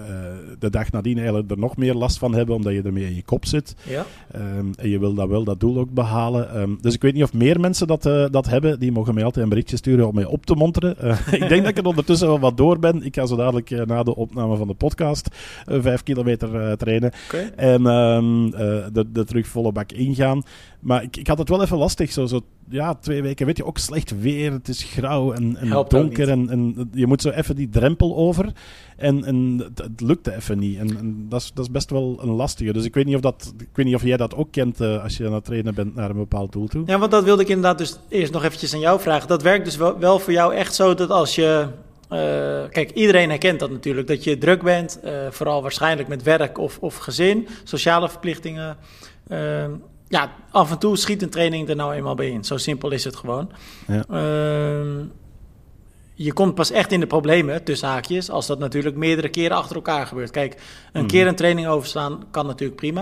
de 0.60 0.70
dag 0.70 0.92
nadien 0.92 1.18
eigenlijk 1.18 1.52
er 1.52 1.60
nog 1.60 1.78
meer 1.78 1.94
last 1.94 2.18
van 2.18 2.34
hebben, 2.34 2.56
omdat 2.56 2.74
je 2.74 2.82
ermee 2.82 3.06
in 3.06 3.16
je 3.16 3.24
kop 3.24 3.46
zit. 3.46 3.76
Ja. 3.90 4.06
Um, 4.36 4.72
en 4.76 4.90
je 4.90 5.00
wil 5.00 5.14
dat 5.14 5.28
wel, 5.28 5.44
dat 5.44 5.60
doel 5.60 5.78
ook 5.78 5.92
behalen. 5.92 6.60
Um, 6.62 6.78
dus 6.82 6.94
ik 6.94 7.02
weet 7.02 7.14
niet 7.14 7.24
of 7.24 7.34
meer 7.34 7.60
mensen 7.60 7.88
dat, 7.88 8.06
uh, 8.06 8.26
dat 8.32 8.46
hebben. 8.46 8.80
Die 8.80 8.92
mogen 8.92 9.14
mij 9.14 9.24
altijd 9.24 9.44
een 9.44 9.50
berichtje 9.50 9.78
sturen 9.78 10.08
om 10.08 10.16
mij 10.16 10.26
op 10.26 10.46
te 10.46 10.56
monteren. 10.56 10.96
Uh, 11.04 11.34
ik 11.42 11.50
denk 11.50 11.62
dat 11.62 11.70
ik 11.70 11.78
er 11.78 11.86
ondertussen 11.86 12.28
wel 12.28 12.40
wat 12.40 12.58
door 12.58 12.80
ben. 12.80 13.04
Ik 13.04 13.16
ga 13.16 13.26
zo 13.26 13.36
dadelijk 13.36 13.86
na 13.86 14.04
de 14.04 14.16
opname 14.16 14.56
van 14.56 14.68
de 14.68 14.74
podcast 14.74 15.28
vijf 15.66 16.04
kilometer 16.04 16.78
trainen. 16.78 17.12
Okay. 17.28 17.52
En 17.56 17.86
um, 17.86 18.52
de, 18.52 19.06
de 19.12 19.24
terug 19.24 19.48
volle 19.48 19.72
bak 19.72 19.92
ingaan. 19.92 20.44
Maar 20.84 21.04
ik, 21.04 21.18
ik 21.18 21.28
had 21.28 21.38
het 21.38 21.50
wel 21.50 21.62
even 21.62 21.78
lastig. 21.78 22.12
Zo, 22.12 22.26
zo 22.26 22.42
ja, 22.70 22.94
twee 22.94 23.22
weken, 23.22 23.46
weet 23.46 23.58
je, 23.58 23.66
ook 23.66 23.78
slecht 23.78 24.20
weer. 24.20 24.52
Het 24.52 24.68
is 24.68 24.84
grauw 24.84 25.34
en, 25.34 25.58
en 25.58 25.86
donker. 25.88 26.30
En, 26.30 26.50
en 26.50 26.90
je 26.94 27.08
moet 27.08 27.22
zo 27.22 27.30
even 27.30 27.56
die 27.56 27.70
drempel 27.70 28.16
over. 28.16 28.52
En, 28.98 29.24
en 29.24 29.64
het, 29.64 29.78
het 29.78 30.02
lukte 30.02 30.36
even 30.36 30.60
niet. 30.60 30.78
En, 30.78 30.98
en, 30.98 31.26
dat, 31.30 31.42
is, 31.42 31.52
dat 31.54 31.66
is 31.66 31.72
best 31.72 31.90
wel 31.90 32.20
een 32.22 32.30
lastige. 32.30 32.74
Dus 32.74 32.86
ik 32.86 32.94
weet 32.94 33.06
niet 33.06 33.16
of, 33.16 33.22
dat, 33.22 33.54
ik 33.58 33.68
weet 33.74 33.86
niet 33.86 33.96
of 33.96 34.04
jij 34.04 34.18
dat 34.18 34.36
ook 34.36 34.52
kent 34.52 34.82
uh, 34.82 35.04
als 35.04 35.18
je 35.18 35.26
aan 35.26 35.34
het 35.34 35.46
trainen 35.46 35.76
bent 35.76 35.96
naar 35.96 36.10
een 36.10 36.16
bepaald 36.16 36.52
doel 36.52 36.68
toe. 36.68 36.84
Ja, 36.86 37.00
want 37.00 37.12
dat 37.12 37.24
wilde 37.24 37.42
ik 37.42 37.48
inderdaad 37.48 37.78
dus 37.78 38.00
eerst 38.10 38.34
nog 38.34 38.44
eventjes 38.44 38.74
aan 38.74 38.80
jou 38.80 39.00
vragen. 39.00 39.28
Dat 39.28 39.42
werkt 39.42 39.66
dus 39.66 39.76
wel, 39.76 40.00
wel 40.00 40.20
voor 40.20 40.34
jou 40.34 40.54
echt 40.54 40.76
zo 40.76 40.94
dat 40.94 41.10
als 41.10 41.36
je... 41.36 41.68
Uh, 42.04 42.20
kijk, 42.70 42.92
iedereen 42.92 43.30
herkent 43.30 43.60
dat 43.60 43.72
natuurlijk, 43.72 44.08
dat 44.08 44.24
je 44.24 44.38
druk 44.38 44.64
bent. 44.64 45.00
Uh, 45.04 45.12
vooral 45.30 45.62
waarschijnlijk 45.62 46.08
met 46.08 46.24
werk 46.24 46.58
of, 46.58 46.78
of 46.80 46.98
gezin, 46.98 47.48
sociale 47.64 48.10
verplichtingen 48.10 48.78
ja, 50.14 50.32
af 50.52 50.72
en 50.72 50.78
toe 50.78 50.98
schiet 50.98 51.22
een 51.22 51.30
training 51.30 51.70
er 51.70 51.76
nou 51.76 51.94
eenmaal 51.94 52.16
bij 52.16 52.30
in. 52.30 52.44
Zo 52.44 52.58
simpel 52.58 52.92
is 52.92 53.04
het 53.04 53.16
gewoon. 53.16 53.52
Ja. 53.88 54.04
Uh, 54.12 55.06
je 56.14 56.34
komt 56.34 56.56
pas 56.56 56.72
echt 56.72 56.92
in 56.92 57.00
de 57.00 57.08
problemen, 57.08 57.64
tussen 57.64 57.88
haakjes, 57.88 58.30
als 58.30 58.48
dat 58.48 58.60
natuurlijk 58.60 58.96
meerdere 58.96 59.30
keren 59.30 59.58
achter 59.58 59.76
elkaar 59.76 60.08
gebeurt. 60.08 60.32
Kijk, 60.32 60.54
een 60.92 61.02
mhm. 61.02 61.10
keer 61.10 61.28
een 61.28 61.36
training 61.36 61.68
overslaan 61.68 62.24
kan 62.32 62.46
natuurlijk 62.46 62.80
prima. 62.80 63.02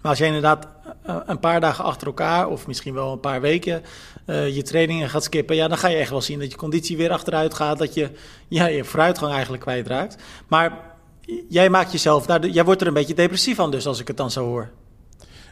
Maar 0.00 0.10
als 0.10 0.18
je 0.18 0.24
inderdaad 0.24 0.68
eh, 1.02 1.16
een 1.26 1.40
paar 1.40 1.60
dagen 1.60 1.84
achter 1.84 2.06
elkaar, 2.06 2.48
of 2.48 2.66
misschien 2.66 2.94
wel 2.94 3.12
een 3.12 3.20
paar 3.20 3.40
weken, 3.40 3.82
uh, 4.26 4.54
je 4.54 4.62
trainingen 4.62 5.08
gaat 5.08 5.24
skippen, 5.24 5.56
ja, 5.56 5.68
dan 5.68 5.78
ga 5.78 5.88
je 5.88 5.96
echt 5.96 6.10
wel 6.10 6.20
zien 6.20 6.38
dat 6.38 6.50
je 6.50 6.56
conditie 6.56 6.96
weer 6.96 7.10
achteruit 7.10 7.54
gaat, 7.54 7.78
dat 7.78 7.94
je 7.94 8.10
ja, 8.48 8.66
je 8.66 8.84
vooruitgang 8.84 9.32
eigenlijk 9.32 9.62
kwijtraakt. 9.62 10.16
Maar 10.46 10.78
jij 11.48 11.70
maakt 11.70 11.92
jezelf, 11.92 12.26
daar, 12.26 12.46
jij 12.46 12.64
wordt 12.64 12.80
er 12.80 12.86
een 12.86 12.94
beetje 12.94 13.14
depressief 13.14 13.56
van, 13.56 13.70
dus 13.70 13.86
als 13.86 14.00
ik 14.00 14.08
het 14.08 14.16
dan 14.16 14.30
zo 14.30 14.44
hoor. 14.44 14.70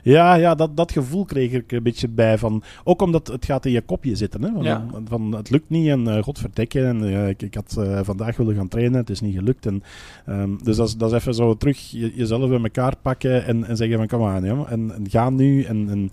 Ja, 0.04 0.34
ja 0.34 0.54
dat, 0.54 0.76
dat 0.76 0.92
gevoel 0.92 1.24
kreeg 1.24 1.52
ik 1.52 1.72
een 1.72 1.82
beetje 1.82 2.08
bij. 2.08 2.38
Van, 2.38 2.62
ook 2.84 3.02
omdat 3.02 3.26
het 3.26 3.44
gaat 3.44 3.66
in 3.66 3.72
je 3.72 3.80
kopje 3.80 4.16
zitten. 4.16 4.42
Hè? 4.42 4.50
Van, 4.52 4.62
Ja. 4.62 4.86
van 5.04 5.34
het 5.34 5.50
lukt 5.50 5.70
niet 5.70 5.88
en 5.88 6.08
uh, 6.08 6.22
godverdekken. 6.22 6.86
En, 6.86 7.02
uh, 7.02 7.28
ik, 7.28 7.42
ik 7.42 7.54
had 7.54 7.76
uh, 7.78 8.00
vandaag 8.02 8.36
willen 8.36 8.54
gaan 8.54 8.68
trainen, 8.68 8.98
het 8.98 9.10
is 9.10 9.20
niet 9.20 9.34
gelukt. 9.34 9.66
En, 9.66 9.82
um, 10.28 10.58
dus 10.62 10.76
dat 10.76 10.88
is, 10.88 10.96
dat 10.96 11.12
is 11.12 11.18
even 11.18 11.34
zo 11.34 11.56
terug 11.56 11.90
je, 11.90 12.12
jezelf 12.14 12.48
bij 12.48 12.60
elkaar 12.62 12.94
pakken 13.02 13.44
en, 13.46 13.64
en 13.64 13.76
zeggen 13.76 13.96
van 13.96 14.06
kom 14.06 14.26
aan. 14.26 14.44
Ja, 14.44 14.64
en, 14.68 14.94
en 14.94 15.10
ga 15.10 15.30
nu. 15.30 15.62
En, 15.62 15.88
en, 15.90 16.12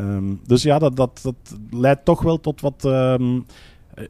um, 0.00 0.40
dus 0.46 0.62
ja, 0.62 0.78
dat, 0.78 0.96
dat, 0.96 1.20
dat 1.22 1.58
leidt 1.70 2.04
toch 2.04 2.22
wel 2.22 2.40
tot 2.40 2.60
wat... 2.60 2.84
Um, 2.84 3.44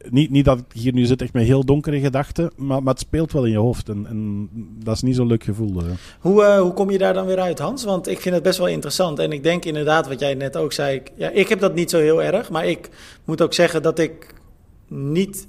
niet, 0.09 0.29
niet 0.29 0.45
dat 0.45 0.59
ik 0.59 0.65
hier 0.73 0.93
nu 0.93 1.05
zit 1.05 1.21
echt 1.21 1.33
met 1.33 1.45
heel 1.45 1.65
donkere 1.65 1.99
gedachten, 1.99 2.51
maar, 2.55 2.83
maar 2.83 2.93
het 2.93 3.01
speelt 3.01 3.31
wel 3.31 3.45
in 3.45 3.51
je 3.51 3.57
hoofd. 3.57 3.89
En, 3.89 4.05
en 4.07 4.49
dat 4.83 4.95
is 4.95 5.01
niet 5.01 5.15
zo'n 5.15 5.27
leuk 5.27 5.43
gevoel. 5.43 5.83
Uh. 5.83 5.89
Hoe, 6.19 6.41
uh, 6.41 6.59
hoe 6.59 6.73
kom 6.73 6.89
je 6.89 6.97
daar 6.97 7.13
dan 7.13 7.25
weer 7.25 7.39
uit, 7.39 7.59
Hans? 7.59 7.83
Want 7.83 8.07
ik 8.07 8.19
vind 8.19 8.35
het 8.35 8.43
best 8.43 8.57
wel 8.57 8.67
interessant. 8.67 9.19
En 9.19 9.31
ik 9.31 9.43
denk 9.43 9.65
inderdaad, 9.65 10.07
wat 10.07 10.19
jij 10.19 10.33
net 10.33 10.57
ook 10.57 10.73
zei. 10.73 11.01
Ja, 11.15 11.29
ik 11.29 11.47
heb 11.47 11.59
dat 11.59 11.75
niet 11.75 11.89
zo 11.89 11.99
heel 11.99 12.23
erg. 12.23 12.49
Maar 12.49 12.65
ik 12.65 12.89
moet 13.25 13.41
ook 13.41 13.53
zeggen 13.53 13.81
dat 13.81 13.99
ik 13.99 14.33
niet 14.87 15.47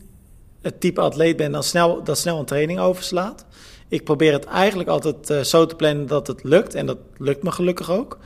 het 0.62 0.80
type 0.80 1.00
atleet 1.00 1.36
ben 1.36 1.52
dat 1.52 1.64
snel, 1.64 2.02
dat 2.02 2.18
snel 2.18 2.38
een 2.38 2.44
training 2.44 2.78
overslaat. 2.78 3.46
Ik 3.88 4.04
probeer 4.04 4.32
het 4.32 4.44
eigenlijk 4.44 4.88
altijd 4.88 5.30
uh, 5.30 5.40
zo 5.40 5.66
te 5.66 5.76
plannen 5.76 6.06
dat 6.06 6.26
het 6.26 6.44
lukt. 6.44 6.74
En 6.74 6.86
dat 6.86 6.98
lukt 7.18 7.42
me 7.42 7.52
gelukkig 7.52 7.90
ook. 7.90 8.18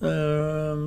Ehm, 0.00 0.80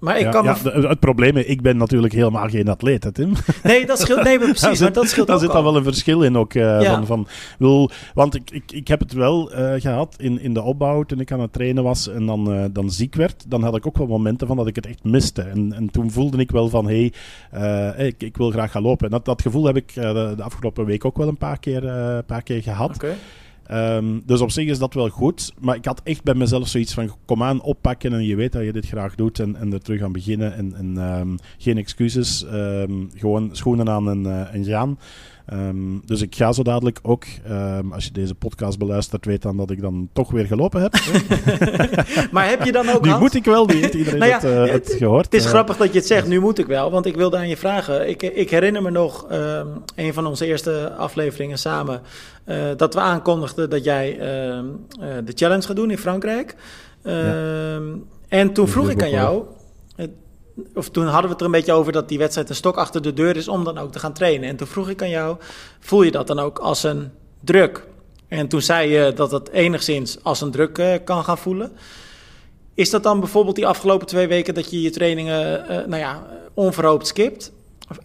maar 0.00 0.18
ik 0.18 0.24
ja, 0.24 0.30
kan 0.30 0.44
ja, 0.44 0.56
het 0.88 1.00
probleem 1.00 1.36
is, 1.36 1.44
ik 1.44 1.62
ben 1.62 1.76
natuurlijk 1.76 2.12
helemaal 2.12 2.48
geen 2.48 2.68
atleet, 2.68 3.04
hè, 3.04 3.12
Tim. 3.12 3.32
Nee, 3.62 3.86
dat 3.86 4.00
scheelt, 4.00 4.22
nee, 4.22 4.38
precies, 4.38 4.60
daar 4.60 4.76
zit, 4.76 4.80
maar 4.80 4.92
dat 4.92 5.08
scheelt 5.08 5.26
Daar 5.26 5.36
ook 5.36 5.42
zit 5.42 5.50
al. 5.50 5.62
dan 5.62 5.64
wel 5.64 5.76
een 5.76 5.84
verschil 5.84 6.22
in 6.22 6.36
ook. 6.36 6.54
Uh, 6.54 6.62
ja. 6.62 6.94
van, 6.94 7.06
van, 7.06 7.26
wil, 7.58 7.90
want 8.14 8.34
ik, 8.34 8.50
ik, 8.50 8.72
ik 8.72 8.88
heb 8.88 9.00
het 9.00 9.12
wel 9.12 9.52
uh, 9.52 9.72
gehad 9.80 10.14
in, 10.18 10.40
in 10.40 10.54
de 10.54 10.62
opbouw 10.62 11.02
toen 11.02 11.20
ik 11.20 11.32
aan 11.32 11.40
het 11.40 11.52
trainen 11.52 11.82
was 11.82 12.08
en 12.08 12.26
dan, 12.26 12.54
uh, 12.54 12.64
dan 12.72 12.90
ziek 12.90 13.14
werd. 13.14 13.44
Dan 13.50 13.62
had 13.62 13.76
ik 13.76 13.86
ook 13.86 13.98
wel 13.98 14.06
momenten 14.06 14.46
van 14.46 14.56
dat 14.56 14.66
ik 14.66 14.76
het 14.76 14.86
echt 14.86 15.04
miste. 15.04 15.42
En, 15.42 15.72
en 15.72 15.90
toen 15.90 16.10
voelde 16.10 16.38
ik 16.38 16.50
wel 16.50 16.68
van, 16.68 16.88
hé, 16.88 17.10
hey, 17.50 18.06
ik, 18.06 18.22
ik 18.22 18.36
wil 18.36 18.50
graag 18.50 18.70
gaan 18.70 18.82
lopen. 18.82 19.04
En 19.04 19.10
dat, 19.12 19.24
dat 19.24 19.42
gevoel 19.42 19.64
heb 19.64 19.76
ik 19.76 19.94
de, 19.94 20.32
de, 20.36 20.42
afgelopen 20.42 20.84
week 20.84 21.04
ook 21.04 21.16
wel 21.16 21.28
een 21.28 21.36
paar 21.36 21.58
keer, 21.58 21.82
paar 22.26 22.42
keer 22.42 22.62
gehad. 22.62 22.94
Okay. 22.94 23.14
Um, 23.72 24.22
dus 24.26 24.40
op 24.40 24.50
zich 24.50 24.68
is 24.68 24.78
dat 24.78 24.94
wel 24.94 25.08
goed. 25.08 25.52
Maar 25.60 25.76
ik 25.76 25.84
had 25.84 26.00
echt 26.04 26.22
bij 26.22 26.34
mezelf 26.34 26.68
zoiets 26.68 26.94
van: 26.94 27.10
kom 27.24 27.42
aan, 27.42 27.62
oppakken. 27.62 28.12
En 28.12 28.24
je 28.24 28.36
weet 28.36 28.52
dat 28.52 28.64
je 28.64 28.72
dit 28.72 28.86
graag 28.86 29.14
doet. 29.14 29.38
En, 29.38 29.56
en 29.56 29.72
er 29.72 29.80
terug 29.80 30.02
aan 30.02 30.12
beginnen. 30.12 30.54
En, 30.54 30.74
en 30.74 30.96
um, 30.96 31.36
geen 31.58 31.78
excuses. 31.78 32.46
Um, 32.52 33.10
gewoon 33.16 33.48
schoenen 33.52 33.88
aan 33.88 34.10
en, 34.10 34.24
uh, 34.24 34.54
en 34.54 34.64
gaan. 34.64 34.98
Um, 35.52 36.02
dus 36.04 36.20
ik 36.20 36.34
ga 36.34 36.52
zo 36.52 36.62
dadelijk 36.62 36.98
ook, 37.02 37.24
um, 37.50 37.92
als 37.92 38.04
je 38.04 38.10
deze 38.10 38.34
podcast 38.34 38.78
beluistert, 38.78 39.24
weet 39.24 39.42
dan 39.42 39.56
dat 39.56 39.70
ik 39.70 39.80
dan 39.80 40.08
toch 40.12 40.30
weer 40.30 40.46
gelopen 40.46 40.82
heb. 40.82 40.92
maar 42.32 42.48
heb 42.48 42.64
je 42.64 42.72
dan 42.72 42.88
ook. 42.88 43.04
Nu 43.04 43.18
moet 43.18 43.34
ik 43.34 43.44
wel 43.44 43.66
niet. 43.66 43.94
Iedereen 43.94 44.18
nou 44.28 44.30
ja, 44.30 44.40
het, 44.40 44.66
uh, 44.66 44.72
het, 44.72 44.94
gehoord. 44.98 45.24
Het 45.24 45.34
is 45.34 45.44
uh, 45.44 45.50
grappig 45.50 45.76
dat 45.76 45.92
je 45.92 45.98
het 45.98 46.06
zegt, 46.06 46.26
nu 46.26 46.40
moet 46.40 46.58
ik 46.58 46.66
wel. 46.66 46.90
Want 46.90 47.06
ik 47.06 47.16
wilde 47.16 47.36
aan 47.36 47.48
je 47.48 47.56
vragen. 47.56 48.08
Ik, 48.08 48.22
ik 48.22 48.50
herinner 48.50 48.82
me 48.82 48.90
nog 48.90 49.26
um, 49.32 49.68
een 49.94 50.14
van 50.14 50.26
onze 50.26 50.46
eerste 50.46 50.92
afleveringen 50.92 51.58
samen. 51.58 52.00
Uh, 52.46 52.56
dat 52.76 52.94
we 52.94 53.00
aankondigden 53.00 53.70
dat 53.70 53.84
jij 53.84 54.16
de 55.24 55.32
challenge 55.34 55.66
gaat 55.66 55.76
doen 55.76 55.90
in 55.90 55.98
Frankrijk. 55.98 56.54
Ja. 57.02 57.80
En 58.28 58.52
toen 58.52 58.68
vroeg 58.68 58.90
ik 58.90 59.02
aan 59.02 59.10
jou 59.10 59.44
of 60.74 60.88
toen 60.88 61.04
hadden 61.04 61.22
we 61.22 61.28
het 61.28 61.40
er 61.40 61.46
een 61.46 61.52
beetje 61.52 61.72
over 61.72 61.92
dat 61.92 62.08
die 62.08 62.18
wedstrijd 62.18 62.48
een 62.48 62.54
stok 62.54 62.76
achter 62.76 63.02
de 63.02 63.12
deur 63.12 63.36
is 63.36 63.48
om 63.48 63.64
dan 63.64 63.78
ook 63.78 63.92
te 63.92 63.98
gaan 63.98 64.12
trainen. 64.12 64.48
En 64.48 64.56
toen 64.56 64.66
vroeg 64.66 64.88
ik 64.88 65.02
aan 65.02 65.10
jou, 65.10 65.36
voel 65.80 66.02
je 66.02 66.10
dat 66.10 66.26
dan 66.26 66.38
ook 66.38 66.58
als 66.58 66.82
een 66.82 67.10
druk? 67.40 67.86
En 68.28 68.48
toen 68.48 68.62
zei 68.62 68.90
je 68.90 69.12
dat 69.12 69.30
het 69.30 69.50
enigszins 69.50 70.18
als 70.22 70.40
een 70.40 70.50
druk 70.50 70.78
uh, 70.78 70.94
kan 71.04 71.24
gaan 71.24 71.38
voelen. 71.38 71.72
Is 72.74 72.90
dat 72.90 73.02
dan 73.02 73.20
bijvoorbeeld 73.20 73.56
die 73.56 73.66
afgelopen 73.66 74.06
twee 74.06 74.26
weken 74.26 74.54
dat 74.54 74.70
je 74.70 74.82
je 74.82 74.90
trainingen, 74.90 75.64
uh, 75.70 75.76
nou 75.76 75.96
ja, 75.96 76.26
onverhoopt 76.54 77.06
skipt? 77.06 77.52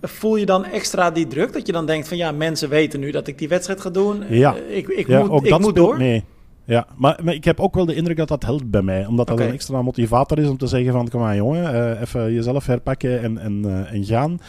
Voel 0.02 0.36
je 0.36 0.46
dan 0.46 0.66
extra 0.66 1.12
die 1.12 1.28
druk? 1.28 1.54
Dat 1.54 1.66
je 1.66 1.72
dan 1.72 1.86
denkt 1.86 2.08
van 2.08 2.18
ja, 2.18 2.32
mensen 2.32 2.70
weten 2.70 3.00
nu 3.00 3.12
dat 3.12 3.28
ik 3.28 3.38
die 3.38 3.48
wedstrijd 3.48 3.82
ga 3.82 3.90
doen. 3.90 4.24
Ja, 4.30 4.56
ik, 4.68 4.88
ik 4.88 5.08
ja, 5.08 5.20
moet, 5.20 5.30
ook 5.30 5.44
ik 5.44 5.50
dat 5.50 5.60
moet 5.60 5.76
door. 5.76 5.98
mee. 5.98 6.24
Ja, 6.66 6.88
maar, 6.96 7.20
maar, 7.24 7.34
ik 7.34 7.44
heb 7.44 7.60
ook 7.60 7.76
wel 7.76 7.86
de 7.86 7.96
indruk 7.96 8.18
dat 8.18 8.28
dat 8.28 8.44
helpt 8.44 8.70
bij 8.70 8.82
mij. 8.82 9.06
Omdat 9.06 9.28
dat 9.28 9.40
een 9.40 9.52
extra 9.52 9.82
motivator 9.82 10.40
is 10.40 10.48
om 10.48 10.58
te 10.58 10.68
zeggen 10.68 10.92
van... 10.92 11.10
Kom 11.10 11.24
aan 11.24 11.36
jongen, 11.36 11.74
uh, 11.74 12.02
even 12.02 12.34
jezelf 12.34 12.66
herpakken 12.66 13.22
en, 13.22 13.38
en, 13.38 13.64
uh, 13.66 13.94
en 13.94 14.06
gaan. 14.06 14.40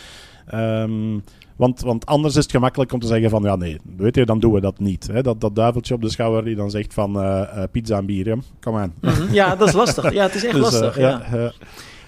Um, 0.55 1.23
want, 1.57 1.81
want 1.81 2.07
anders 2.07 2.37
is 2.37 2.43
het 2.43 2.53
gemakkelijk 2.53 2.93
om 2.93 3.01
te 3.01 3.07
zeggen 3.07 3.31
van... 3.31 3.43
Ja 3.43 3.57
nee, 3.57 3.79
weet 3.97 4.15
je, 4.15 4.27
dan 4.27 4.41
doen 4.41 4.53
we 4.53 4.61
dat 4.61 4.79
niet. 4.79 5.09
Hè? 5.13 5.23
Dat, 5.23 5.41
dat 5.41 5.55
duiveltje 5.55 5.95
op 5.95 6.03
de 6.03 6.11
schouder 6.11 6.45
die 6.45 6.57
dan 6.57 6.71
zegt 6.71 6.95
van... 6.95 7.17
Uh, 7.17 7.63
pizza 7.73 7.97
en 7.97 8.07
bier, 8.07 8.39
kom 8.61 8.77
aan. 8.77 8.95
-hmm. 9.01 9.33
Ja, 9.33 9.57
dat 9.57 9.69
is 9.69 9.75
lastig. 9.75 10.13
Ja, 10.13 10.23
het 10.23 10.35
is 10.35 10.45
echt 10.45 10.55
dus, 10.55 10.63
lastig. 10.63 10.99
ja. 10.99 11.23
ja 11.33 11.53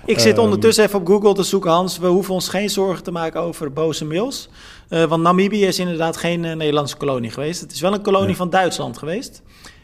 ik 0.08 0.18
zit 0.18 0.38
ondertussen 0.38 0.84
even 0.84 1.00
op 1.00 1.06
Google 1.06 1.34
te 1.34 1.42
zoeken, 1.42 1.70
Hans. 1.70 1.98
We 1.98 2.06
hoeven 2.06 2.34
ons 2.34 2.48
geen 2.48 2.70
zorgen 2.70 3.04
te 3.04 3.10
maken 3.10 3.40
over 3.40 3.72
boze 3.72 4.04
mails. 4.04 4.48
Uh, 4.88 5.04
want 5.04 5.22
Namibië 5.22 5.64
is 5.64 5.78
inderdaad 5.78 6.16
geen 6.16 6.44
uh, 6.44 6.54
Nederlandse 6.54 6.96
kolonie 6.96 7.30
geweest. 7.30 7.60
Het 7.60 7.72
is 7.72 7.80
wel 7.80 7.92
een 7.92 8.02
kolonie 8.02 8.26
nee. 8.26 8.36
van 8.36 8.50
Duitsland 8.50 8.98
geweest. 8.98 9.42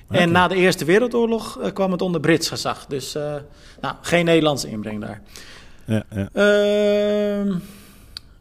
Okay. 0.08 0.22
En 0.22 0.32
na 0.32 0.48
de 0.48 0.54
Eerste 0.54 0.84
Wereldoorlog 0.84 1.58
uh, 1.60 1.72
kwam 1.72 1.92
het 1.92 2.02
onder 2.02 2.20
Brits 2.20 2.48
gezag. 2.48 2.86
Dus 2.86 3.12
nou, 3.80 3.94
geen 4.00 4.24
Nederlandse 4.24 4.68
inbreng 4.68 5.00
daar. 5.00 5.22
Ja, 5.86 6.04
ja. 6.10 6.28
Uh, 7.44 7.54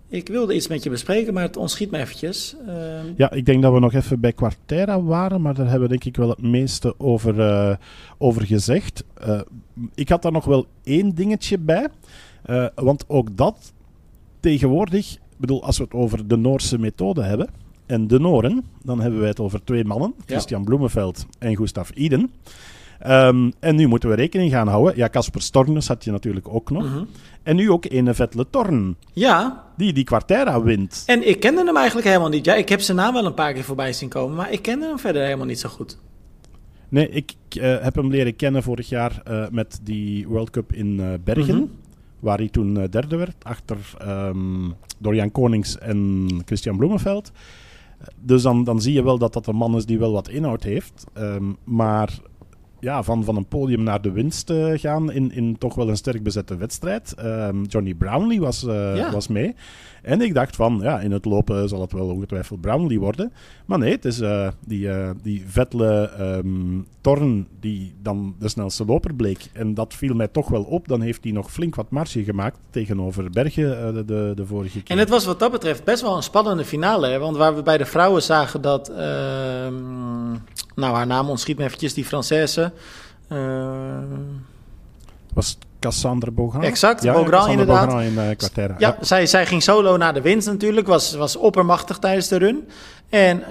ik 0.08 0.28
wilde 0.28 0.56
iets 0.56 0.68
met 0.68 0.84
je 0.84 0.90
bespreken, 0.90 1.34
maar 1.34 1.44
het 1.44 1.58
ontschiet 1.58 1.92
me 1.92 1.98
eventjes. 1.98 2.56
Uh, 2.68 2.74
ja, 3.18 3.32
ik 3.32 3.46
denk 3.46 3.62
dat 3.62 3.74
we 3.74 3.80
nog 3.80 3.94
even 3.94 4.20
bij 4.20 4.34
Quartera 4.34 5.02
waren, 5.02 5.42
maar 5.42 5.54
daar 5.54 5.66
hebben 5.70 5.82
we 5.84 5.90
denk 5.90 6.04
ik 6.04 6.16
wel 6.16 6.30
het 6.30 6.42
meeste 6.42 7.00
over, 7.00 7.40
uh, 7.40 7.76
over 8.18 8.46
gezegd. 8.46 9.04
Ik 9.96 10.10
had 10.10 10.22
daar 10.22 10.32
nog 10.32 10.46
wel 10.46 10.66
één 10.84 11.16
dingetje 11.16 11.58
bij, 11.58 11.88
want 12.76 13.04
ook 13.08 13.38
dat 13.38 13.74
tegenwoordig, 14.40 15.14
ik 15.14 15.20
bedoel, 15.38 15.64
als 15.64 15.78
we 15.78 15.84
het 15.84 15.94
over 15.94 16.28
de 16.28 16.38
Noorse 16.38 16.80
methode 16.80 17.22
hebben 17.22 17.50
en 17.86 18.08
de 18.08 18.20
Noren, 18.20 18.66
dan 18.84 19.02
hebben 19.02 19.20
wij 19.20 19.30
het 19.30 19.40
over 19.40 19.64
twee 19.64 19.86
mannen, 19.86 20.14
ja. 20.18 20.24
Christian 20.26 20.64
Bloemenveld 20.64 21.26
en 21.40 21.56
Gustav 21.56 21.90
Iden. 21.90 22.32
Um, 23.08 23.54
en 23.60 23.76
nu 23.76 23.88
moeten 23.88 24.10
we 24.10 24.16
rekening 24.16 24.52
gaan 24.52 24.68
houden. 24.68 24.96
Ja, 24.96 25.10
Casper 25.10 25.42
Stornes 25.42 25.88
had 25.88 26.04
je 26.04 26.12
natuurlijk 26.12 26.48
ook 26.50 26.70
nog. 26.70 26.84
Mm 26.84 26.92
-hmm. 26.94 27.08
En 27.44 27.56
nu 27.56 27.72
ook 27.72 27.86
Ene 27.90 28.14
Vettle 28.14 28.46
Torn. 28.50 28.96
Ja. 29.14 29.64
Die 29.78 29.94
die 29.94 30.04
Quartera 30.04 30.62
wint. 30.62 31.04
En 31.06 31.28
ik 31.28 31.40
kende 31.40 31.66
hem 31.66 31.78
eigenlijk 31.78 32.08
helemaal 32.08 32.30
niet. 32.30 32.46
Ja, 32.46 32.54
ik 32.54 32.70
heb 32.70 32.82
zijn 32.82 32.98
naam 32.98 33.14
wel 33.14 33.26
een 33.26 33.34
paar 33.34 33.54
keer 33.54 33.64
voorbij 33.64 33.94
zien 33.94 34.10
komen, 34.10 34.36
maar 34.36 34.52
ik 34.52 34.62
kende 34.62 34.86
hem 34.86 35.00
verder 35.00 35.24
helemaal 35.24 35.46
niet 35.46 35.60
zo 35.60 35.70
goed. 35.70 35.98
Nee, 36.90 37.10
ik 37.10 37.34
uh, 37.58 37.82
heb 37.82 37.96
hem 37.96 38.10
leren 38.10 38.36
kennen 38.36 38.64
vorig 38.64 38.90
jaar 38.90 39.22
uh, 39.30 39.46
met 39.52 39.80
die 39.84 40.28
World 40.28 40.50
Cup 40.50 40.74
in 40.74 41.00
uh, 41.00 41.08
Bergen. 41.24 41.56
Mm 41.56 41.62
-hmm. 41.62 41.72
Waar 42.20 42.38
hij 42.38 42.50
toen 42.50 42.74
derde 42.74 43.16
werd, 43.16 43.36
achter 43.42 43.78
um, 44.08 44.74
Dorian 44.98 45.32
Konings 45.32 45.78
en 45.78 46.28
Christian 46.46 46.78
Bloemenveld. 46.78 47.32
Dus 48.20 48.42
dan, 48.42 48.64
dan 48.64 48.82
zie 48.82 48.94
je 48.94 49.04
wel 49.04 49.18
dat 49.18 49.34
dat 49.34 49.48
een 49.48 49.56
man 49.56 49.76
is 49.76 49.86
die 49.86 50.00
wel 50.00 50.12
wat 50.12 50.30
inhoud 50.30 50.64
heeft. 50.64 51.06
Um, 51.18 51.58
maar 51.64 52.20
ja, 52.80 53.04
van, 53.04 53.24
van 53.24 53.36
een 53.36 53.48
podium 53.48 53.84
naar 53.84 54.02
de 54.02 54.12
winst 54.12 54.50
uh, 54.50 54.80
gaan 54.80 55.12
in, 55.12 55.32
in 55.32 55.58
toch 55.58 55.76
wel 55.76 55.90
een 55.90 55.98
sterk 55.98 56.24
bezette 56.24 56.56
wedstrijd. 56.56 57.16
Um, 57.20 57.64
Johnny 57.64 57.94
Brownlee 57.94 58.40
was, 58.40 58.64
uh, 58.64 58.96
ja. 58.96 59.12
was 59.12 59.28
mee. 59.28 59.56
En 60.04 60.22
ik 60.22 60.34
dacht 60.34 60.56
van, 60.56 60.80
ja, 60.82 61.00
in 61.00 61.12
het 61.12 61.26
lopen 61.26 61.70
zal 61.70 61.82
het 61.82 61.92
wel 61.92 62.08
ongetwijfeld 62.08 62.62
Brownlee 62.62 63.00
worden. 63.00 63.32
Maar 63.66 63.80
nee, 63.80 63.92
het 63.92 64.06
is 64.06 64.22
uh, 64.22 64.48
die, 64.66 64.90
die 65.22 65.44
Vettle 65.48 66.12
um, 66.20 66.88
Torn 67.02 67.48
die 67.60 67.94
dan 68.02 68.36
de 68.40 68.48
snelste 68.48 68.86
loper 68.86 69.14
bleek. 69.14 69.50
En 69.54 69.74
dat 69.74 69.94
viel 69.94 70.16
mij 70.16 70.28
toch 70.28 70.50
wel 70.50 70.64
op. 70.64 70.88
Dan 70.88 71.02
heeft 71.02 71.24
hij 71.24 71.34
nog 71.34 71.52
flink 71.52 71.76
wat 71.76 71.90
marge 71.90 72.24
gemaakt 72.24 72.58
tegenover 72.70 73.30
Bergen 73.30 73.94
de, 73.94 74.06
de, 74.06 74.32
de 74.36 74.46
vorige 74.46 74.84
keer. 74.84 74.96
En 74.96 74.98
het 74.98 75.10
was 75.10 75.26
wat 75.26 75.40
dat 75.40 75.52
betreft 75.52 75.84
best 75.84 76.02
wel 76.02 76.16
een 76.16 76.24
spannende 76.24 76.66
finale. 76.66 77.08
Hè? 77.08 77.20
Want 77.20 77.38
waar 77.38 77.56
we 77.56 77.64
bij 77.64 77.78
de 77.78 77.86
vrouwen 77.86 78.22
zagen 78.22 78.62
dat... 78.62 78.92
nou, 80.76 80.94
haar 80.96 81.08
naam 81.08 81.30
ontschiet 81.30 81.58
me 81.58 81.64
eventjes, 81.64 81.94
die 81.94 82.06
Française... 82.06 82.72
Uh... 83.30 83.98
Was 85.34 85.58
Cassandre 85.84 86.32
Beaugrand? 86.32 86.64
Exact, 86.64 87.04
ja, 87.04 87.14
Beaugrand 87.14 87.50
inderdaad. 87.50 88.02
In, 88.02 88.14
uh, 88.14 88.36
Quartera. 88.38 88.76
Ja, 88.78 88.88
ja. 88.88 89.06
Zij, 89.06 89.26
zij 89.26 89.46
ging 89.46 89.64
solo 89.64 89.98
naar 89.98 90.14
de 90.14 90.22
winst 90.22 90.48
natuurlijk, 90.48 90.88
was, 90.88 91.14
was 91.14 91.36
oppermachtig 91.36 91.98
tijdens 91.98 92.28
de 92.28 92.38
run. 92.38 92.68
En 93.10 93.40
uh, 93.40 93.46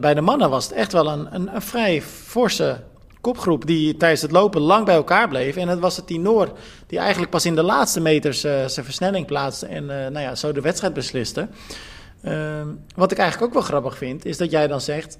bij 0.00 0.14
de 0.14 0.20
mannen 0.20 0.50
was 0.50 0.64
het 0.64 0.72
echt 0.72 0.92
wel 0.92 1.08
een, 1.08 1.34
een, 1.34 1.54
een, 1.54 1.62
vrij 1.62 2.02
forse 2.02 2.80
kopgroep 3.20 3.66
die 3.66 3.96
tijdens 3.96 4.22
het 4.22 4.30
lopen 4.30 4.60
lang 4.60 4.84
bij 4.84 4.94
elkaar 4.94 5.28
bleef. 5.28 5.56
En 5.56 5.68
het 5.68 5.78
was 5.78 5.96
het 5.96 6.08
die 6.08 6.20
Noor 6.20 6.52
die 6.86 6.98
eigenlijk 6.98 7.30
pas 7.30 7.46
in 7.46 7.54
de 7.54 7.62
laatste 7.62 8.00
meters 8.00 8.44
uh, 8.44 8.66
zijn 8.66 8.84
versnelling 8.84 9.26
plaatste 9.26 9.66
en 9.66 9.86
nou 9.86 10.20
ja, 10.20 10.34
zo 10.34 10.52
de 10.52 10.60
wedstrijd 10.60 10.94
besliste. 10.94 11.48
wat 12.94 13.12
ik 13.12 13.18
eigenlijk 13.18 13.42
ook 13.42 13.52
wel 13.52 13.68
grappig 13.68 13.96
vind, 13.96 14.24
is 14.24 14.36
dat 14.36 14.50
jij 14.50 14.66
dan 14.66 14.80
zegt... 14.80 15.18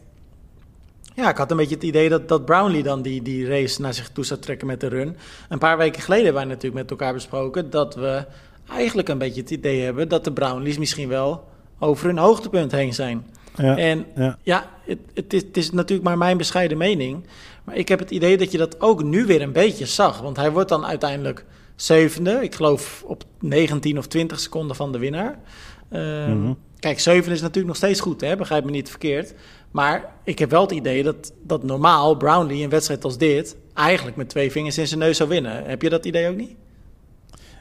Ja, 1.19 1.29
ik 1.29 1.37
had 1.37 1.51
een 1.51 1.57
beetje 1.57 1.75
het 1.75 1.85
idee 1.85 2.09
dat, 2.09 2.29
dat 2.29 2.45
Brownlee 2.45 2.83
dan 2.83 3.03
die, 3.03 3.23
die 3.23 3.47
race 3.47 3.81
naar 3.81 3.95
zich 3.95 4.09
toe 4.09 4.25
zou 4.25 4.41
trekken 4.41 4.67
met 4.67 4.81
de 4.81 4.89
run. 4.89 5.17
Een 5.49 5.59
paar 5.59 5.77
weken 5.79 6.03
geleden 6.03 6.25
hebben 6.25 6.43
wij 6.43 6.53
natuurlijk 6.53 6.83
met 6.83 6.91
elkaar 6.91 7.13
besproken 7.13 7.71
dat 7.71 7.95
we 7.95 8.25
eigenlijk 8.69 9.09
een 9.09 9.19
beetje 9.19 9.41
het 9.41 9.51
idee 9.51 9.81
hebben 9.81 10.09
dat 10.09 10.25
de 10.25 10.33
Brownlees 10.33 10.79
misschien 10.79 11.09
wel 11.09 11.45
over 11.79 12.07
hun 12.07 12.19
hoogtepunt 12.19 12.73
heen 12.73 12.95
zijn. 12.95 13.27
Ja, 13.55 13.77
en 13.77 14.07
ja, 14.15 14.39
ja 14.43 14.71
het, 14.85 14.99
het, 15.15 15.33
is, 15.33 15.43
het, 15.43 15.57
is, 15.57 15.71
natuurlijk 15.71 16.09
maar 16.09 16.19
mijn 16.19 16.37
bescheiden 16.37 16.79
mening. 16.79 17.25
Maar 17.65 17.77
ik 17.77 17.89
heb 17.89 17.99
het 17.99 18.11
idee 18.11 18.37
dat 18.37 18.53
je 18.53 18.59
dat 18.59 18.81
ook 18.81 19.03
nu 19.03 19.27
weer 19.27 19.43
een 19.43 19.53
beetje 19.53 19.87
zag. 19.87 20.21
Want 20.21 20.37
hij 20.37 20.51
wordt 20.51 20.69
dan 20.69 20.87
uiteindelijk 20.87 21.45
zevende. 21.77 22.43
Ik 22.43 22.55
geloof 22.55 23.03
op 23.07 23.25
19 23.41 23.99
of 23.99 24.07
20 24.07 24.41
seconden 24.41 24.77
van 24.77 24.93
de 24.93 24.99
winnaar. 24.99 25.39
Uh, 25.93 26.51
Kijk, 26.79 27.01
zeven 27.01 27.33
is 27.33 27.41
natuurlijk 27.41 27.67
nog 27.67 27.77
steeds 27.77 28.01
goed, 28.01 28.21
hè? 28.21 28.37
begrijp 28.37 28.65
me 28.65 28.71
niet 28.71 28.91
verkeerd. 28.91 29.35
Maar 29.71 30.13
ik 30.25 30.39
heb 30.39 30.51
wel 30.51 30.63
het 30.63 30.71
idee 30.71 31.03
dat, 31.03 31.33
dat 31.43 31.63
normaal 31.63 32.17
Brownlee 32.17 32.63
een 32.63 32.71
wedstrijd 32.71 33.05
als 33.05 33.19
dit... 33.19 33.57
eigenlijk 33.75 34.17
met 34.17 34.29
twee 34.29 34.53
vingers 34.53 34.79
in 34.79 34.87
zijn 34.87 35.01
neus 35.01 35.17
zou 35.17 35.29
winnen. 35.29 35.65
Heb 35.65 35.83
je 35.83 35.91
dat 35.91 36.07
idee 36.07 36.29
ook 36.29 36.37
niet? 36.37 36.55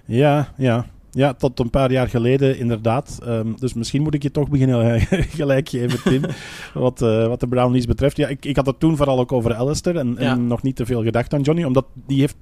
Ja, 0.05 0.53
ja. 0.57 0.85
Ja, 1.11 1.33
tot 1.33 1.59
een 1.59 1.69
paar 1.69 1.91
jaar 1.91 2.09
geleden 2.09 2.57
inderdaad. 2.57 3.19
Um, 3.27 3.55
dus 3.59 3.73
misschien 3.73 4.01
moet 4.01 4.13
ik 4.13 4.23
je 4.23 4.31
toch 4.31 4.49
beginnen 4.49 5.01
gelijk 5.39 5.69
geven, 5.69 6.01
Tim. 6.01 6.21
wat, 6.73 7.01
uh, 7.01 7.27
wat 7.27 7.39
de 7.39 7.47
Brownies 7.47 7.85
betreft. 7.85 8.17
Ja, 8.17 8.27
ik, 8.27 8.45
ik 8.45 8.55
had 8.55 8.65
het 8.65 8.79
toen 8.79 8.97
vooral 8.97 9.19
ook 9.19 9.31
over 9.31 9.53
Alistair. 9.53 9.95
En, 9.95 10.15
ja. 10.19 10.31
en, 10.31 10.47
nog 10.47 10.61
niet 10.61 10.75
te 10.75 10.85
veel 10.85 11.03
gedacht 11.03 11.33
aan 11.33 11.41
Johnny. 11.41 11.63
Omdat 11.63 11.85
die 12.07 12.19
heeft 12.19 12.35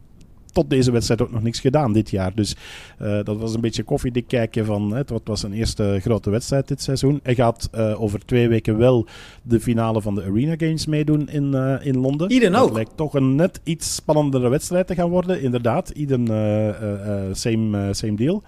tot 0.56 0.70
deze 0.70 0.92
wedstrijd 0.92 1.22
ook 1.22 1.32
nog 1.32 1.44
niks 1.44 1.60
gedaan 1.60 1.94
dit 1.94 2.10
jaar. 2.10 2.36
Dus 2.36 2.56
uh, 3.02 3.20
dat 3.24 3.38
was 3.38 3.54
een 3.54 3.62
beetje 3.62 3.84
koffiedik 3.84 4.28
kijken 4.28 4.66
van 4.66 4.94
het 4.94 5.12
was 5.24 5.40
zijn 5.40 5.54
eerste 5.54 5.98
grote 6.02 6.30
wedstrijd 6.30 6.68
dit 6.68 6.82
seizoen. 6.82 7.20
Hij 7.24 7.36
gaat 7.36 7.70
uh, 7.76 8.02
over 8.02 8.26
twee 8.26 8.48
weken 8.48 8.78
wel 8.78 9.06
de 9.44 9.60
finale 9.60 10.02
van 10.02 10.16
de 10.16 10.24
Arena 10.24 10.56
Games 10.58 10.86
meedoen 10.86 11.30
in, 11.30 11.52
uh, 11.54 11.76
in 11.82 11.98
Londen. 11.98 12.32
Iden 12.32 12.56
ook. 12.56 12.66
Het 12.66 12.74
lijkt 12.74 12.98
toch 12.98 13.14
een 13.14 13.36
net 13.36 13.60
iets 13.64 13.96
spannendere 13.96 14.50
wedstrijd 14.50 14.88
te 14.88 14.96
gaan 14.96 15.10
worden, 15.10 15.42
inderdaad. 15.42 15.90
Iden 15.90 16.26
same, 17.36 17.94
same 17.94 18.16
deal. 18.16 18.44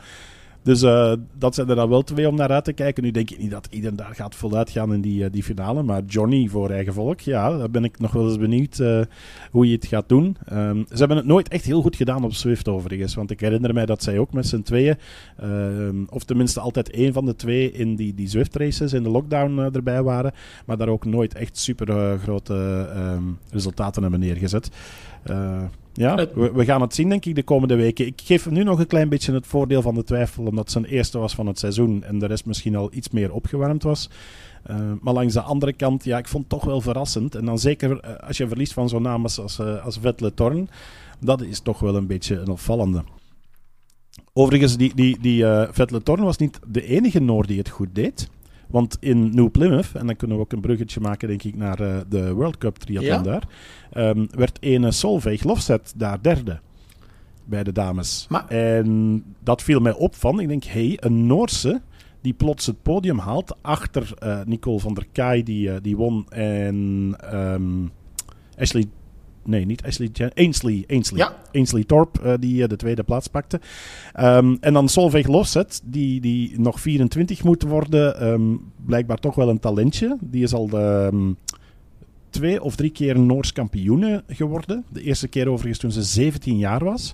Dus 0.68 0.84
uh, 0.84 1.14
dat 1.38 1.56
zijn 1.56 1.70
er 1.70 1.76
dan 1.76 1.90
wel 1.90 2.04
twee 2.04 2.28
om 2.28 2.36
naar 2.36 2.50
uit 2.50 2.64
te 2.64 2.74
kijken. 2.74 3.04
Nu 3.04 3.12
denk 3.12 3.30
ik 3.30 3.38
niet 3.38 3.52
dat 3.52 3.68
iedereen 3.70 3.96
daar 3.96 4.16
gaat 4.16 4.36
voluit 4.36 4.70
gaan 4.70 4.94
in 4.94 5.02
die, 5.02 5.24
uh, 5.24 5.28
die 5.32 5.44
finale. 5.44 5.84
Maar 5.84 6.04
Johnny 6.04 6.48
voor 6.48 6.70
eigen 6.70 6.94
volk, 6.94 7.20
ja, 7.20 7.58
daar 7.58 7.70
ben 7.70 7.84
ik 7.84 8.00
nog 8.00 8.12
wel 8.12 8.28
eens 8.28 8.38
benieuwd 8.38 8.80
uh, 8.80 9.02
hoe 9.52 9.68
je 9.68 9.76
het 9.76 9.86
gaat 9.86 10.10
doen. 10.10 10.38
Um, 10.54 10.86
ze 10.90 10.98
hebben 10.98 11.18
het 11.18 11.26
nooit 11.26 11.48
echt 11.48 11.66
heel 11.66 11.82
goed 11.82 11.96
gedaan 11.96 12.24
op 12.24 12.34
Swift 12.34 12.68
overigens. 12.68 13.16
Want 13.16 13.32
ik 13.32 13.40
herinner 13.40 13.74
mij 13.74 13.86
dat 13.86 14.04
zij 14.04 14.20
ook 14.20 14.34
met 14.34 14.48
z'n 14.48 14.62
tweeën, 14.62 14.96
ehm, 15.38 16.04
of 16.10 16.24
tenminste 16.24 16.60
altijd 16.60 16.90
één 16.90 17.14
van 17.14 17.26
de 17.26 17.36
twee 17.36 17.72
in 17.72 17.96
die, 17.96 18.14
die 18.14 18.28
Swift 18.28 18.56
races 18.56 18.94
in 18.94 19.04
de 19.04 19.10
lockdown 19.10 19.60
erbij 19.60 20.04
waren. 20.04 20.34
Maar 20.66 20.78
daar 20.78 20.90
ook 20.90 21.06
nooit 21.06 21.34
echt 21.34 21.58
super 21.58 22.20
grote 22.20 22.90
um, 22.96 23.38
resultaten 23.52 24.02
hebben 24.02 24.20
neergezet. 24.20 24.70
Ja, 25.98 26.16
we, 26.16 26.52
we, 26.52 26.66
gaan 26.66 26.82
het 26.82 26.96
zien, 26.96 27.10
denk 27.10 27.26
ik, 27.26 27.36
de 27.36 27.44
komende 27.44 27.76
weken. 27.76 28.06
Ik 28.06 28.22
geef 28.24 28.44
hem 28.44 28.54
nu 28.54 28.64
nog 28.64 28.80
een 28.80 28.88
klein 28.88 29.10
beetje 29.10 29.34
het 29.34 29.48
voordeel 29.48 29.82
van 29.82 29.96
de 29.96 30.04
twijfel, 30.04 30.46
omdat 30.46 30.64
het 30.64 30.72
zijn 30.72 30.86
eerste 30.86 31.18
was 31.18 31.36
van 31.36 31.48
het 31.48 31.60
seizoen 31.60 32.04
en 32.04 32.20
de 32.20 32.26
rest 32.26 32.46
misschien 32.46 32.76
al 32.76 32.90
iets 32.94 33.10
meer 33.10 33.34
opgewarmd 33.34 33.84
was. 33.84 34.10
Uh, 34.70 34.76
maar 35.02 35.14
langs 35.14 35.34
de 35.34 35.42
andere 35.42 35.74
kant, 35.74 36.04
ja, 36.04 36.18
ik 36.18 36.28
vond 36.28 36.44
het 36.44 36.52
toch 36.52 36.64
wel 36.64 36.82
verrassend. 36.82 37.36
En 37.36 37.46
dan 37.46 37.60
zeker 37.60 37.92
uh, 37.92 38.16
als 38.28 38.38
je 38.38 38.48
verliest 38.48 38.74
van 38.74 38.90
zo'n 38.90 39.02
naam 39.02 39.24
als, 39.24 39.40
als, 39.40 39.60
uh, 39.60 39.86
als 39.86 39.98
Vettel 40.02 40.34
Torn, 40.34 40.70
dat 41.20 41.42
is 41.42 41.60
toch 41.60 41.80
wel 41.80 41.96
een 41.96 42.08
beetje 42.08 42.36
een 42.36 42.50
opvallende. 42.50 43.04
Overigens, 44.34 44.78
die, 44.78 44.96
die, 44.96 45.18
die 45.22 45.44
Vettel 45.72 46.04
Torn 46.04 46.24
was 46.24 46.38
niet 46.38 46.60
de 46.68 46.84
enige 46.84 47.20
Noor 47.20 47.48
die 47.48 47.58
het 47.58 47.70
goed 47.70 47.96
deed. 47.96 48.30
Want 48.68 48.98
in 49.00 49.36
New 49.36 49.52
Plymouth, 49.52 49.92
en 49.94 50.08
dan 50.08 50.16
kunnen 50.16 50.38
we 50.38 50.44
ook 50.44 50.52
een 50.52 50.62
bruggetje 50.62 51.00
maken, 51.00 51.28
denk 51.28 51.44
ik, 51.44 51.56
naar 51.56 51.82
uh, 51.82 51.98
de 52.10 52.34
World 52.34 52.58
Cup 52.58 52.76
triathlon 52.78 53.12
ja? 53.12 53.22
daar, 53.22 53.48
um, 54.10 54.28
werd 54.32 54.58
een 54.60 54.94
Solveig 54.94 55.44
Lofzet 55.44 55.94
daar 55.96 56.22
derde 56.22 56.60
bij 57.46 57.64
de 57.64 57.72
dames. 57.72 58.26
Maar... 58.30 58.48
En 58.48 59.24
dat 59.44 59.62
viel 59.62 59.80
mij 59.80 59.94
op 59.94 60.16
van, 60.16 60.40
ik 60.40 60.48
denk, 60.48 60.64
hé, 60.64 60.88
hey, 60.88 60.98
een 61.00 61.26
Noorse 61.26 61.82
die 62.22 62.34
plots 62.34 62.66
het 62.66 62.82
podium 62.82 63.20
haalt 63.20 63.56
achter 63.62 64.14
uh, 64.24 64.40
Nicole 64.46 64.80
van 64.80 64.94
der 64.94 65.08
Kaai, 65.12 65.44
die, 65.44 65.70
uh, 65.70 65.76
die 65.82 65.98
won, 65.98 66.26
en 66.30 67.16
um, 67.34 67.92
Ashley 68.58 68.86
nee, 69.48 69.66
niet 69.66 69.84
Ashley 69.84 70.10
Jen 70.14 70.32
Ainsley. 70.36 70.84
Ainsley, 70.88 71.20
ja. 71.20 71.36
Ainsley 71.52 71.84
Torp, 71.84 72.20
uh, 72.26 72.34
die 72.40 72.62
uh, 72.62 72.68
de 72.68 72.76
tweede 72.76 73.04
plaats 73.04 73.28
pakte. 73.28 73.60
Um, 74.20 74.58
en 74.62 74.74
dan 74.74 74.90
Solveig 74.90 75.28
Lofzet, 75.28 75.82
die, 75.84 76.22
die 76.22 76.60
nog 76.60 76.80
24 76.80 77.44
moet 77.44 77.64
worden. 77.64 78.28
Um, 78.28 78.72
blijkbaar 78.86 79.18
toch 79.18 79.36
wel 79.36 79.50
een 79.50 79.60
talentje. 79.60 80.18
Die 80.22 80.44
is 80.44 80.54
al 80.54 80.68
de, 80.68 81.10
um, 81.14 81.38
twee 82.30 82.64
of 82.64 82.76
drie 82.76 82.92
keer 82.92 83.20
Noors 83.20 83.54
kampioene 83.54 84.24
geworden. 84.28 84.86
De 84.90 85.02
eerste 85.02 85.28
keer 85.28 85.50
overigens 85.50 85.80
toen 85.80 85.92
ze 85.92 86.04
17 86.04 86.58
jaar 86.58 86.84
was. 86.84 87.14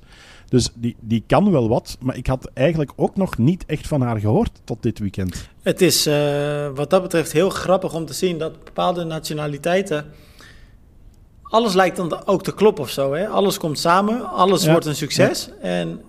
Dus 0.49 0.69
die, 0.75 0.95
die 0.99 1.23
kan 1.27 1.51
wel 1.51 1.69
wat, 1.69 1.97
maar 1.99 2.17
ik 2.17 2.27
had 2.27 2.51
eigenlijk 2.53 2.91
ook 2.95 3.15
nog 3.15 3.37
niet 3.37 3.65
echt 3.65 3.87
van 3.87 4.01
haar 4.01 4.19
gehoord 4.19 4.61
tot 4.63 4.83
dit 4.83 4.99
weekend. 4.99 5.49
Het 5.61 5.81
is 5.81 6.07
uh, 6.07 6.69
wat 6.75 6.89
dat 6.89 7.01
betreft 7.01 7.31
heel 7.31 7.49
grappig 7.49 7.93
om 7.93 8.05
te 8.05 8.13
zien 8.13 8.37
dat 8.37 8.63
bepaalde 8.63 9.03
nationaliteiten 9.03 10.05
alles 11.53 11.73
lijkt 11.73 11.95
dan 11.95 12.25
ook 12.25 12.43
te 12.43 12.53
kloppen 12.53 12.83
of 12.83 12.89
zo. 12.89 13.13
Hè? 13.13 13.27
Alles 13.27 13.57
komt 13.57 13.79
samen, 13.79 14.29
alles 14.29 14.63
ja. 14.63 14.71
wordt 14.71 14.85
een 14.85 14.95
succes. 14.95 15.49
Ja. 15.61 15.67
En 15.69 16.01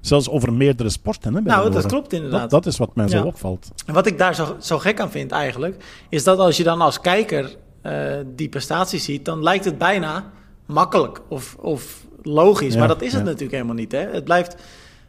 Zelfs 0.00 0.28
over 0.28 0.52
meerdere 0.52 0.88
sporten. 0.88 1.34
Hè, 1.34 1.40
nou, 1.40 1.70
dat 1.70 1.86
klopt 1.86 2.12
inderdaad. 2.12 2.40
Dat, 2.40 2.50
dat 2.50 2.66
is 2.66 2.78
wat 2.78 2.94
mij 2.94 3.08
zo 3.08 3.24
opvalt. 3.24 3.70
En 3.86 3.94
wat 3.94 4.06
ik 4.06 4.18
daar 4.18 4.34
zo, 4.34 4.56
zo 4.60 4.78
gek 4.78 5.00
aan 5.00 5.10
vind 5.10 5.30
eigenlijk, 5.30 5.84
is 6.08 6.24
dat 6.24 6.38
als 6.38 6.56
je 6.56 6.62
dan 6.62 6.80
als 6.80 7.00
kijker 7.00 7.56
uh, 7.82 8.16
die 8.26 8.48
prestaties 8.48 9.04
ziet, 9.04 9.24
dan 9.24 9.42
lijkt 9.42 9.64
het 9.64 9.78
bijna 9.78 10.30
makkelijk 10.66 11.20
of, 11.28 11.56
of 11.60 12.06
logisch. 12.22 12.76
Maar 12.76 12.88
dat 12.88 13.02
is 13.02 13.12
het 13.12 13.24
natuurlijk 13.24 13.52
helemaal 13.52 13.74
niet. 13.74 13.92
Hè? 13.92 13.98
Het 13.98 14.24
blijft 14.24 14.56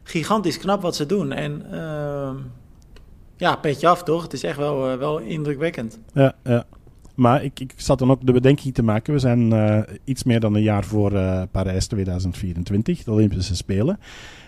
gigantisch 0.04 0.58
knap 0.58 0.82
wat 0.82 0.96
ze 0.96 1.06
doen. 1.06 1.32
En 1.32 1.65
uh, 1.72 2.30
ja, 3.38 3.56
petje 3.56 3.88
af 3.88 4.04
toch? 4.04 4.24
Het 4.24 4.34
is 4.34 4.43
echt 4.43 4.58
wel, 4.58 4.91
uh, 4.91 4.98
wel 4.98 5.17
indrukwekkend. 5.17 6.00
Ja, 6.13 6.36
ja. 6.43 6.65
Maar 7.15 7.43
ik, 7.43 7.60
ik 7.60 7.73
zat 7.76 7.99
dan 7.99 8.12
ook 8.12 8.26
de 8.26 8.32
bedenking 8.32 8.73
te 8.73 8.84
maken. 8.84 9.13
We 9.13 9.19
zijn 9.19 9.54
uh, 9.54 9.80
iets 10.04 10.23
meer 10.23 10.39
dan 10.39 10.56
een 10.56 10.62
jaar 10.62 10.84
voor 10.84 11.13
uh, 11.13 11.41
Parijs 11.52 11.88
2024, 11.88 13.04
de 13.04 13.12
Olympische 13.12 13.56
Spelen. 13.56 13.99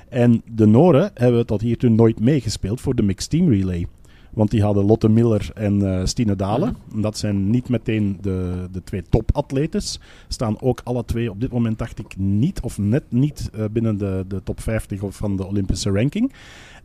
En 0.10 0.42
de 0.46 0.66
Noren 0.66 1.12
hebben 1.14 1.46
tot 1.46 1.62
hiertoe 1.62 1.90
nooit 1.90 2.20
meegespeeld 2.20 2.82
voor 2.82 2.96
de 2.96 3.04
Mixed 3.04 3.30
Team 3.30 3.50
Relay. 3.50 3.88
Want 4.36 4.52
die 4.52 4.64
hadden 4.64 4.86
Lotte 4.86 5.10
Miller 5.10 5.50
en 5.54 5.80
uh, 5.80 6.06
Stine 6.06 6.36
Dalen. 6.36 6.76
Mm-hmm. 6.86 7.02
Dat 7.02 7.18
zijn 7.18 7.50
niet 7.50 7.70
meteen 7.70 8.18
de, 8.22 8.68
de 8.72 8.84
twee 8.84 9.04
topatletes. 9.10 10.00
Staan 10.28 10.62
ook 10.62 10.82
alle 10.84 11.06
twee 11.06 11.32
op 11.32 11.42
dit 11.42 11.52
moment, 11.52 11.80
dacht 11.80 12.00
ik, 12.00 12.18
niet 12.18 12.62
of 12.62 12.78
net 12.78 13.04
niet 13.10 13.50
uh, 13.56 13.66
binnen 13.72 13.98
de, 13.98 14.26
de 14.28 14.44
top 14.44 14.62
50 14.62 15.02
van 15.10 15.36
de 15.36 15.46
Olympische 15.46 15.92
ranking. 15.92 16.34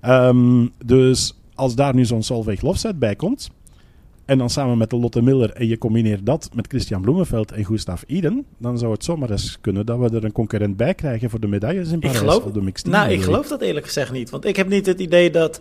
Um, 0.06 0.70
dus 0.84 1.40
als 1.54 1.74
daar 1.74 1.94
nu 1.94 2.04
zo'n 2.04 2.22
Solveig 2.22 2.60
Lofzet 2.62 2.98
bij 2.98 3.16
komt, 3.16 3.50
en 4.30 4.38
dan 4.38 4.50
samen 4.50 4.78
met 4.78 4.90
de 4.90 4.96
Lotte 4.96 5.22
Miller 5.22 5.52
en 5.52 5.68
je 5.68 5.78
combineert 5.78 6.26
dat 6.26 6.50
met 6.54 6.66
Christian 6.66 7.00
Bloemenveld 7.00 7.52
en 7.52 7.64
Gustav 7.64 8.02
Iden, 8.06 8.46
dan 8.58 8.78
zou 8.78 8.92
het 8.92 9.04
zomaar 9.04 9.30
eens 9.30 9.58
kunnen 9.60 9.86
dat 9.86 9.98
we 9.98 10.16
er 10.16 10.24
een 10.24 10.32
concurrent 10.32 10.76
bij 10.76 10.94
krijgen 10.94 11.30
voor 11.30 11.40
de 11.40 11.46
medailles 11.46 11.90
in 11.90 11.98
Parijs. 12.00 12.20
Ik 12.20 12.26
geloof, 12.26 12.44
op 12.44 12.54
de 12.54 12.62
mixed 12.62 12.86
nou, 12.86 13.10
ik 13.10 13.22
geloof 13.22 13.48
dat 13.48 13.60
eerlijk 13.60 13.86
gezegd 13.86 14.12
niet. 14.12 14.30
Want 14.30 14.44
ik 14.44 14.56
heb 14.56 14.68
niet 14.68 14.86
het 14.86 15.00
idee 15.00 15.30
dat... 15.30 15.60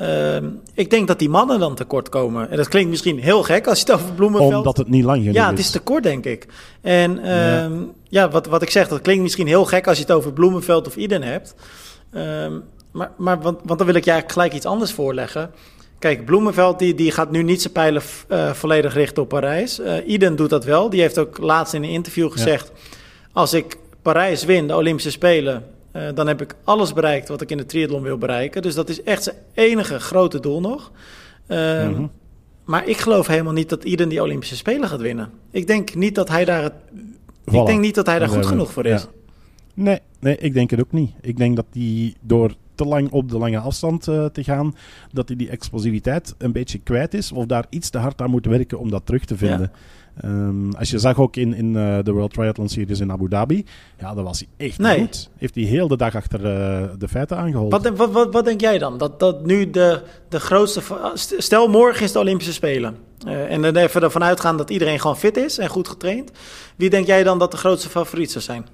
Uh, 0.00 0.36
ik 0.74 0.90
denk 0.90 1.08
dat 1.08 1.18
die 1.18 1.28
mannen 1.28 1.58
dan 1.58 1.74
tekort 1.74 2.08
komen. 2.08 2.50
En 2.50 2.56
dat 2.56 2.68
klinkt 2.68 2.90
misschien 2.90 3.18
heel 3.18 3.42
gek 3.42 3.66
als 3.66 3.80
je 3.80 3.84
het 3.84 3.94
over 3.94 4.12
Bloemenveld... 4.12 4.54
Omdat 4.54 4.76
het 4.76 4.88
niet 4.88 5.04
lang 5.04 5.18
genoeg 5.18 5.34
Ja, 5.34 5.50
het 5.50 5.58
is 5.58 5.70
tekort, 5.70 6.02
denk 6.02 6.24
ik. 6.24 6.46
En 6.80 7.18
uh, 7.18 7.24
ja, 7.24 7.70
ja 8.08 8.30
wat, 8.30 8.46
wat 8.46 8.62
ik 8.62 8.70
zeg, 8.70 8.88
dat 8.88 9.00
klinkt 9.00 9.22
misschien 9.22 9.46
heel 9.46 9.64
gek 9.64 9.86
als 9.86 9.96
je 9.96 10.02
het 10.02 10.12
over 10.12 10.32
Bloemenveld 10.32 10.86
of 10.86 10.96
Iden 10.96 11.22
hebt. 11.22 11.54
Uh, 12.12 12.46
maar, 12.92 13.10
maar 13.16 13.40
want, 13.40 13.58
want 13.64 13.78
dan 13.78 13.86
wil 13.86 13.96
ik 13.96 14.04
je 14.04 14.10
eigenlijk 14.10 14.32
gelijk 14.32 14.54
iets 14.54 14.66
anders 14.66 14.92
voorleggen. 14.92 15.50
Kijk, 16.00 16.24
Bloemenveld 16.24 16.78
die, 16.78 16.94
die 16.94 17.10
gaat 17.10 17.30
nu 17.30 17.42
niet 17.42 17.60
zijn 17.60 17.72
pijlen 17.72 18.02
uh, 18.28 18.52
volledig 18.52 18.94
richten 18.94 19.22
op 19.22 19.28
Parijs. 19.28 19.80
Uh, 19.80 20.08
Iden 20.08 20.36
doet 20.36 20.50
dat 20.50 20.64
wel. 20.64 20.90
Die 20.90 21.00
heeft 21.00 21.18
ook 21.18 21.38
laatst 21.38 21.74
in 21.74 21.82
een 21.82 21.90
interview 21.90 22.32
gezegd... 22.32 22.72
Ja. 22.74 22.80
als 23.32 23.52
ik 23.54 23.76
Parijs 24.02 24.44
win, 24.44 24.66
de 24.66 24.76
Olympische 24.76 25.10
Spelen... 25.10 25.64
Uh, 25.96 26.02
dan 26.14 26.26
heb 26.26 26.42
ik 26.42 26.54
alles 26.64 26.92
bereikt 26.92 27.28
wat 27.28 27.40
ik 27.40 27.50
in 27.50 27.56
de 27.56 27.66
triathlon 27.66 28.02
wil 28.02 28.18
bereiken. 28.18 28.62
Dus 28.62 28.74
dat 28.74 28.88
is 28.88 29.02
echt 29.02 29.22
zijn 29.22 29.36
enige 29.54 30.00
grote 30.00 30.40
doel 30.40 30.60
nog. 30.60 30.90
Mm 31.48 31.56
-hmm. 31.94 32.10
Maar 32.64 32.88
ik 32.88 32.96
geloof 32.96 33.26
helemaal 33.26 33.52
niet 33.52 33.68
dat 33.68 33.84
Iden 33.84 34.08
die 34.08 34.22
Olympische 34.22 34.56
Spelen 34.56 34.88
gaat 34.88 35.00
winnen. 35.00 35.30
Ik 35.50 35.66
denk 35.66 35.94
niet 35.94 36.14
dat 36.14 36.28
hij 36.28 36.44
daar, 36.44 36.70
voilà. 36.70 37.52
ik 37.52 37.66
denk 37.66 37.80
niet 37.80 37.94
dat 37.94 38.06
hij 38.06 38.18
daar 38.18 38.28
goed 38.28 38.46
genoeg 38.46 38.72
voor 38.72 38.86
is. 38.86 39.02
Ja. 39.02 39.08
Nee, 39.74 39.98
nee, 40.18 40.36
ik 40.36 40.54
denk 40.54 40.70
het 40.70 40.80
ook 40.80 40.92
niet. 40.92 41.10
Ik 41.20 41.36
denk 41.36 41.56
dat 41.56 41.66
hij 41.72 42.14
door 42.20 42.54
te 42.80 42.88
lang 42.88 43.10
op 43.10 43.28
de 43.30 43.38
lange 43.38 43.58
afstand 43.58 44.08
eh, 44.08 44.24
te 44.24 44.44
gaan, 44.44 44.74
dat 45.12 45.28
hij 45.28 45.36
die 45.36 45.48
explosiviteit 45.48 46.34
een 46.38 46.52
beetje 46.52 46.78
kwijt 46.78 47.14
is, 47.14 47.32
of 47.32 47.46
daar 47.46 47.66
iets 47.68 47.90
te 47.90 47.98
hard 47.98 48.20
aan 48.20 48.30
moet 48.30 48.46
werken 48.46 48.78
om 48.78 48.90
dat 48.90 49.06
terug 49.06 49.24
te 49.24 49.36
vinden. 49.36 49.72
Ehm, 50.20 50.70
als 50.70 50.90
je 50.90 50.98
zag 50.98 51.18
ook 51.18 51.36
in, 51.36 51.54
in 51.54 51.66
uh, 51.66 51.98
de 52.02 52.12
World 52.12 52.32
Triathlon 52.32 52.68
Series 52.68 53.00
in 53.00 53.12
Abu 53.12 53.28
Dhabi, 53.28 53.64
ja, 53.98 54.14
dat 54.14 54.24
was 54.24 54.38
hij 54.38 54.66
echt 54.66 54.78
nee. 54.78 54.98
goed. 54.98 55.30
Heeft 55.36 55.54
hij 55.54 55.64
heel 55.64 55.88
de 55.88 55.96
dag 55.96 56.14
achter 56.14 56.38
uh, 56.38 56.88
de 56.98 57.08
feiten 57.08 57.36
aangeholpen. 57.36 57.82
Wat, 57.82 57.96
wat, 57.96 58.10
wat, 58.10 58.32
wat, 58.32 58.44
denk 58.44 58.60
jij 58.60 58.78
dan? 58.78 58.98
Dat, 58.98 59.20
dat 59.20 59.46
nu 59.46 59.70
de, 59.70 60.02
de 60.28 60.40
grootste... 60.40 60.80
Stel, 61.14 61.68
morgen 61.68 62.04
is 62.04 62.12
de 62.12 62.18
Olympische 62.18 62.52
Spelen. 62.52 62.96
Uh, 63.26 63.52
en 63.52 63.62
dan 63.62 63.76
even 63.76 64.02
ervan 64.02 64.22
uitgaan 64.22 64.56
dat 64.56 64.70
iedereen 64.70 65.00
gewoon 65.00 65.16
fit 65.16 65.36
is 65.36 65.58
en 65.58 65.68
goed 65.68 65.88
getraind. 65.88 66.30
Wie 66.76 66.90
denk 66.90 67.06
jij 67.06 67.22
dan 67.22 67.38
dat 67.38 67.50
de 67.50 67.56
grootste 67.56 67.88
favoriet 67.88 68.30
zou 68.30 68.44
zijn? 68.44 68.66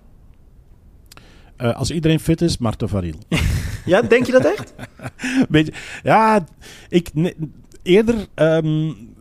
Als 1.56 1.90
iedereen 1.90 2.20
fit 2.20 2.40
is, 2.40 2.58
Marta 2.58 2.86
Varil. 2.86 3.18
ja, 3.84 4.02
denk 4.02 4.26
je 4.26 4.32
dat 4.32 4.44
echt? 4.44 4.74
Beetje, 5.48 5.72
ja, 6.02 6.46
ik... 6.88 7.10
Nee, 7.14 7.34
eerder... 7.82 8.26
Um, 8.34 9.14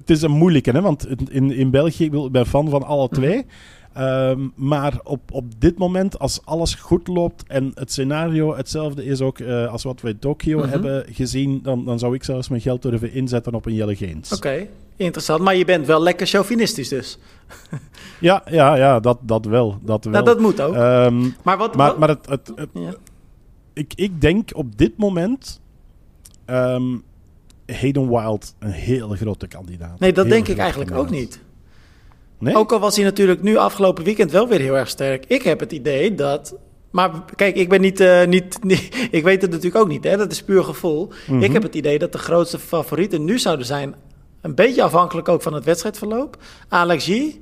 het 0.00 0.10
is 0.10 0.22
een 0.22 0.30
moeilijke, 0.30 0.70
hè, 0.70 0.80
want 0.80 1.06
in, 1.30 1.52
in 1.52 1.70
België, 1.70 2.04
ik 2.04 2.32
ben 2.32 2.46
fan 2.46 2.68
van 2.68 2.82
alle 2.82 3.08
twee. 3.08 3.36
Mhm. 3.36 3.48
Um, 3.98 4.52
maar 4.54 5.00
op, 5.04 5.20
op 5.32 5.44
dit 5.58 5.78
moment, 5.78 6.18
als 6.18 6.40
alles 6.44 6.74
goed 6.74 7.08
loopt 7.08 7.44
en 7.46 7.72
het 7.74 7.92
scenario 7.92 8.56
hetzelfde 8.56 9.04
is 9.04 9.20
ook 9.20 9.38
uh, 9.38 9.72
als 9.72 9.82
wat 9.82 10.00
we 10.00 10.08
in 10.08 10.18
Tokio 10.18 10.60
-hmm. 10.60 10.70
hebben 10.70 11.04
gezien, 11.10 11.60
dan, 11.62 11.84
dan 11.84 11.98
zou 11.98 12.14
ik 12.14 12.24
zelfs 12.24 12.48
mijn 12.48 12.60
geld 12.60 12.82
durven 12.82 13.12
inzetten 13.12 13.54
op 13.54 13.66
een 13.66 13.74
Jelle 13.74 13.96
Geens. 13.96 14.32
Oké, 14.32 14.46
okay. 14.46 14.68
interessant. 14.96 15.40
Maar 15.40 15.56
je 15.56 15.64
bent 15.64 15.86
wel 15.86 16.02
lekker 16.02 16.26
chauvinistisch 16.26 16.88
dus. 16.88 17.18
ja, 18.20 18.42
ja, 18.50 18.74
ja 18.76 19.00
dat, 19.00 19.18
dat 19.22 19.44
wel. 19.44 19.78
Dat, 19.82 20.04
wel. 20.04 20.12
Nou, 20.12 20.24
dat 20.24 20.40
moet 20.40 20.60
ook. 20.60 20.74
Um, 20.74 21.34
maar 21.42 21.58
wat, 21.58 21.76
maar, 21.76 21.98
maar 21.98 22.08
het, 22.08 22.26
het, 22.28 22.52
het 22.54 22.68
ja. 22.72 22.94
ik, 23.72 23.92
ik 23.94 24.20
denk 24.20 24.50
op 24.54 24.78
dit 24.78 24.96
moment 24.96 25.60
um, 26.46 27.02
Hayden 27.72 28.08
Wild 28.08 28.54
een 28.58 28.70
hele 28.70 29.16
grote 29.16 29.46
kandidaat. 29.46 30.00
Nee, 30.00 30.12
dat 30.12 30.28
denk 30.28 30.48
ik 30.48 30.58
eigenlijk 30.58 30.90
kandidaat. 30.90 31.14
ook 31.14 31.20
niet. 31.20 31.40
Nee? 32.38 32.56
Ook 32.56 32.72
al 32.72 32.80
was 32.80 32.96
hij 32.96 33.04
natuurlijk 33.04 33.42
nu 33.42 33.56
afgelopen 33.56 34.04
weekend 34.04 34.30
wel 34.30 34.48
weer 34.48 34.60
heel 34.60 34.76
erg 34.76 34.88
sterk. 34.88 35.24
Ik 35.26 35.42
heb 35.42 35.60
het 35.60 35.72
idee 35.72 36.14
dat. 36.14 36.56
Maar 36.90 37.10
kijk, 37.36 37.56
ik 37.56 37.68
ben 37.68 37.80
niet. 37.80 38.00
Uh, 38.00 38.24
niet, 38.24 38.58
niet 38.64 39.08
ik 39.10 39.24
weet 39.24 39.42
het 39.42 39.50
natuurlijk 39.50 39.82
ook 39.82 39.88
niet, 39.88 40.04
hè? 40.04 40.16
dat 40.16 40.32
is 40.32 40.42
puur 40.42 40.64
gevoel. 40.64 41.06
Mm 41.06 41.12
-hmm. 41.26 41.42
Ik 41.42 41.52
heb 41.52 41.62
het 41.62 41.74
idee 41.74 41.98
dat 41.98 42.12
de 42.12 42.18
grootste 42.18 42.58
favorieten 42.58 43.24
nu 43.24 43.38
zouden 43.38 43.66
zijn. 43.66 43.94
Een 44.40 44.54
beetje 44.54 44.82
afhankelijk 44.82 45.28
ook 45.28 45.42
van 45.42 45.54
het 45.54 45.64
wedstrijdverloop. 45.64 46.36
Alex 46.68 47.04
G. 47.04 47.36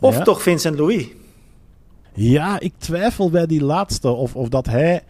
Of 0.00 0.16
ja. 0.16 0.22
toch 0.22 0.42
Vincent 0.42 0.78
Louis. 0.78 1.06
Ja, 2.14 2.60
ik 2.60 2.72
twijfel 2.78 3.30
bij 3.30 3.46
die 3.46 3.64
laatste. 3.64 4.08
Of, 4.08 4.36
of 4.36 4.48
dat 4.48 4.66
hij 4.66 5.02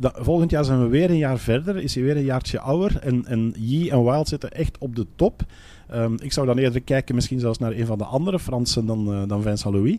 volgend 0.00 0.50
jaar 0.50 0.64
zijn 0.64 0.82
we 0.82 0.88
weer 0.88 1.10
een 1.10 1.16
jaar 1.16 1.38
verder, 1.38 1.76
is 1.76 1.94
hij 1.94 2.04
weer 2.04 2.16
een 2.16 2.24
jaartje 2.24 2.60
ouder. 2.60 2.98
En, 2.98 3.26
en 3.26 3.54
Yi 3.58 3.88
en 3.88 4.04
Wild 4.04 4.28
zitten 4.28 4.50
echt 4.50 4.78
op 4.78 4.96
de 4.96 5.06
top. 5.16 5.42
Um, 5.94 6.16
ik 6.20 6.32
zou 6.32 6.46
dan 6.46 6.58
eerder 6.58 6.80
kijken, 6.80 7.14
misschien 7.14 7.40
zelfs 7.40 7.58
naar 7.58 7.72
een 7.72 7.86
van 7.86 7.98
de 7.98 8.04
andere 8.04 8.38
Fransen 8.38 8.86
dan, 8.86 9.12
uh, 9.12 9.22
dan 9.26 9.42
Vincent 9.42 9.74
Louis. 9.74 9.96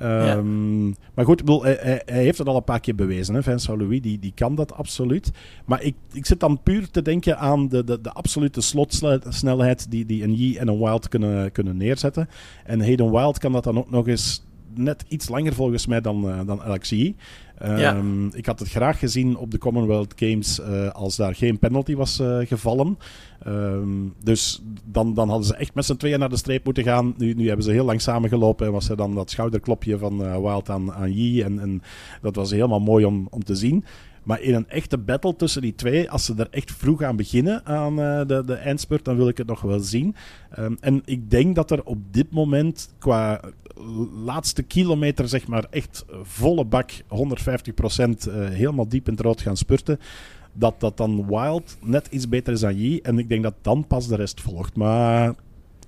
Um, 0.00 0.86
ja. 0.86 0.94
Maar 1.14 1.24
goed, 1.24 1.36
bedoel, 1.36 1.62
hij, 1.62 2.02
hij, 2.04 2.22
heeft 2.22 2.38
het 2.38 2.46
al 2.46 2.56
een 2.56 2.64
paar 2.64 2.80
keer 2.80 2.94
bewezen. 2.94 3.34
Hè? 3.34 3.42
Vincent 3.42 3.80
Louis 3.80 4.00
die, 4.00 4.18
die 4.18 4.32
kan 4.34 4.54
dat 4.54 4.72
absoluut. 4.72 5.30
Maar 5.64 5.82
ik, 5.82 5.94
ik 6.12 6.26
zit 6.26 6.40
dan 6.40 6.62
puur 6.62 6.90
te 6.90 7.02
denken 7.02 7.38
aan 7.38 7.68
de, 7.68 7.84
de, 7.84 8.00
de 8.00 8.12
absolute 8.12 8.60
slotsnelheid 8.60 9.90
die, 9.90 10.06
die 10.06 10.22
een 10.22 10.36
Yi 10.36 10.56
en 10.56 10.68
een 10.68 10.78
Wild 10.78 11.08
kunnen, 11.08 11.52
kunnen 11.52 11.76
neerzetten. 11.76 12.28
En 12.64 12.80
Hayden 12.80 13.10
Wild 13.10 13.38
kan 13.38 13.52
dat 13.52 13.64
dan 13.64 13.78
ook 13.78 13.90
nog 13.90 14.08
eens 14.08 14.46
net 14.74 15.04
iets 15.08 15.28
langer 15.28 15.54
volgens 15.54 15.86
mij 15.86 16.00
dan, 16.00 16.28
uh, 16.28 16.40
dan 16.46 16.62
Alexi. 16.62 17.16
Ja. 17.64 18.02
Ik 18.32 18.46
had 18.46 18.58
het 18.58 18.68
graag 18.68 18.98
gezien 18.98 19.36
op 19.36 19.50
de 19.50 19.58
Commonwealth 19.58 20.12
Games 20.16 20.60
uh, 20.60 20.90
als 20.90 21.16
daar 21.16 21.34
geen 21.34 21.58
penalty 21.58 21.94
was 21.94 22.20
uh, 22.20 22.46
gevallen. 22.46 22.98
Um, 23.46 24.14
dus 24.22 24.62
dan, 24.84 25.14
dan 25.14 25.28
hadden 25.28 25.46
ze 25.46 25.56
echt 25.56 25.74
met 25.74 25.84
z'n 25.84 25.96
tweeën 25.96 26.18
naar 26.18 26.28
de 26.28 26.36
streep 26.36 26.64
moeten 26.64 26.84
gaan. 26.84 27.14
Nu, 27.16 27.32
nu 27.34 27.46
hebben 27.46 27.64
ze 27.64 27.70
heel 27.70 27.84
lang 27.84 28.00
samengelopen 28.00 28.66
en 28.66 28.72
was 28.72 28.88
er 28.88 28.96
dan 28.96 29.14
dat 29.14 29.30
schouderklopje 29.30 29.98
van 29.98 30.22
uh, 30.22 30.36
Wild 30.36 30.70
aan, 30.70 30.92
aan 30.92 31.12
Yi. 31.12 31.42
En, 31.42 31.58
en 31.58 31.82
dat 32.22 32.34
was 32.34 32.50
helemaal 32.50 32.80
mooi 32.80 33.04
om, 33.04 33.26
om 33.30 33.44
te 33.44 33.54
zien. 33.54 33.84
Maar 34.28 34.40
in 34.40 34.54
een 34.54 34.68
echte 34.68 34.98
battle 34.98 35.36
tussen 35.36 35.62
die 35.62 35.74
twee, 35.74 36.10
als 36.10 36.24
ze 36.24 36.34
er 36.36 36.48
echt 36.50 36.72
vroeg 36.72 37.02
aan 37.02 37.16
beginnen 37.16 37.66
aan 37.66 38.00
uh, 38.00 38.20
de, 38.26 38.42
de 38.46 38.54
eindspurt, 38.54 39.04
dan 39.04 39.16
wil 39.16 39.28
ik 39.28 39.36
het 39.36 39.46
nog 39.46 39.60
wel 39.60 39.80
zien. 39.80 40.14
Um, 40.58 40.76
en 40.80 41.02
ik 41.04 41.30
denk 41.30 41.54
dat 41.54 41.70
er 41.70 41.84
op 41.84 41.98
dit 42.10 42.30
moment 42.30 42.94
qua 42.98 43.40
laatste 44.24 44.62
kilometer, 44.62 45.28
zeg 45.28 45.46
maar, 45.46 45.66
echt 45.70 46.04
volle 46.22 46.64
bak 46.64 46.90
150 47.06 47.74
procent 47.74 48.28
uh, 48.28 48.48
helemaal 48.48 48.88
diep 48.88 49.06
in 49.06 49.12
het 49.12 49.22
rood 49.22 49.40
gaan 49.40 49.56
spurten. 49.56 49.98
Dat 50.52 50.80
dat 50.80 50.96
dan 50.96 51.26
Wild 51.26 51.76
net 51.80 52.06
iets 52.10 52.28
beter 52.28 52.52
is 52.52 52.60
dan 52.60 52.76
Yi. 52.76 53.00
En 53.00 53.18
ik 53.18 53.28
denk 53.28 53.42
dat 53.42 53.54
dan 53.62 53.86
pas 53.86 54.08
de 54.08 54.16
rest 54.16 54.40
volgt. 54.40 54.76
Maar 54.76 55.34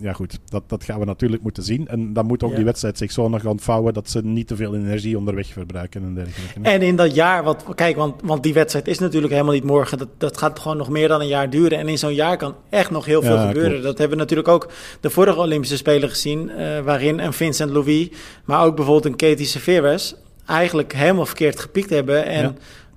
ja, 0.01 0.13
goed, 0.13 0.39
dat, 0.45 0.63
dat 0.67 0.85
gaan 0.85 0.99
we 0.99 1.05
natuurlijk 1.05 1.43
moeten 1.43 1.63
zien. 1.63 1.89
En 1.89 2.13
dan 2.13 2.27
moet 2.27 2.43
ook 2.43 2.51
ja. 2.51 2.57
die 2.57 2.65
wedstrijd 2.65 2.99
zich 2.99 3.13
zo 3.13 3.29
nog 3.29 3.45
ontvouwen 3.45 3.95
dat 3.95 4.11
ze 4.11 4.21
niet 4.25 4.47
te 4.47 4.57
veel 4.57 4.75
energie 4.75 5.19
onderweg 5.19 5.47
verbruiken 5.47 6.03
en 6.03 6.15
dergelijke. 6.15 6.61
En 6.63 6.83
in 6.83 6.97
dat 6.97 7.15
jaar, 7.15 7.45
wat, 7.45 7.65
kijk, 7.75 7.97
want, 7.97 8.21
want 8.25 8.43
die 8.43 8.55
wedstrijd 8.55 8.89
is 8.89 8.99
natuurlijk 8.99 9.33
helemaal 9.33 9.55
niet 9.55 9.65
morgen. 9.65 9.99
Dat, 9.99 10.09
dat 10.19 10.37
gaat 10.37 10.59
gewoon 10.59 10.77
nog 10.77 10.89
meer 10.89 11.09
dan 11.09 11.21
een 11.21 11.27
jaar 11.27 11.51
duren. 11.51 11.79
En 11.79 11.89
in 11.89 11.99
zo'n 11.99 12.15
jaar 12.15 12.37
kan 12.37 12.55
echt 12.69 12.91
nog 12.91 13.05
heel 13.05 13.23
veel 13.23 13.35
ja, 13.35 13.47
gebeuren. 13.47 13.71
Klopt. 13.71 13.85
Dat 13.85 13.99
hebben 13.99 14.17
we 14.17 14.23
natuurlijk 14.23 14.49
ook 14.49 14.71
de 15.01 15.11
vorige 15.11 15.39
Olympische 15.39 15.77
Spelen 15.77 16.09
gezien. 16.09 16.51
Uh, 16.51 16.81
waarin 16.81 17.19
een 17.19 17.33
Vincent 17.33 17.71
Louis, 17.71 18.09
maar 18.45 18.65
ook 18.65 18.77
bijvoorbeeld 18.77 19.07
een 19.07 19.29
Katie 19.29 19.47
Severes 19.47 20.15
eigenlijk 20.47 20.93
helemaal 20.93 21.27
verkeerd 21.27 21.61
gepiekt 21.61 21.91
hebben. 21.91 22.27
En 22.27 22.43
ja. 22.43 22.55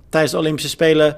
tijdens 0.08 0.32
de 0.32 0.38
Olympische 0.38 0.68
Spelen 0.68 1.16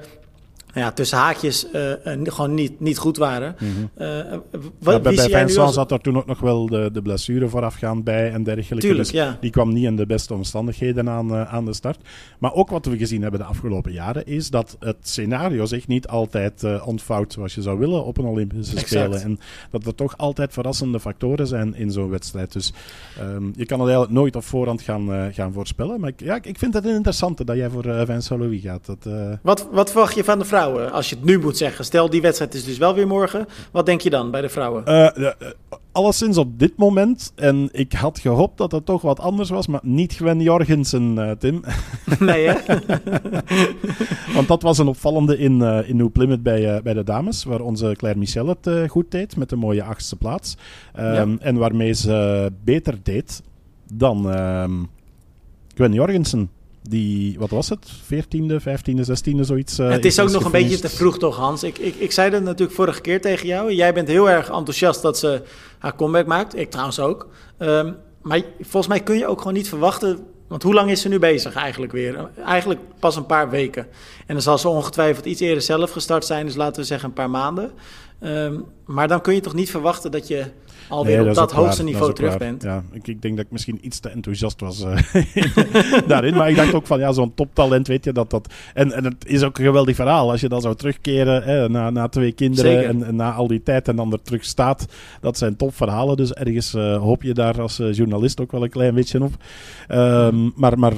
ja, 0.77 0.91
tussen 0.91 1.17
haakjes 1.17 1.67
uh, 1.73 1.89
uh, 1.89 1.95
gewoon 2.23 2.53
niet, 2.53 2.79
niet 2.79 2.97
goed 2.97 3.17
waren. 3.17 3.55
Mm 3.59 3.67
-hmm. 3.67 4.05
uh, 4.05 4.37
wat, 4.79 4.93
ja, 4.93 4.99
bij 4.99 5.15
bij 5.15 5.29
Vincent 5.29 5.57
als... 5.57 5.73
zat 5.73 5.91
er 5.91 6.01
toen 6.01 6.17
ook 6.17 6.25
nog 6.25 6.39
wel 6.39 6.65
de, 6.65 6.89
de 6.93 7.01
blessure 7.01 7.47
voorafgaand 7.47 8.03
bij 8.03 8.31
en 8.31 8.43
dergelijke. 8.43 8.87
Tuurlijk, 8.87 9.11
dus 9.11 9.19
ja. 9.19 9.37
Die 9.41 9.51
kwam 9.51 9.73
niet 9.73 9.83
in 9.83 9.95
de 9.95 10.05
beste 10.05 10.33
omstandigheden 10.33 11.09
aan, 11.09 11.35
aan 11.35 11.65
de 11.65 11.73
start. 11.73 11.97
Maar 12.39 12.53
ook 12.53 12.69
wat 12.69 12.85
we 12.85 12.97
gezien 12.97 13.21
hebben 13.21 13.39
de 13.39 13.45
afgelopen 13.45 13.91
jaren 13.91 14.25
is 14.25 14.49
dat 14.49 14.77
het 14.79 14.97
scenario 15.01 15.65
zich 15.65 15.87
niet 15.87 16.07
altijd 16.07 16.81
ontvouwt 16.85 17.33
zoals 17.33 17.55
je 17.55 17.61
zou 17.61 17.79
willen 17.79 18.05
op 18.05 18.17
een 18.17 18.25
Olympische 18.25 18.77
exact. 18.77 19.13
Spelen. 19.13 19.21
En 19.21 19.39
dat 19.71 19.85
er 19.85 19.95
toch 19.95 20.17
altijd 20.17 20.53
verrassende 20.53 20.99
factoren 20.99 21.47
zijn 21.47 21.75
in 21.75 21.91
zo'n 21.91 22.09
wedstrijd. 22.09 22.53
Dus 22.53 22.73
um, 23.21 23.53
je 23.55 23.65
kan 23.65 23.79
het 23.79 23.87
eigenlijk 23.87 24.19
nooit 24.19 24.35
op 24.35 24.43
voorhand 24.43 24.81
gaan, 24.81 25.33
gaan 25.33 25.53
voorspellen. 25.53 25.99
Maar 25.99 26.09
ik, 26.09 26.19
ja, 26.19 26.39
ik 26.41 26.57
vind 26.57 26.73
het 26.73 26.85
een 26.85 26.95
interessante 26.95 27.45
dat 27.45 27.55
jij 27.55 27.69
voor 27.69 27.83
Vincent 28.05 28.39
Louis 28.39 28.61
gaat. 28.61 28.85
Dat, 28.85 29.13
wat, 29.41 29.67
wat 29.71 29.91
verwacht 29.91 30.15
je 30.15 30.23
van 30.23 30.39
de 30.39 30.45
vrouw? 30.45 30.66
Vrouwen? 30.67 30.91
Als 30.91 31.09
je 31.09 31.15
het 31.15 31.25
nu 31.25 31.39
moet 31.39 31.57
zeggen. 31.57 31.85
Stel, 31.85 32.09
die 32.09 32.21
wedstrijd 32.21 32.53
is 32.53 32.65
dus 32.65 32.77
wel 32.77 32.93
weer 32.93 33.07
morgen. 33.07 33.47
Wat 33.71 33.85
denk 33.85 34.01
je 34.01 34.09
dan 34.09 34.31
bij 34.31 34.41
de 34.41 34.49
vrouwen? 34.49 34.83
Uh, 34.87 35.09
uh, 35.15 35.29
alleszins 35.91 36.37
op 36.37 36.59
dit 36.59 36.77
moment. 36.77 37.31
En 37.35 37.69
ik 37.71 37.93
had 37.93 38.19
gehoopt 38.19 38.57
dat 38.57 38.71
het 38.71 38.85
toch 38.85 39.01
wat 39.01 39.19
anders 39.19 39.49
was. 39.49 39.67
Maar 39.67 39.79
niet 39.83 40.13
Gwen 40.13 40.41
Jorgensen, 40.41 41.15
uh, 41.17 41.31
Tim. 41.31 41.63
Nee, 42.19 42.47
hè? 42.47 42.55
Want 44.35 44.47
dat 44.47 44.61
was 44.61 44.77
een 44.77 44.87
opvallende 44.87 45.37
in, 45.37 45.59
uh, 45.59 45.89
in 45.89 45.97
New 45.97 46.11
Plymouth 46.11 46.43
bij, 46.43 46.81
bij 46.81 46.93
de 46.93 47.03
dames. 47.03 47.43
Waar 47.43 47.61
onze 47.61 47.93
Claire 47.97 48.19
Michel 48.19 48.47
het 48.47 48.89
goed 48.89 49.11
deed. 49.11 49.35
Met 49.35 49.51
een 49.51 49.59
mooie 49.59 49.83
achtste 49.83 50.15
plaats. 50.15 50.55
Ja. 50.95 51.27
En 51.39 51.57
waarmee 51.57 51.93
ze 51.93 52.51
beter 52.63 52.99
deed 53.03 53.41
dan 53.93 54.39
um, 54.39 54.89
Gwen 55.75 55.93
Jorgensen 55.93 56.49
die, 56.87 57.39
wat 57.39 57.49
was 57.49 57.69
het? 57.69 57.91
14e, 58.03 58.61
15e, 58.61 59.05
16e, 59.09 59.39
zoiets. 59.39 59.79
Uh, 59.79 59.89
het 59.89 60.05
is, 60.05 60.17
is 60.17 60.23
ook 60.23 60.31
nog 60.31 60.43
een 60.45 60.51
beetje 60.51 60.79
te 60.79 60.89
vroeg 60.89 61.17
toch, 61.17 61.35
Hans? 61.35 61.63
Ik, 61.63 61.77
ik, 61.77 61.95
ik 61.95 62.11
zei 62.11 62.29
dat 62.29 62.43
natuurlijk 62.43 62.71
vorige 62.71 63.01
keer 63.01 63.21
tegen 63.21 63.47
jou. 63.47 63.73
Jij 63.73 63.93
bent 63.93 64.07
heel 64.07 64.29
erg 64.29 64.49
enthousiast 64.49 65.01
dat 65.01 65.17
ze 65.17 65.41
haar 65.77 65.95
comeback 65.95 66.25
maakt. 66.25 66.57
Ik 66.57 66.69
trouwens 66.69 66.99
ook. 66.99 67.27
Um, 67.59 67.95
maar 68.21 68.41
volgens 68.59 68.87
mij 68.87 68.99
kun 68.99 69.17
je 69.17 69.27
ook 69.27 69.37
gewoon 69.37 69.53
niet 69.53 69.69
verwachten... 69.69 70.25
Want 70.47 70.63
hoe 70.63 70.73
lang 70.73 70.89
is 70.89 71.01
ze 71.01 71.07
nu 71.07 71.19
bezig 71.19 71.55
eigenlijk 71.55 71.91
weer? 71.91 72.29
Eigenlijk 72.45 72.79
pas 72.99 73.15
een 73.15 73.25
paar 73.25 73.49
weken. 73.49 73.87
En 74.25 74.33
dan 74.33 74.41
zal 74.41 74.57
ze 74.57 74.67
ongetwijfeld 74.67 75.25
iets 75.25 75.41
eerder 75.41 75.61
zelf 75.61 75.91
gestart 75.91 76.25
zijn. 76.25 76.45
Dus 76.45 76.55
laten 76.55 76.81
we 76.81 76.87
zeggen 76.87 77.07
een 77.07 77.15
paar 77.15 77.29
maanden. 77.29 77.71
Um, 78.21 78.65
maar 78.85 79.07
dan 79.07 79.21
kun 79.21 79.33
je 79.33 79.39
toch 79.39 79.53
niet 79.53 79.71
verwachten 79.71 80.11
dat 80.11 80.27
je 80.27 80.45
alweer 80.89 81.19
nee, 81.19 81.29
op 81.29 81.35
dat, 81.35 81.49
dat 81.49 81.51
hoogste 81.51 81.83
waar, 81.83 81.91
niveau 81.91 82.13
terug 82.13 82.29
waar. 82.29 82.39
bent. 82.39 82.63
Ja, 82.63 82.83
ik, 82.91 83.07
ik, 83.07 83.21
denk 83.21 83.35
dat 83.35 83.45
ik 83.45 83.51
misschien 83.51 83.79
iets 83.81 83.99
te 83.99 84.09
enthousiast 84.09 84.59
was 84.59 84.81
uh, 84.81 84.97
daarin. 86.07 86.35
Maar 86.35 86.49
ik 86.49 86.55
dacht 86.55 86.73
ook 86.73 86.87
van 86.87 86.99
ja, 86.99 87.11
zo'n 87.11 87.33
toptalent, 87.33 87.87
weet 87.87 88.03
je 88.03 88.11
dat 88.11 88.29
dat. 88.29 88.53
En, 88.73 88.91
en 88.91 89.03
het 89.03 89.25
is 89.25 89.43
ook 89.43 89.57
een 89.57 89.65
geweldig 89.65 89.95
verhaal 89.95 90.31
als 90.31 90.41
je 90.41 90.49
dan 90.49 90.61
zou 90.61 90.75
terugkeren 90.75 91.43
hè, 91.43 91.69
na, 91.69 91.89
na 91.89 92.07
twee 92.07 92.31
kinderen 92.31 92.87
en, 92.87 93.03
en, 93.03 93.15
na 93.15 93.33
al 93.33 93.47
die 93.47 93.63
tijd 93.63 93.87
en 93.87 93.95
dan 93.95 94.11
er 94.11 94.21
terug 94.21 94.45
staat. 94.45 94.85
Dat 95.21 95.37
zijn 95.37 95.55
topverhalen. 95.55 96.17
Dus 96.17 96.33
ergens 96.33 96.73
uh, 96.73 96.97
hoop 96.97 97.23
je 97.23 97.33
daar 97.33 97.61
als 97.61 97.79
uh, 97.79 97.93
journalist 97.93 98.41
ook 98.41 98.51
wel 98.51 98.63
een 98.63 98.69
klein 98.69 98.93
beetje 98.93 99.23
op. 99.23 99.33
Um, 99.89 100.53
maar 100.55 100.79
maar 100.79 100.93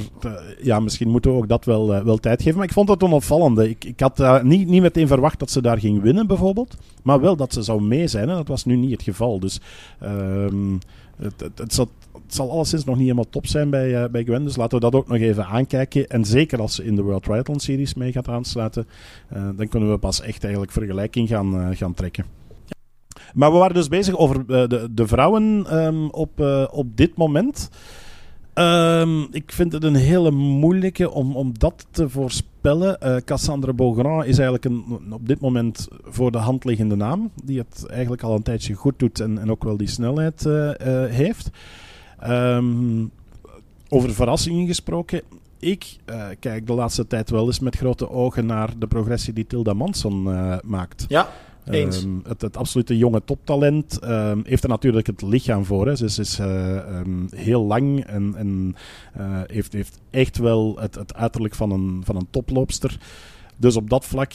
ja, 0.61 0.79
misschien 0.79 1.09
moeten 1.09 1.31
we 1.31 1.37
ook 1.37 1.47
dat 1.47 1.65
wel, 1.65 2.03
wel 2.03 2.17
tijd 2.17 2.41
geven. 2.41 2.57
Maar 2.57 2.67
ik 2.67 2.73
vond 2.73 2.89
het 2.89 3.01
een 3.01 3.11
opvallende. 3.11 3.69
Ik, 3.69 3.85
ik 3.85 3.99
had 3.99 4.43
niet, 4.43 4.67
niet 4.67 4.81
meteen 4.81 5.07
verwacht 5.07 5.39
dat 5.39 5.51
ze 5.51 5.61
daar 5.61 5.79
ging 5.79 6.01
winnen, 6.01 6.27
bijvoorbeeld. 6.27 6.77
Maar 7.03 7.21
wel 7.21 7.35
dat 7.35 7.53
ze 7.53 7.61
zou 7.61 7.81
mee 7.81 8.07
zijn. 8.07 8.29
En 8.29 8.35
dat 8.35 8.47
was 8.47 8.65
nu 8.65 8.75
niet 8.75 8.91
het 8.91 9.01
geval. 9.01 9.39
Dus 9.39 9.59
um, 10.03 10.79
het, 11.17 11.39
het, 11.39 11.59
het, 11.59 11.87
zal 12.27 12.51
alleszins 12.51 12.83
nog 12.83 12.95
niet 12.95 13.03
helemaal 13.03 13.29
top 13.29 13.47
zijn 13.47 13.69
bij, 13.69 14.03
uh, 14.03 14.09
bij 14.11 14.23
Gwen. 14.23 14.43
Dus 14.43 14.55
laten 14.55 14.79
we 14.79 14.83
dat 14.83 14.95
ook 14.95 15.07
nog 15.07 15.17
even 15.17 15.45
aankijken. 15.45 16.07
En 16.07 16.25
zeker 16.25 16.61
als 16.61 16.75
ze 16.75 16.83
in 16.83 16.95
de 16.95 17.01
World 17.01 17.23
Triathlon 17.23 17.59
Series 17.59 17.93
mee 17.93 18.11
gaat 18.11 18.27
aansluiten, 18.27 18.87
uh, 19.33 19.49
dan 19.55 19.67
kunnen 19.67 19.91
we 19.91 19.97
pas 19.97 20.21
echt 20.21 20.43
eigenlijk 20.43 20.73
vergelijking 20.73 21.27
gaan, 21.27 21.55
uh, 21.55 21.67
gaan 21.77 21.93
trekken. 21.93 22.25
Maar 23.33 23.51
we 23.51 23.57
waren 23.57 23.75
dus 23.75 23.87
bezig 23.87 24.17
over 24.17 24.47
de, 24.47 24.87
de 24.91 25.07
vrouwen 25.07 25.77
um, 25.77 26.09
op, 26.09 26.39
op 26.71 26.97
dit 26.97 27.15
moment. 27.15 27.69
Um, 28.53 29.27
ik 29.31 29.51
vind 29.51 29.73
het 29.73 29.83
een 29.83 29.95
hele 29.95 30.31
moeilijke 30.31 31.11
om, 31.11 31.35
om 31.35 31.53
dat 31.57 31.87
te 31.91 32.09
voorspellen. 32.09 32.58
Uh, 32.77 33.15
Cassandra 33.25 33.73
Beaugrand 33.73 34.25
is 34.25 34.37
eigenlijk 34.37 34.65
een, 34.65 34.83
op 35.11 35.27
dit 35.27 35.39
moment 35.39 35.87
voor 36.03 36.31
de 36.31 36.37
hand 36.37 36.63
liggende 36.63 36.95
naam. 36.95 37.31
Die 37.43 37.57
het 37.57 37.85
eigenlijk 37.87 38.23
al 38.23 38.35
een 38.35 38.43
tijdje 38.43 38.73
goed 38.73 38.99
doet 38.99 39.19
en, 39.19 39.37
en 39.37 39.51
ook 39.51 39.63
wel 39.63 39.77
die 39.77 39.87
snelheid 39.87 40.45
uh, 40.45 40.53
uh, 40.53 40.73
heeft. 41.05 41.49
Um, 42.27 43.11
over 43.89 44.13
verrassingen 44.13 44.67
gesproken. 44.67 45.21
Ik 45.59 45.97
kijk 46.39 46.67
de 46.67 46.73
laatste 46.73 47.07
tijd 47.07 47.29
wel 47.29 47.45
eens 47.45 47.59
met 47.59 47.75
grote 47.75 48.09
ogen 48.09 48.45
naar 48.45 48.69
de 48.77 48.87
progressie 48.87 49.33
die 49.33 49.47
Tilda 49.47 49.73
Manson 49.73 50.23
maakt. 50.63 51.05
Ja. 51.07 51.29
Eens. 51.69 52.03
Um, 52.03 52.21
het, 52.27 52.41
het, 52.41 52.57
absolute 52.57 52.97
jonge 52.97 53.21
toptalent 53.25 54.03
um, 54.03 54.41
heeft 54.45 54.63
er 54.63 54.69
natuurlijk 54.69 55.07
het 55.07 55.21
lichaam 55.21 55.65
voor. 55.65 55.87
Hè. 55.87 55.95
Ze 55.95 56.21
is 56.21 56.39
uh, 56.39 56.99
um, 56.99 57.27
heel 57.35 57.65
lang 57.65 58.05
en, 58.05 58.33
en 58.35 58.75
uh, 59.17 59.41
heeft, 59.47 59.73
heeft 59.73 59.99
echt 60.09 60.37
wel 60.37 60.77
het, 60.79 60.95
het 60.95 61.15
uiterlijk 61.15 61.55
van 61.55 61.71
een, 61.71 62.01
van 62.03 62.15
een 62.15 62.27
toploopster. 62.29 62.97
Dus 63.59 63.75
op 63.75 63.89
dat 63.89 64.05
vlak 64.05 64.33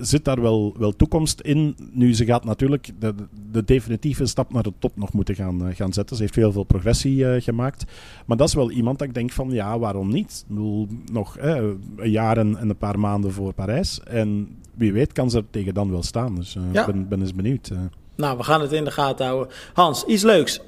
zit 0.00 0.24
daar 0.24 0.40
wel, 0.40 0.74
wel 0.78 0.96
toekomst 0.96 1.40
in. 1.40 1.76
Nu, 1.92 2.14
ze 2.14 2.24
gaat 2.24 2.44
natuurlijk 2.44 2.90
de, 2.98 3.14
de 3.50 3.64
definitieve 3.64 4.26
stap 4.26 4.52
naar 4.52 4.62
de 4.62 4.72
top 4.78 4.96
nog 4.96 5.12
moeten 5.12 5.34
gaan, 5.34 5.68
uh, 5.68 5.74
gaan 5.74 5.92
zetten. 5.92 6.16
Ze 6.16 6.22
heeft 6.22 6.34
heel 6.34 6.52
veel 6.52 6.64
progressie 6.64 7.16
uh, 7.16 7.42
gemaakt. 7.42 7.84
Maar 8.26 8.36
dat 8.36 8.48
is 8.48 8.54
wel 8.54 8.70
iemand 8.70 8.98
dat 8.98 9.08
ik 9.08 9.14
denk 9.14 9.32
van, 9.32 9.50
ja, 9.50 9.78
waarom 9.78 10.10
niet? 10.10 10.44
Ik 10.48 10.54
bedoel, 10.54 10.88
nog 11.12 11.36
eh, 11.36 11.62
een 11.96 12.10
jaar 12.10 12.38
en, 12.38 12.56
en, 12.56 12.68
een 12.68 12.76
paar 12.76 12.98
maanden 12.98 13.32
voor 13.32 13.52
Parijs. 13.52 14.00
En 14.00 14.56
wie 14.74 14.92
weet 14.92 15.12
kan 15.12 15.30
ze 15.30 15.38
er 15.38 15.44
tegen 15.50 15.74
dan 15.74 15.90
wel 15.90 16.02
staan. 16.02 16.34
Dus 16.34 16.56
ik 16.56 16.62
ja. 16.72 16.86
ben, 16.86 17.08
ben 17.08 17.20
eens 17.20 17.34
benieuwd. 17.34 17.70
Nou, 18.16 18.36
we 18.36 18.42
gaan 18.42 18.60
het 18.60 18.72
in 18.72 18.84
de 18.84 18.90
gaten 18.90 19.26
houden. 19.26 19.54
Hans, 19.72 20.04
iets 20.04 20.22
leuks. 20.22 20.60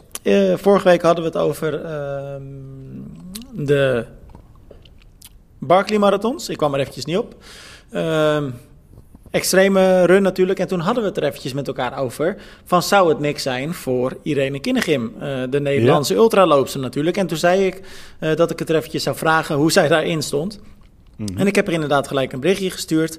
vorige 0.54 0.88
week 0.88 1.02
hadden 1.02 1.24
we 1.24 1.30
het 1.30 1.38
over 1.38 1.84
ehm, 1.84 2.42
de 3.52 4.06
Barclay 5.58 5.98
Marathons. 5.98 6.48
Ik 6.48 6.56
kwam 6.56 6.74
er 6.74 6.80
eventjes 6.80 7.04
niet 7.04 7.18
op. 7.18 7.36
Uh, 7.92 8.44
extreme 9.30 10.04
run 10.04 10.22
natuurlijk. 10.22 10.58
En 10.58 10.68
toen 10.68 10.80
hadden 10.80 11.02
we 11.02 11.08
het 11.08 11.18
er 11.18 11.24
eventjes 11.24 11.52
met 11.52 11.66
elkaar 11.66 11.98
over. 11.98 12.36
Van 12.64 12.82
zou 12.82 13.08
het 13.08 13.18
niks 13.18 13.42
zijn 13.42 13.74
voor 13.74 14.16
Irene 14.22 14.60
Kinnegim, 14.60 15.12
uh, 15.14 15.42
de 15.50 15.60
Nederlandse 15.60 16.14
ja. 16.14 16.20
ultraloopster 16.20 16.80
natuurlijk. 16.80 17.16
En 17.16 17.26
toen 17.26 17.36
zei 17.36 17.66
ik 17.66 17.82
uh, 18.20 18.34
dat 18.34 18.50
ik 18.50 18.58
het 18.58 18.68
er 18.68 18.76
eventjes 18.76 19.02
zou 19.02 19.16
vragen 19.16 19.56
hoe 19.56 19.72
zij 19.72 19.88
daarin 19.88 20.22
stond. 20.22 20.60
Mm 21.16 21.26
-hmm. 21.26 21.38
En 21.38 21.46
ik 21.46 21.54
heb 21.54 21.66
er 21.66 21.72
inderdaad 21.72 22.08
gelijk 22.08 22.32
een 22.32 22.40
berichtje 22.40 22.70
gestuurd. 22.70 23.18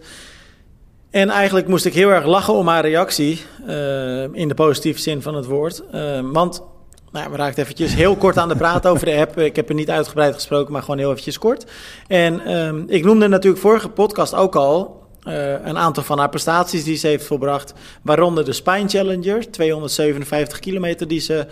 En 1.09 1.30
eigenlijk 1.30 1.68
moest 1.68 1.86
ik 1.86 1.93
heel 1.93 2.09
erg 2.09 2.26
lachen 2.26 2.53
om 2.53 2.68
haar 2.68 2.82
reactie. 2.82 3.41
Uh, 3.68 4.24
in 4.34 4.47
de 4.47 4.53
positieve 4.53 4.99
zin 4.99 5.22
van 5.22 5.36
het 5.36 5.45
woord. 5.45 5.84
want 6.32 6.61
nou, 7.12 7.32
we 7.32 7.38
raakten 7.38 7.64
eventjes 7.64 7.93
heel 7.93 8.16
kort 8.16 8.38
aan 8.38 8.49
de 8.49 8.55
praat 8.55 8.88
over 8.88 9.05
de 9.05 9.16
app. 9.16 9.39
Ik 9.39 9.55
heb 9.55 9.70
er 9.70 9.76
niet 9.76 9.89
uitgebreid 9.89 10.34
gesproken, 10.34 10.74
maar 10.74 10.82
gewoon 10.82 10.97
heel 10.97 11.10
eventjes 11.10 11.38
kort. 11.38 11.66
En 12.08 12.58
um, 12.58 12.86
ik 12.88 13.03
noemde 13.03 13.28
natuurlijk 13.28 13.62
vorige 13.62 13.89
podcast 13.89 14.34
ook 14.34 14.55
al 14.55 15.05
uh, 15.28 15.51
een 15.51 15.78
aantal 15.78 16.03
van 16.03 16.20
haar 16.20 16.30
prestaties 16.30 16.84
die 16.84 16.95
ze 16.95 17.08
heeft 17.08 17.26
volbracht. 17.26 17.74
Waaronder 18.01 18.45
de 18.45 18.53
Spine 18.53 18.88
Challenger, 18.88 19.51
257 19.51 20.60
kilometer 20.60 21.08
die 21.08 21.20
ze 21.20 21.47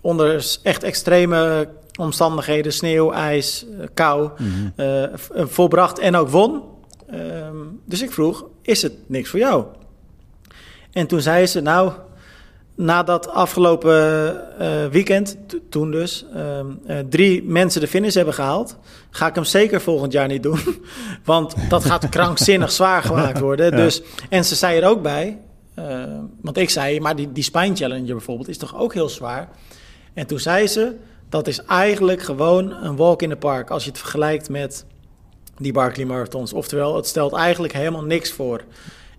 onder 0.00 0.58
echt 0.62 0.82
extreme 0.82 1.68
omstandigheden, 1.98 2.72
sneeuw, 2.72 3.12
ijs, 3.12 3.66
kou, 3.94 4.30
mm 4.38 4.46
-hmm. 4.46 4.72
uh, 4.76 5.04
volbracht 5.46 5.98
en 5.98 6.16
ook 6.16 6.28
won. 6.28 6.62
Um, 7.14 7.80
dus 7.84 8.02
ik 8.02 8.12
vroeg, 8.12 8.44
is 8.62 8.82
het 8.82 8.92
niks 9.06 9.30
voor 9.30 9.38
jou? 9.38 9.64
En 10.92 11.06
toen 11.06 11.20
zei 11.20 11.46
ze, 11.46 11.60
nou, 11.60 11.92
na 12.74 13.02
dat 13.02 13.28
afgelopen 13.28 14.40
uh, 14.60 14.86
weekend, 14.86 15.36
toen 15.68 15.90
dus, 15.90 16.26
uh, 16.34 16.58
uh, 16.86 16.98
drie 17.08 17.42
mensen 17.42 17.80
de 17.80 17.86
finish 17.86 18.14
hebben 18.14 18.34
gehaald, 18.34 18.76
ga 19.10 19.26
ik 19.26 19.34
hem 19.34 19.44
zeker 19.44 19.80
volgend 19.80 20.12
jaar 20.12 20.28
niet 20.28 20.42
doen. 20.42 20.58
Want 21.24 21.54
dat 21.68 21.84
gaat 21.84 22.08
krankzinnig 22.18 22.72
zwaar 22.72 23.02
gemaakt 23.02 23.38
worden. 23.38 23.70
Ja. 23.70 23.76
Dus, 23.76 24.02
en 24.28 24.44
ze 24.44 24.54
zei 24.54 24.80
er 24.80 24.88
ook 24.88 25.02
bij, 25.02 25.38
want 26.40 26.58
ik 26.58 26.70
zei, 26.70 27.00
maar 27.00 27.16
die, 27.16 27.32
die 27.32 27.42
Spine 27.42 27.74
Challenger 27.76 28.14
bijvoorbeeld 28.14 28.48
is 28.48 28.58
toch 28.58 28.76
ook 28.76 28.94
heel 28.94 29.08
zwaar. 29.08 29.48
En 30.14 30.26
toen 30.26 30.38
zei 30.38 30.66
ze, 30.66 30.96
dat 31.28 31.46
is 31.46 31.64
eigenlijk 31.64 32.22
gewoon 32.22 32.70
een 32.70 32.96
walk 32.96 33.22
in 33.22 33.28
the 33.28 33.36
park 33.36 33.70
als 33.70 33.84
je 33.84 33.90
het 33.90 33.98
vergelijkt 33.98 34.48
met 34.48 34.84
die 35.58 35.72
Barkley 35.72 36.06
Marathons. 36.06 36.52
Oftewel, 36.52 36.96
het 36.96 37.06
stelt 37.06 37.32
eigenlijk 37.32 37.72
helemaal 37.72 38.04
niks 38.04 38.32
voor. 38.32 38.60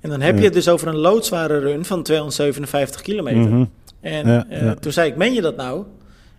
En 0.06 0.12
dan 0.12 0.22
heb 0.22 0.38
je 0.38 0.44
het 0.44 0.54
dus 0.54 0.68
over 0.68 0.88
een 0.88 0.96
loodzware 0.96 1.60
run 1.60 1.86
van 1.86 2.04
257 2.04 3.02
kilometer. 3.02 3.40
Mm 3.40 3.48
-hmm. 3.48 3.72
En 4.02 4.28
uh, 4.28 4.62
ja. 4.62 4.74
toen 4.74 4.92
zei 4.92 5.10
ik, 5.10 5.16
meen 5.16 5.34
je 5.34 5.42
dat 5.42 5.56
nou? 5.56 5.84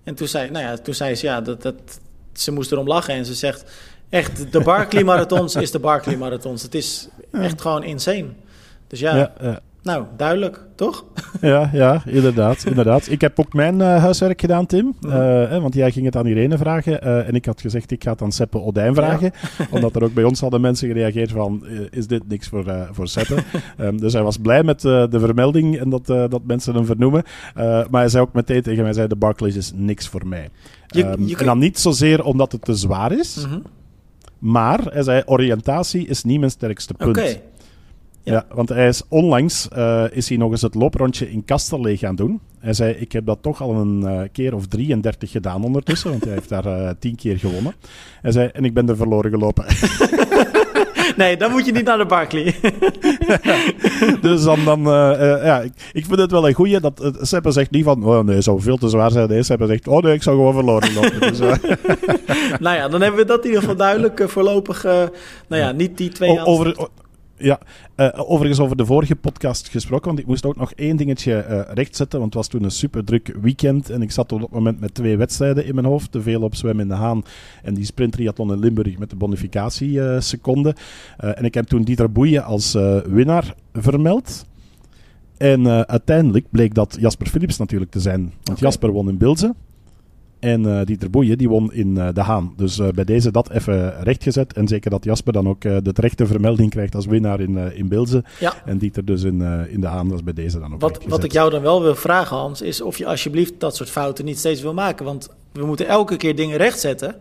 En 0.05 0.15
toen 0.15 0.29
zei, 0.29 0.51
nou 0.51 0.65
ja, 0.65 0.77
toen 0.77 0.95
zei 0.95 1.15
ze, 1.15 1.27
ja, 1.27 1.41
dat, 1.41 1.63
dat, 1.63 1.75
ze 2.33 2.53
moest 2.53 2.73
erom 2.73 2.87
lachen. 2.87 3.15
En 3.15 3.25
ze 3.25 3.35
zegt, 3.35 3.65
echt, 4.09 4.53
de 4.53 4.61
Barkley 4.61 5.05
Marathons 5.11 5.57
is 5.57 5.71
de 5.71 5.79
Barkley 5.79 6.17
Marathons. 6.17 6.63
Het 6.63 6.75
is 6.75 7.09
echt 7.33 7.61
gewoon 7.61 7.85
insane. 7.85 8.27
Dus 8.87 9.01
ja, 9.01 9.33
nou, 9.87 10.05
duidelijk, 10.17 10.61
toch? 10.75 11.05
Ja, 11.41 11.71
ja 11.73 12.03
inderdaad, 12.07 12.65
inderdaad. 12.65 13.11
Ik 13.11 13.21
heb 13.21 13.41
ook 13.41 13.53
mijn 13.53 13.75
uh, 13.75 13.97
huiswerk 13.97 14.41
gedaan, 14.41 14.67
Tim. 14.67 14.95
Uh, 15.01 15.55
eh, 15.55 15.63
want 15.63 15.75
jij 15.75 15.91
ging 15.91 16.05
het 16.05 16.17
aan 16.17 16.27
Irene 16.27 16.59
vragen. 16.59 17.07
Uh, 17.07 17.29
en 17.29 17.35
ik 17.35 17.45
had 17.45 17.61
gezegd, 17.61 17.91
ik 17.91 18.05
ga 18.05 18.11
het 18.11 18.23
aan 18.23 18.33
Seppe 18.33 18.61
Odijn 18.61 18.95
vragen. 18.95 19.31
Ja. 19.59 19.67
omdat 19.71 19.97
er 19.97 20.05
ook 20.05 20.15
bij 20.15 20.25
ons 20.25 20.41
hadden 20.41 20.61
mensen 20.61 20.89
gereageerd 20.89 21.31
van, 21.31 21.67
is 21.91 22.07
dit 22.07 22.29
niks 22.29 22.49
voor, 22.49 22.89
voor 22.93 23.09
Seppe? 23.09 23.43
um, 23.79 24.01
dus 24.05 24.13
hij 24.13 24.23
was 24.23 24.37
blij 24.37 24.63
met 24.63 24.81
de 24.81 25.09
vermelding 25.11 25.79
en 25.79 25.91
dat, 25.91 26.07
dat 26.07 26.41
mensen 26.47 26.75
hem 26.75 26.87
vernoemen. 26.87 27.23
maar 27.55 28.01
hij 28.01 28.09
zei 28.09 28.23
ook 28.25 28.33
meteen 28.33 28.63
tegen 28.63 28.83
mij, 28.83 28.93
zei, 28.93 29.09
de 29.09 29.17
Barclays 29.17 29.57
is 29.57 29.73
niks 29.75 30.09
voor 30.09 30.27
mij. 30.27 30.49
Je, 30.87 31.05
um, 31.05 31.27
je 31.27 31.37
En 31.37 31.45
dan 31.45 31.59
niet 31.59 31.79
zozeer 31.79 32.25
omdat 32.25 32.53
het 32.53 32.65
te 32.65 32.75
zwaar 32.75 33.13
is. 33.13 33.37
Mm 33.37 33.53
-hmm. 33.53 33.63
Maar, 34.39 34.81
hij 34.85 35.03
zei, 35.03 35.23
oriëntatie 35.27 36.07
is 36.07 36.25
niet 36.25 36.39
mijn 36.39 36.51
sterkste 36.51 36.95
punt. 36.95 37.17
Okay. 37.17 37.43
Ja. 38.27 38.33
ja. 38.33 38.47
want 38.55 38.69
hij 38.69 38.89
is 38.89 39.03
onlangs 39.09 39.69
uh, 39.77 40.05
is 40.11 40.29
hij 40.29 40.39
nog 40.39 40.51
eens 40.51 40.63
het 40.63 40.75
looprondje 40.75 41.31
in 41.31 41.45
Kasterlee 41.45 41.97
gaan 41.97 42.17
doen. 42.17 42.41
Hij 42.59 42.73
zei, 42.73 42.93
ik 42.93 43.13
heb 43.13 43.27
dat 43.27 43.39
toch 43.41 43.63
al 43.63 43.75
een 43.75 44.01
uh, 44.01 44.21
keer 44.33 44.55
of 44.55 44.67
33 44.67 45.31
gedaan 45.31 45.65
ondertussen, 45.65 46.11
want 46.11 46.25
hij 46.25 46.33
heeft 46.33 46.49
daar 46.49 46.67
uh, 46.67 46.91
tien 46.99 47.17
keer 47.17 47.39
gewonnen. 47.39 47.75
Hij 48.21 48.33
zei, 48.33 48.49
en 48.53 48.65
ik 48.65 48.75
ben 48.75 48.89
er 48.89 48.97
verloren 48.97 49.31
gelopen. 49.31 49.65
nee, 51.17 51.37
dan 51.37 51.51
moet 51.51 51.67
je 51.67 51.73
niet 51.73 51.85
naar 51.85 51.99
de 51.99 52.07
Barclay. 52.07 52.55
dus 54.21 54.43
dan, 54.43 54.65
dan 54.65 54.81
ja, 55.45 55.61
ik, 55.61 55.73
ik, 55.93 56.05
vind 56.07 56.19
het 56.19 56.31
wel 56.31 56.49
een 56.49 56.55
goeie. 56.55 56.81
Dat 56.81 57.03
uh, 57.05 57.11
Seppe 57.21 57.51
zegt 57.51 57.71
niet 57.71 57.85
van, 57.85 58.05
oh 58.05 58.25
nee, 58.25 58.41
zou 58.41 58.61
veel 58.61 58.77
te 58.77 58.89
zwaar 58.89 59.11
zijn. 59.11 59.29
Nee, 59.29 59.43
Seppe 59.43 59.67
zegt, 59.67 59.89
oh 59.89 60.03
nee, 60.03 60.15
ik 60.15 60.23
zou 60.23 60.37
gewoon 60.37 60.55
verloren 60.55 60.95
lopen. 60.95 61.21
dus, 61.21 61.39
nou 62.65 62.77
ja, 62.77 62.89
dan 62.89 63.01
hebben 63.01 63.21
we 63.21 63.27
dat 63.27 63.41
in 63.41 63.47
ieder 63.47 63.61
geval 63.61 63.77
duidelijk 63.77 64.25
voorlopig. 64.27 64.83
nou 64.83 65.63
ja, 65.63 65.73
niet 65.73 65.97
die 65.97 66.09
twee... 66.09 66.45
Over, 66.45 66.89
ja, 67.39 67.61
uh, 67.97 68.09
overigens 68.15 68.61
over 68.61 68.77
de 68.77 68.87
vorige 68.87 69.17
podcast 69.17 69.69
gesproken, 69.69 70.07
want 70.07 70.19
ik 70.19 70.27
moest 70.27 70.45
ook 70.45 70.57
nog 70.57 70.73
één 70.73 70.97
dingetje 70.97 71.47
uh, 71.51 71.61
rechtzetten, 71.75 72.19
want 72.19 72.35
het 72.35 72.43
was 72.43 72.53
toen 72.53 72.65
een 72.65 72.71
super 72.71 73.05
druk 73.05 73.37
weekend 73.41 73.91
en 73.91 74.03
ik 74.03 74.11
zat 74.11 74.33
op 74.33 74.41
dat 74.41 74.51
moment 74.51 74.81
met 74.81 74.95
twee 74.95 75.17
wedstrijden 75.17 75.67
in 75.67 75.75
mijn 75.75 75.87
hoofd, 75.87 76.13
te 76.13 76.23
veel 76.23 76.43
op 76.43 76.55
zwemmen 76.55 76.83
in 76.83 76.89
de 76.89 76.95
Haan 76.95 77.25
en 77.63 77.75
die 77.75 77.85
sprinttriathlon 77.85 78.53
in 78.53 78.59
Limburg 78.59 78.99
met 78.99 79.11
de 79.11 79.17
bonificatieseconden. 79.17 80.75
Uh, 81.25 81.39
en 81.39 81.45
ik 81.45 81.55
heb 81.55 81.67
toen 81.67 81.83
Dieter 81.83 82.13
Boeien 82.13 82.45
als 82.45 82.73
winnaar 83.07 83.55
vermeld. 83.73 84.47
En 85.37 85.87
uiteindelijk 85.87 86.47
bleek 86.51 86.75
dat 86.75 86.97
Jasper 87.01 87.27
Philips 87.27 87.57
natuurlijk 87.57 87.91
te 87.91 88.01
zijn, 88.01 88.21
want 88.21 88.49
okay. 88.49 88.61
Jasper 88.61 88.91
won 88.91 89.09
in 89.09 89.19
Bilze. 89.19 89.55
En 90.39 90.63
uh, 90.63 90.81
Dieter 90.85 91.11
Boeien, 91.11 91.39
die 91.39 91.49
won 91.49 91.73
in 91.73 91.89
uh, 91.89 92.09
De 92.13 92.21
Haan. 92.21 92.53
Dus 92.57 92.79
uh, 92.79 92.89
bij 92.89 93.05
deze 93.05 93.31
dat 93.31 93.51
even 93.51 94.03
rechtgezet. 94.03 94.53
En 94.53 94.69
zeker 94.69 94.91
dat 94.91 95.05
Jasper 95.05 95.33
dan 95.33 95.49
ook 95.49 95.61
de 95.61 95.93
terechte 95.93 96.27
vermelding 96.27 96.71
krijgt 96.71 96.95
als 96.95 97.07
winnaar 97.07 97.41
in, 97.41 97.57
in 97.57 97.89
Bilze. 97.89 98.25
Ja. 98.41 98.55
En 98.65 98.79
Dieter 98.79 99.05
dus 99.05 99.23
in, 99.23 99.43
in 99.71 99.81
De 99.81 99.87
Haan. 99.87 100.09
was 100.09 100.23
bij 100.23 100.33
deze 100.33 100.59
dan 100.59 100.75
ook 100.75 100.81
wat, 100.81 101.05
wat 101.07 101.25
ik 101.25 101.33
jou 101.33 101.51
dan 101.51 101.63
wel 101.63 101.83
wil 101.83 101.95
vragen, 101.95 102.37
Hans, 102.37 102.63
is 102.63 102.81
of 102.81 102.99
je 102.99 103.07
alsjeblieft 103.07 103.55
dat 103.59 103.77
soort 103.77 103.91
fouten 103.91 104.25
niet 104.25 104.39
steeds 104.39 104.63
wil 104.63 104.75
maken. 104.75 105.05
Want 105.05 105.29
we 105.53 105.67
moeten 105.67 105.87
elke 105.87 106.17
keer 106.17 106.37
dingen 106.37 106.57
rechtzetten. 106.57 107.17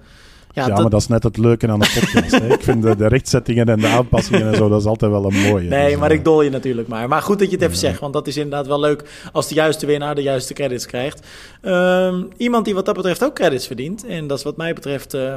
Ja, 0.55 0.67
maar 0.67 0.89
dat 0.89 1.01
is 1.01 1.07
net 1.07 1.23
het 1.23 1.37
leuke 1.37 1.67
aan 1.67 1.79
de 1.79 1.99
podcast. 1.99 2.33
ik 2.53 2.63
vind 2.63 2.83
de, 2.83 2.95
de, 2.95 3.07
rechtzettingen 3.07 3.65
en 3.65 3.79
de 3.79 3.87
aanpassingen 3.87 4.47
en 4.47 4.55
zo, 4.55 4.69
dat 4.69 4.79
is 4.79 4.85
altijd 4.85 5.11
wel 5.11 5.25
een 5.25 5.41
mooie. 5.41 5.69
Nee, 5.69 5.89
dus, 5.89 5.99
maar 5.99 6.11
ik 6.11 6.23
dol 6.23 6.41
je 6.41 6.49
natuurlijk 6.49 6.87
maar. 6.87 7.07
Maar 7.07 7.21
goed 7.21 7.39
dat 7.39 7.47
je 7.47 7.53
het 7.53 7.63
even 7.63 7.73
ja. 7.73 7.79
zegt, 7.79 7.99
want 7.99 8.13
dat 8.13 8.27
is 8.27 8.37
inderdaad 8.37 8.67
wel 8.67 8.79
leuk 8.79 9.29
als 9.31 9.47
de 9.47 9.55
juiste 9.55 9.85
winnaar 9.85 10.15
de 10.15 10.21
juiste 10.21 10.53
credits 10.53 10.85
krijgt. 10.85 11.27
Um, 11.61 12.27
iemand 12.37 12.65
die 12.65 12.73
wat 12.73 12.85
dat 12.85 12.95
betreft 12.95 13.23
ook 13.23 13.35
credits 13.35 13.67
verdient, 13.67 14.05
en 14.05 14.27
dat 14.27 14.37
is 14.37 14.43
wat 14.43 14.57
mij 14.57 14.73
betreft 14.73 15.13
uh, 15.13 15.35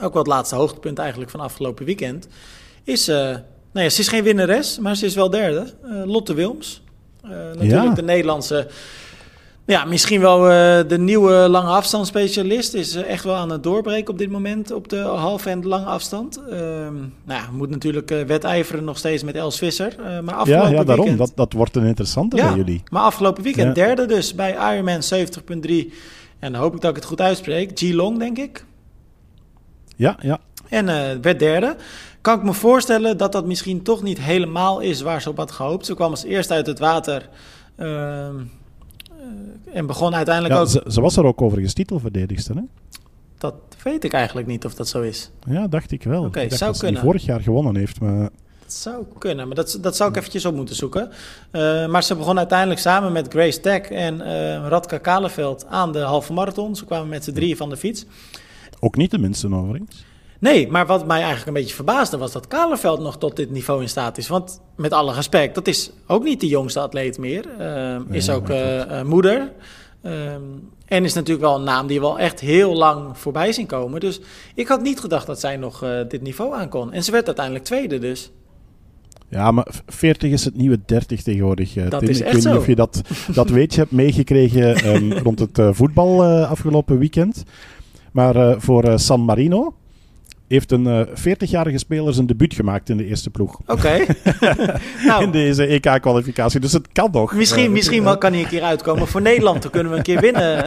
ook 0.00 0.12
wel 0.12 0.22
het 0.22 0.32
laatste 0.32 0.54
hoogtepunt 0.54 0.98
eigenlijk 0.98 1.30
van 1.30 1.40
afgelopen 1.40 1.84
weekend, 1.84 2.28
is, 2.84 3.08
uh, 3.08 3.16
nou 3.16 3.40
ja, 3.72 3.88
ze 3.88 4.00
is 4.00 4.08
geen 4.08 4.24
winnares, 4.24 4.78
maar 4.78 4.96
ze 4.96 5.06
is 5.06 5.14
wel 5.14 5.30
derde. 5.30 5.72
Lotte 6.04 6.34
Wilms, 6.34 6.82
natuurlijk 7.22 7.70
ja. 7.70 7.94
de 7.94 8.02
Nederlandse 8.02 8.66
Ja, 9.66 9.84
misschien 9.84 10.20
wel 10.20 10.38
uh, 10.40 10.88
de 10.88 10.98
nieuwe 10.98 11.32
lange 11.32 11.70
afstandsspecialist. 11.70 12.74
Is 12.74 12.96
uh, 12.96 13.10
echt 13.10 13.24
wel 13.24 13.34
aan 13.34 13.50
het 13.50 13.62
doorbreken 13.62 14.12
op 14.12 14.18
dit 14.18 14.30
moment 14.30 14.70
op 14.72 14.88
de 14.88 14.98
halve 14.98 15.50
en 15.50 15.66
lange 15.66 15.84
afstand. 15.84 16.38
Uh, 16.38 16.56
nou 17.24 17.40
ja, 17.40 17.48
moet 17.52 17.70
natuurlijk 17.70 18.10
uh, 18.10 18.22
wedijveren 18.22 18.84
nog 18.84 18.98
steeds 18.98 19.22
met 19.22 19.34
Els 19.34 19.58
Visser. 19.58 19.94
maar 19.98 20.34
afgelopen 20.34 20.70
ja, 20.70 20.76
ja, 20.76 20.84
daarom. 20.84 21.06
Weekend... 21.06 21.18
Dat, 21.18 21.32
dat 21.34 21.52
wordt 21.52 21.76
een 21.76 21.84
interessante 21.84 22.36
ja, 22.36 22.46
bij 22.46 22.56
jullie. 22.56 22.82
Maar 22.90 23.02
afgelopen 23.02 23.42
weekend 23.42 23.76
ja. 23.76 23.84
derde 23.84 24.06
dus 24.06 24.34
bij 24.34 24.74
Ironman 24.74 25.00
70.3. 25.02 25.92
En 26.38 26.52
dan 26.52 26.60
hoop 26.60 26.74
ik 26.74 26.80
dat 26.80 26.90
ik 26.90 26.96
het 26.96 27.04
goed 27.04 27.20
uitspreek. 27.20 27.70
G-Long, 27.74 28.18
denk 28.18 28.38
ik. 28.38 28.64
Ja, 29.96 30.16
ja. 30.20 30.40
En 30.68 30.86
werd 31.22 31.38
derde. 31.38 31.76
Kan 32.20 32.38
ik 32.38 32.44
me 32.44 32.52
voorstellen 32.52 33.16
dat 33.16 33.32
dat 33.32 33.46
misschien 33.46 33.82
toch 33.82 34.02
niet 34.02 34.20
helemaal 34.20 34.80
is 34.80 35.00
waar 35.00 35.22
ze 35.22 35.28
op 35.28 35.36
had 35.36 35.50
gehoopt. 35.50 35.86
Ze 35.86 35.94
kwam 35.94 36.10
als 36.10 36.24
eerste 36.24 36.54
uit 36.54 36.66
het 36.66 36.78
water... 36.78 37.28
Ehm, 39.24 39.76
en 39.76 39.86
begon 39.86 40.14
uiteindelijk 40.14 40.54
ja, 40.54 40.60
ook... 40.60 40.68
Ze, 40.68 40.82
ze, 40.86 41.00
was 41.00 41.16
er 41.16 41.24
ook 41.24 41.42
overigens 41.42 41.74
titelverdedigster, 41.74 42.54
hè? 42.54 42.62
Dat 43.38 43.54
weet 43.82 44.04
ik 44.04 44.12
eigenlijk 44.12 44.46
niet 44.46 44.64
of 44.64 44.74
dat 44.74 44.88
zo 44.88 45.02
is. 45.02 45.30
Ja, 45.46 45.66
dacht 45.66 45.90
ik 45.90 46.02
wel. 46.02 46.18
Oké, 46.18 46.26
okay, 46.26 46.50
zou 46.50 46.70
dat 46.70 46.80
kunnen. 46.80 47.00
vorig 47.02 47.24
jaar 47.24 47.40
gewonnen 47.40 47.76
heeft, 47.76 48.00
maar... 48.00 48.30
Dat 48.62 48.72
zou 48.72 49.04
kunnen, 49.18 49.46
maar 49.46 49.56
dat, 49.56 49.78
dat 49.80 49.96
zou 49.96 50.10
ik 50.10 50.16
eventjes 50.16 50.44
op 50.44 50.54
moeten 50.54 50.74
zoeken. 50.74 51.10
Uh, 51.52 51.86
maar 51.86 52.02
ze 52.02 52.16
begon 52.16 52.38
uiteindelijk 52.38 52.80
samen 52.80 53.12
met 53.12 53.28
Grace 53.28 53.60
Tech 53.60 53.80
en 53.80 54.20
uh, 54.20 54.26
Radka 54.68 54.98
Kaleveld 54.98 55.66
aan 55.66 55.92
de 55.92 55.98
halve 55.98 56.32
marathon. 56.32 56.76
Ze 56.76 56.84
kwamen 56.84 57.08
met 57.08 57.24
z'n 57.24 57.32
drieën 57.32 57.56
van 57.56 57.68
de 57.68 57.76
fiets. 57.76 58.04
Ook 58.80 58.96
niet 58.96 59.10
de 59.10 59.18
minste 59.18 59.54
overigens. 59.54 60.04
Nee, 60.44 60.70
maar 60.70 60.86
wat 60.86 61.06
mij 61.06 61.16
eigenlijk 61.16 61.46
een 61.46 61.52
beetje 61.52 61.74
verbaasde 61.74 62.18
was 62.18 62.32
dat 62.32 62.46
Kaleveld 62.46 63.00
nog 63.00 63.18
tot 63.18 63.36
dit 63.36 63.50
niveau 63.50 63.82
in 63.82 63.88
staat 63.88 64.18
is. 64.18 64.28
Want 64.28 64.60
met 64.76 64.92
alle 64.92 65.14
respect, 65.14 65.54
dat 65.54 65.66
is 65.66 65.90
ook 66.06 66.24
niet 66.24 66.40
de 66.40 66.46
jongste 66.46 66.80
atleet 66.80 67.18
meer. 67.18 67.44
Uh, 67.60 67.96
is 68.10 68.30
ook 68.30 68.48
uh, 68.48 68.76
uh, 68.76 69.02
moeder. 69.02 69.52
Um, 70.02 70.68
en 70.86 71.04
is 71.04 71.14
natuurlijk 71.14 71.46
wel 71.46 71.56
een 71.56 71.64
naam 71.64 71.86
die 71.86 72.00
wel 72.00 72.18
echt 72.18 72.40
heel 72.40 72.74
lang 72.74 73.18
voorbij 73.18 73.52
zien 73.52 73.66
komen. 73.66 74.00
Dus 74.00 74.20
ik 74.54 74.68
had 74.68 74.82
niet 74.82 75.00
gedacht 75.00 75.26
dat 75.26 75.40
zij 75.40 75.56
nog 75.56 75.84
dit 76.08 76.22
niveau 76.22 76.54
aan 76.54 76.68
kon. 76.68 76.92
En 76.92 77.04
ze 77.04 77.10
werd 77.10 77.26
uiteindelijk 77.26 77.64
tweede 77.64 77.98
dus. 77.98 78.30
Ja, 79.28 79.50
maar 79.50 79.66
40 79.86 80.30
is 80.30 80.44
het 80.44 80.56
nieuwe 80.56 80.80
30 80.86 81.22
tegenwoordig. 81.22 81.72
Dat 81.72 82.00
Tim. 82.00 82.08
is 82.08 82.18
ik 82.18 82.24
echt 82.24 82.34
weet 82.34 82.42
zo. 82.42 82.50
niet 82.50 82.58
of 82.58 82.66
je 82.66 82.74
dat, 82.74 83.02
dat 83.34 83.48
weet 83.48 83.74
je 83.74 83.80
hebt 83.80 83.92
meegekregen 83.92 84.86
um, 84.94 85.12
rond 85.26 85.38
het 85.38 85.76
voetbal 85.76 86.24
afgelopen 86.24 86.98
weekend. 86.98 87.42
Maar 88.12 88.60
voor 88.60 88.98
San 88.98 89.20
Marino 89.20 89.74
heeft 90.48 90.72
een 90.72 91.08
40-jarige 91.08 91.78
speler 91.78 92.14
zijn 92.14 92.26
debuut 92.26 92.54
gemaakt 92.54 92.88
in 92.88 92.96
de 92.96 93.06
eerste 93.06 93.30
ploeg. 93.30 93.58
Oké. 93.66 93.72
Okay. 93.72 94.06
nou, 95.06 95.22
in 95.22 95.30
deze 95.30 95.66
EK-kwalificatie. 95.66 96.60
Dus 96.60 96.72
het 96.72 96.88
kan 96.92 97.08
nog. 97.12 97.32
Misschien, 97.34 97.64
uh, 97.64 97.70
misschien 97.70 98.04
wel 98.04 98.18
kan 98.18 98.32
hij 98.32 98.40
een 98.40 98.48
keer 98.48 98.62
uitkomen 98.62 99.06
voor 99.06 99.22
Nederland. 99.22 99.62
Dan 99.62 99.70
kunnen 99.70 99.92
we 99.92 99.98
een 99.98 100.04
keer 100.04 100.20
winnen. 100.20 100.64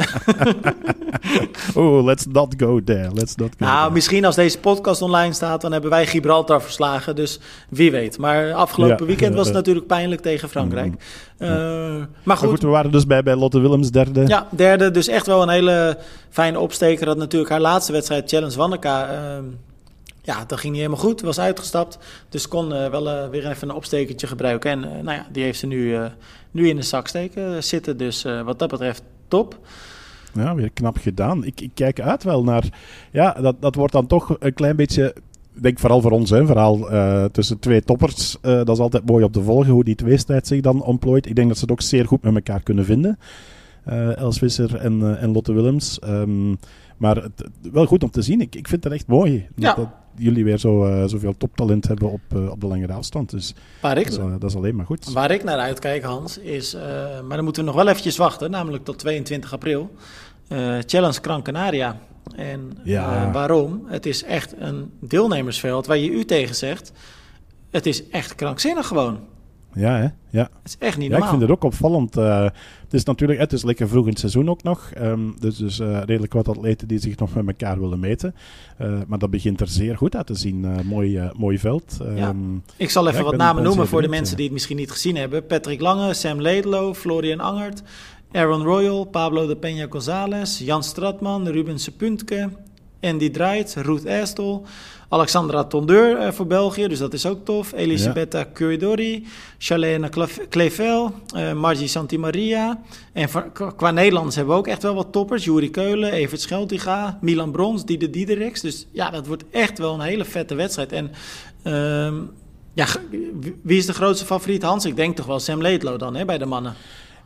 oh, 1.75 2.03
let's 2.03 2.25
not 2.25 2.53
go 2.57 2.83
there. 2.83 3.13
Let's 3.13 3.35
not 3.35 3.49
go 3.57 3.65
nou, 3.65 3.79
there. 3.79 3.93
misschien 3.93 4.25
als 4.25 4.35
deze 4.35 4.59
podcast 4.59 5.01
online 5.01 5.33
staat, 5.33 5.61
dan 5.61 5.71
hebben 5.71 5.89
wij 5.89 6.07
Gibraltar 6.07 6.61
verslagen. 6.61 7.15
Dus 7.15 7.39
wie 7.69 7.91
weet. 7.91 8.17
Maar 8.17 8.53
afgelopen 8.53 8.97
Ja, 8.99 9.05
weekend 9.05 9.35
was 9.35 9.45
het 9.45 9.55
natuurlijk 9.61 9.87
pijnlijk 9.87 10.21
tegen 10.21 10.49
Frankrijk. 10.49 10.93
Uh, 11.39 11.49
maar 11.49 12.07
Maar 12.23 12.37
goed, 12.37 12.61
we 12.61 12.67
waren 12.67 12.91
dus 12.91 13.05
bij, 13.05 13.23
bij 13.23 13.35
Lotte 13.35 13.59
Willems 13.59 13.91
derde. 13.91 14.27
Ja, 14.27 14.47
derde. 14.51 14.91
Dus 14.91 15.07
echt 15.07 15.25
wel 15.25 15.41
een 15.41 15.49
hele 15.49 15.97
fijne 16.29 16.59
opsteker. 16.59 17.05
Dat 17.05 17.17
natuurlijk 17.17 17.51
haar 17.51 17.61
laatste 17.61 17.91
wedstrijd, 17.91 18.29
Challenge 18.29 18.55
Wanneka. 18.55 19.11
Uh, 19.11 19.43
ja, 20.21 20.45
dat 20.45 20.59
ging 20.59 20.73
niet 20.73 20.81
helemaal 20.81 21.03
goed. 21.03 21.21
Was 21.21 21.39
uitgestapt. 21.39 21.97
Dus 22.29 22.47
kon 22.47 22.73
uh, 22.73 22.87
wel 22.87 23.07
uh, 23.07 23.29
weer 23.29 23.49
even 23.49 23.69
een 23.69 23.75
opstekertje 23.75 24.27
gebruiken. 24.27 24.71
En 24.71 24.79
nou 24.79 25.17
ja, 25.17 25.25
die 25.31 25.43
heeft 25.43 25.59
ze 25.59 25.67
nu, 25.67 25.97
nu 26.51 26.69
in 26.69 26.75
de 26.75 26.81
zak 26.81 27.07
steken 27.07 27.63
zitten. 27.63 27.97
Dus 27.97 28.25
wat 28.45 28.59
dat 28.59 28.69
betreft 28.69 29.01
top. 29.27 29.59
Ja, 30.33 30.55
weer 30.55 30.71
knap 30.71 30.97
gedaan. 30.97 31.43
Ik, 31.43 31.61
ik 31.61 31.71
kijk 31.73 31.99
uit 31.99 32.23
wel 32.23 32.43
naar... 32.43 32.63
Ja, 33.11 33.31
dat, 33.31 33.55
dat 33.59 33.75
wordt 33.75 33.93
dan 33.93 34.07
toch 34.07 34.35
een 34.39 34.53
klein 34.53 34.75
beetje... 34.75 35.15
Ik 35.57 35.63
denk 35.63 35.79
vooral 35.79 36.01
voor 36.01 36.11
ons, 36.11 36.29
hè, 36.29 36.45
verhaal 36.45 36.93
uh, 36.93 37.25
tussen 37.25 37.59
twee 37.59 37.81
toppers. 37.81 38.37
Uh, 38.41 38.51
dat 38.51 38.69
is 38.69 38.79
altijd 38.79 39.05
mooi 39.05 39.23
op 39.23 39.33
te 39.33 39.41
volgen, 39.41 39.71
hoe 39.71 39.83
die 39.83 39.95
tweestrijd 39.95 40.47
zich 40.47 40.61
dan 40.61 40.83
ontplooit. 40.83 41.25
Ik 41.25 41.35
denk 41.35 41.47
dat 41.47 41.57
ze 41.57 41.63
het 41.63 41.71
ook 41.71 41.81
zeer 41.81 42.05
goed 42.07 42.21
met 42.21 42.35
elkaar 42.35 42.63
kunnen 42.63 42.85
vinden. 42.85 43.19
Uh, 43.87 44.17
Els 44.17 44.37
Visser 44.37 44.75
en, 44.75 45.19
en 45.19 45.31
Lotte 45.31 45.53
Willems. 45.53 45.99
Um, 46.03 46.57
maar 46.97 47.15
het, 47.15 47.43
wel 47.71 47.85
goed 47.85 48.03
om 48.03 48.09
te 48.11 48.21
zien. 48.21 48.41
Ik, 48.41 48.55
ik 48.55 48.67
vind 48.67 48.83
het 48.83 48.93
echt 48.93 49.07
mooi 49.07 49.47
Ja. 49.55 49.73
dat, 49.73 49.87
jullie 50.15 50.43
weer 50.43 50.57
zo, 50.57 51.03
zoveel 51.07 51.37
toptalent 51.37 51.87
hebben 51.87 52.11
op, 52.11 52.21
op 52.49 52.61
de 52.61 52.67
langere 52.67 52.93
afstand. 52.93 53.29
Dus 53.29 53.55
Waar 53.81 53.97
ik, 53.97 54.11
dat 54.11 54.19
is, 54.19 54.39
dat 54.39 54.49
is 54.49 54.55
alleen 54.55 54.75
maar 54.75 54.85
goed. 54.85 55.13
waar 55.13 55.31
ik 55.31 55.43
naar 55.43 55.57
uitkijk, 55.57 56.03
Hans, 56.03 56.37
is... 56.37 56.75
maar 57.27 57.35
dan 57.35 57.43
moeten 57.43 57.61
we 57.61 57.67
nog 57.67 57.77
wel 57.77 57.87
eventjes 57.87 58.17
wachten, 58.17 58.51
namelijk 58.51 58.83
tot 58.83 58.97
22 58.99 59.53
april. 59.53 59.91
Challenge 60.85 61.19
Gran 61.21 61.41
Canaria. 61.41 61.99
En 62.35 62.77
Ja. 62.83 63.27
uh, 63.27 63.33
waarom? 63.33 63.81
Het 63.87 64.05
is 64.05 64.23
echt 64.23 64.53
een 64.59 64.91
deelnemersveld 64.99 65.85
waar 65.85 65.97
je 65.97 66.09
u 66.11 66.25
tegen 66.25 66.55
zegt. 66.55 66.91
Het 67.71 67.85
is 67.85 68.09
echt 68.09 68.35
krankzinnig 68.35 68.87
gewoon. 68.87 69.19
Ja, 69.73 69.97
hè? 69.97 70.07
Ja. 70.29 70.41
Het 70.43 70.49
is 70.63 70.75
echt 70.79 70.97
niet 70.97 71.09
Ja, 71.09 71.13
ik 71.15 71.19
normaal. 71.23 71.29
vind 71.29 71.41
het 71.41 71.51
ook 71.51 71.63
opvallend. 71.63 72.17
Uh, 72.17 72.43
het 72.83 72.93
is 72.93 73.03
natuurlijk, 73.03 73.39
het 73.39 73.53
is 73.53 73.63
lekker 73.63 73.87
vroeg 73.87 74.03
in 74.03 74.09
het 74.09 74.19
seizoen 74.19 74.49
ook 74.49 74.63
nog. 74.63 74.91
Um, 75.01 75.35
dus 75.39 75.57
dus 75.57 75.79
uh, 75.79 75.99
redelijk 76.05 76.33
wat 76.33 76.47
atleten 76.47 76.87
die 76.87 76.99
zich 76.99 77.17
nog 77.17 77.33
met 77.35 77.47
elkaar 77.47 77.79
willen 77.79 77.99
meten. 77.99 78.35
Uh, 78.81 78.99
maar 79.07 79.19
dat 79.19 79.29
begint 79.29 79.61
er 79.61 79.67
zeer 79.67 79.97
goed 79.97 80.15
uit 80.15 80.27
te 80.27 80.35
zien. 80.35 80.65
Mooi, 80.85 81.29
mooi 81.37 81.59
veld. 81.59 81.97
Ja. 82.15 82.29
Um, 82.29 82.63
Ik 82.75 82.89
zal 82.89 83.07
even 83.07 83.19
Ja, 83.19 83.25
wat 83.25 83.35
namen 83.37 83.63
noemen 83.63 83.87
voor 83.87 84.01
de 84.01 84.07
mensen 84.07 84.35
die 84.35 84.45
het 84.45 84.53
misschien 84.53 84.77
niet 84.77 84.91
gezien 84.91 85.15
hebben. 85.15 85.45
Patrick 85.45 85.81
Lange, 85.81 86.13
Sam 86.13 86.41
Laidlow, 86.41 86.93
Florian 86.95 87.39
Angert, 87.39 87.81
Aaron 88.33 88.63
Royal, 88.63 89.05
Pablo 89.05 89.47
de 89.47 89.55
Peña 89.55 89.87
González, 89.89 90.59
Jan 90.59 90.83
Stratman, 90.83 91.47
Ruben 91.47 91.79
Sepuntke, 91.79 92.49
Andy 93.01 93.29
Draait, 93.29 93.73
Ruth 93.75 94.05
Estel, 94.05 94.63
Alexandra 95.09 95.63
Tondeur 95.63 96.17
eh, 96.17 96.31
voor 96.31 96.47
België, 96.47 96.87
dus 96.87 96.99
dat 96.99 97.13
is 97.13 97.25
ook 97.25 97.45
tof. 97.45 97.73
Elisabetta 97.73 98.45
Curidori, 98.53 99.25
Charlene 99.57 100.09
Klevel, 100.49 101.11
eh 101.35 101.53
Margie 101.53 101.87
Santimaria. 101.87 102.81
En 103.13 103.29
voor- 103.29 103.51
qua- 103.75 103.91
Nederlanders 103.91 104.35
hebben 104.35 104.53
we 104.53 104.59
ook 104.59 104.67
echt 104.67 104.81
wel 104.83 104.95
wat 104.95 105.11
toppers. 105.11 105.43
Juri 105.43 105.69
Keulen, 105.71 106.11
Evert 106.11 106.41
Scheltiga, 106.41 107.17
Milan 107.21 107.51
Brons, 107.51 107.85
Diede 107.85 108.09
Diederix. 108.09 108.61
Dus 108.61 108.87
ja, 108.91 109.09
dat 109.09 109.27
wordt 109.27 109.43
echt 109.51 109.77
wel 109.77 109.93
een 109.93 109.99
hele 110.01 110.25
vette 110.25 110.55
wedstrijd. 110.55 110.91
En 110.91 111.11
ehm, 111.63 112.15
ja, 112.73 112.85
wie 113.63 113.77
is 113.77 113.85
de 113.85 113.93
grootste 113.93 114.25
favoriet? 114.25 114.63
Hans, 114.63 114.85
ik 114.85 114.95
denk 114.95 115.15
toch 115.15 115.25
wel 115.25 115.39
Sam 115.39 115.61
Laidlow 115.61 115.99
dan 115.99 116.15
hè, 116.15 116.25
bij 116.25 116.37
de 116.37 116.45
mannen. 116.45 116.73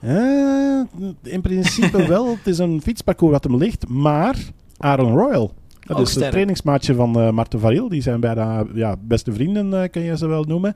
Eh, 0.02 0.82
in 1.24 1.42
principe 1.42 2.08
wel. 2.14 2.30
Het 2.30 2.48
is 2.48 2.58
een 2.58 2.82
fietsparcours 2.82 3.32
wat 3.32 3.44
hem 3.44 3.58
ligt. 3.58 3.88
Maar 3.88 4.36
Aaron 4.78 5.18
Royal. 5.18 5.52
Dat 5.80 5.98
Ook 5.98 6.06
is 6.06 6.16
het 6.16 6.32
trainingsmaatje 6.32 6.96
van 6.96 7.20
uh, 7.20 7.32
Marten 7.32 7.60
Varil. 7.60 7.90
Die 7.90 8.02
zijn 8.02 8.20
bijna 8.20 8.66
ja, 8.74 8.96
beste 9.02 9.34
vrienden, 9.34 9.74
uh, 9.74 9.84
kun 9.92 10.02
je 10.02 10.18
ze 10.18 10.28
wel 10.28 10.44
noemen. 10.44 10.76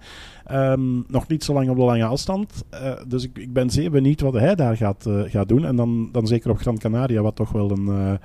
Um, 0.52 1.06
nog 1.08 1.28
niet 1.28 1.44
zo 1.44 1.54
lang 1.54 1.70
op 1.70 1.76
de 1.76 1.82
lange 1.82 2.06
afstand. 2.06 2.64
Uh, 2.74 2.92
dus 3.08 3.24
ik, 3.24 3.38
ik, 3.38 3.54
ben 3.54 3.70
zeer 3.70 3.92
benieuwd 3.92 4.22
wat 4.22 4.34
hij 4.34 4.56
daar 4.56 4.78
gaat, 4.78 5.06
gaat 5.26 5.48
doen. 5.48 5.66
En 5.66 5.76
dan, 5.76 6.10
dan 6.12 6.28
zeker 6.28 6.50
op 6.50 6.58
Gran 6.58 6.78
Canaria, 6.78 7.22
wat 7.22 7.36
toch 7.36 7.52
wel 7.52 7.72
een 7.72 8.20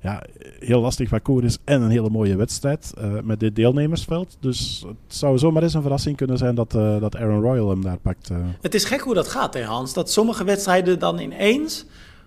ja, 0.00 0.22
heel 0.58 0.80
lastig 0.80 1.08
parcours 1.08 1.44
is. 1.44 1.58
En 1.64 1.82
een 1.82 1.90
hele 1.90 2.10
mooie 2.10 2.36
wedstrijd 2.36 2.92
uh, 2.98 3.12
met 3.22 3.40
dit 3.40 3.56
deelnemersveld. 3.56 4.36
Dus 4.40 4.84
het 4.86 5.16
zou 5.16 5.38
zomaar 5.38 5.62
eens 5.62 5.74
een 5.74 5.82
verrassing 5.82 6.16
kunnen 6.16 6.38
zijn 6.38 6.54
dat, 6.54 6.74
uh, 6.74 7.00
dat 7.00 7.16
Aaron 7.16 7.42
Royal 7.42 7.68
hem 7.68 7.82
daar 7.82 7.98
pakt. 7.98 8.30
uh. 8.30 8.38
Het 8.60 8.74
is 8.74 8.84
gek 8.84 9.00
hoe 9.00 9.14
dat 9.14 9.28
gaat, 9.28 9.62
Hans. 9.62 9.92
Dat 9.92 10.10
sommige 10.10 10.44
wedstrijden 10.44 10.98
dan 10.98 11.18
ineens... 11.18 11.86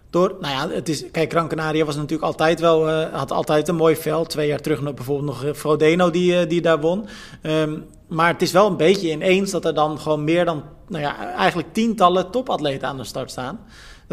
Door, 0.10 0.36
nou 0.42 0.54
ja, 0.54 0.76
het 0.76 0.90
is, 0.90 1.12
kijk, 1.12 1.32
Gran 1.32 1.48
Canaria 1.48 1.86
was 1.86 1.96
natuurlijk 1.96 2.24
altijd 2.24 2.60
wel, 2.60 2.90
had 2.92 3.32
altijd 3.32 3.68
een 3.68 3.76
mooi 3.76 3.96
veld. 3.96 4.30
Twee 4.30 4.48
jaar 4.48 4.60
terug 4.60 4.82
nog 4.82 4.94
bijvoorbeeld 4.94 5.44
nog 5.44 5.58
Frodeno 5.58 6.10
die, 6.10 6.48
die 6.48 6.62
daar 6.62 6.80
won. 6.80 7.06
Um, 7.44 7.86
maar 8.08 8.32
het 8.32 8.42
is 8.42 8.52
wel 8.52 8.68
een 8.68 8.78
beetje 8.78 9.12
ineens 9.12 9.52
dat 9.52 9.66
er 9.66 9.74
dan 9.74 10.00
gewoon 10.00 10.24
meer 10.24 10.46
dan, 10.46 10.64
nou 10.88 11.04
ja, 11.04 11.34
eigenlijk 11.34 11.74
tientallen 11.74 12.32
topatleten 12.32 12.88
aan 12.88 12.98
de 12.98 13.04
start 13.04 13.32
staan. 13.32 13.60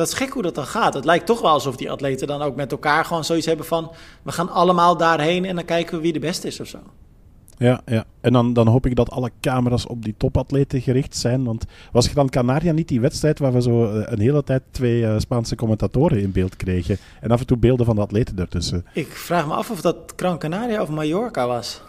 Dat 0.01 0.09
is 0.09 0.15
gek 0.15 0.31
hoe 0.31 0.43
dat 0.43 0.55
dan 0.55 0.67
gaat. 0.67 0.95
Het 0.95 1.05
lijkt 1.05 1.27
toch 1.27 1.41
wel 1.41 1.51
alsof 1.51 1.77
die 1.77 1.91
atleten 1.91 2.27
dan 2.27 2.43
ook 2.43 2.57
met 2.57 2.73
elkaar 2.73 3.05
gewoon 3.05 3.25
zoiets 3.25 3.47
hebben 3.47 3.67
van... 3.67 3.91
we 4.23 4.33
gaan 4.33 4.49
allemaal 4.49 4.97
daarheen 4.97 5.45
en 5.45 5.55
dan 5.55 5.65
kijken 5.65 5.97
we 5.97 6.03
wie 6.03 6.13
de 6.13 6.19
beste 6.19 6.47
is 6.47 6.61
of 6.61 6.67
zo. 6.67 6.79
Ja, 7.59 7.81
ja. 7.87 8.05
en 8.21 8.33
dan, 8.33 8.53
dan 8.53 8.67
hoop 8.67 8.87
ik 8.87 8.97
dat 8.97 9.11
alle 9.11 9.31
camera's 9.41 9.87
op 9.87 10.05
die 10.05 10.15
topatleten 10.17 10.81
gericht 10.81 11.17
zijn. 11.17 11.45
Want 11.45 11.65
was 11.93 12.07
Gran 12.07 12.29
Canaria 12.29 12.73
niet 12.73 12.89
die 12.89 13.01
wedstrijd 13.01 13.39
waar 13.39 13.53
we 13.53 13.63
zo 13.63 13.85
uh, 13.85 14.03
een 14.05 14.21
hele 14.21 14.45
tijd 14.45 14.63
twee 14.71 15.01
uh, 15.01 15.15
Spaanse 15.19 15.55
commentatoren 15.55 16.21
in 16.21 16.33
beeld 16.33 16.57
kregen? 16.57 16.99
En 17.21 17.31
af 17.31 17.41
en 17.41 17.47
toe 17.47 17.57
beelden 17.57 17.87
van 17.87 17.95
de 17.95 18.03
atleten 18.03 18.39
ertussen. 18.39 18.87
Ik 18.93 19.13
vraag 19.13 19.47
me 19.47 19.55
af 19.55 19.71
of 19.71 19.81
dat 19.81 20.13
Gran 20.17 20.39
Canaria 20.39 20.83
of 20.83 20.89
Mallorca 20.89 21.47
was. 21.47 21.81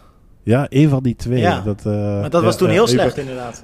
Ja, 0.43 0.67
één 0.69 0.89
van 0.89 1.03
die 1.03 1.15
twee. 1.15 1.39
Ja, 1.39 1.61
dat, 1.61 1.83
uh, 1.87 1.93
maar 1.93 2.29
dat 2.29 2.43
was 2.43 2.53
ja, 2.53 2.59
toen 2.59 2.69
heel 2.69 2.87
slecht 2.87 3.17
inderdaad. 3.17 3.63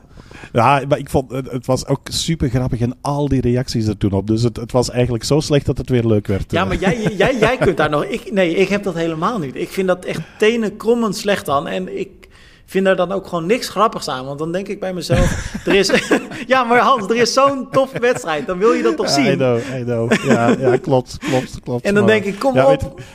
Ja, 0.53 0.81
maar 0.87 0.97
ik 0.97 1.09
vond 1.09 1.31
het, 1.31 1.51
het 1.51 1.65
was 1.65 1.85
ook 1.87 1.99
super 2.03 2.49
grappig 2.49 2.79
en 2.79 2.95
al 3.01 3.27
die 3.27 3.41
reacties 3.41 3.87
er 3.87 3.97
toen 3.97 4.11
op. 4.11 4.27
Dus 4.27 4.41
het, 4.43 4.57
het 4.57 4.71
was 4.71 4.89
eigenlijk 4.89 5.23
zo 5.23 5.39
slecht 5.39 5.65
dat 5.65 5.77
het 5.77 5.89
weer 5.89 6.03
leuk 6.05 6.27
werd. 6.27 6.51
Ja, 6.51 6.65
maar 6.65 6.75
jij, 6.77 7.01
jij, 7.17 7.37
jij 7.39 7.57
kunt 7.57 7.77
daar 7.77 7.89
nog... 7.89 8.05
Ik, 8.05 8.31
nee, 8.31 8.55
ik 8.55 8.67
heb 8.69 8.83
dat 8.83 8.93
helemaal 8.93 9.39
niet. 9.39 9.55
Ik 9.55 9.69
vind 9.69 9.87
dat 9.87 10.05
echt 10.05 10.21
tenen 10.37 10.77
krommend 10.77 11.15
slecht 11.17 11.45
dan. 11.45 11.67
En 11.67 11.99
ik 11.99 12.09
vind 12.65 12.85
daar 12.85 12.95
dan 12.95 13.11
ook 13.11 13.27
gewoon 13.27 13.45
niks 13.45 13.69
grappigs 13.69 14.07
aan. 14.07 14.25
Want 14.25 14.39
dan 14.39 14.51
denk 14.51 14.67
ik 14.67 14.79
bij 14.79 14.93
mezelf, 14.93 15.53
er 15.65 15.75
is... 15.75 15.91
ja, 16.47 16.63
maar 16.63 16.79
Hans, 16.79 17.07
er 17.09 17.15
is 17.15 17.33
zo'n 17.33 17.67
toffe 17.71 17.99
wedstrijd. 17.99 18.47
Dan 18.47 18.57
wil 18.57 18.71
je 18.71 18.83
dat 18.83 18.97
toch 18.97 19.05
Ja, 19.05 19.11
zien? 19.13 19.31
I 19.31 19.35
know, 19.35 19.57
I 19.79 19.83
know. 19.83 20.13
Ja, 20.25 20.47
ja 20.59 20.77
klopt, 20.77 21.17
klopt, 21.17 21.59
klopt. 21.63 21.85
En 21.85 21.93
dan 21.93 22.03
Maar- 22.03 22.13
denk 22.13 22.25
ik, 22.25 22.39
kom 22.39 22.55
Ja, 22.55 22.71
op. 22.71 22.81
weet 22.81 23.05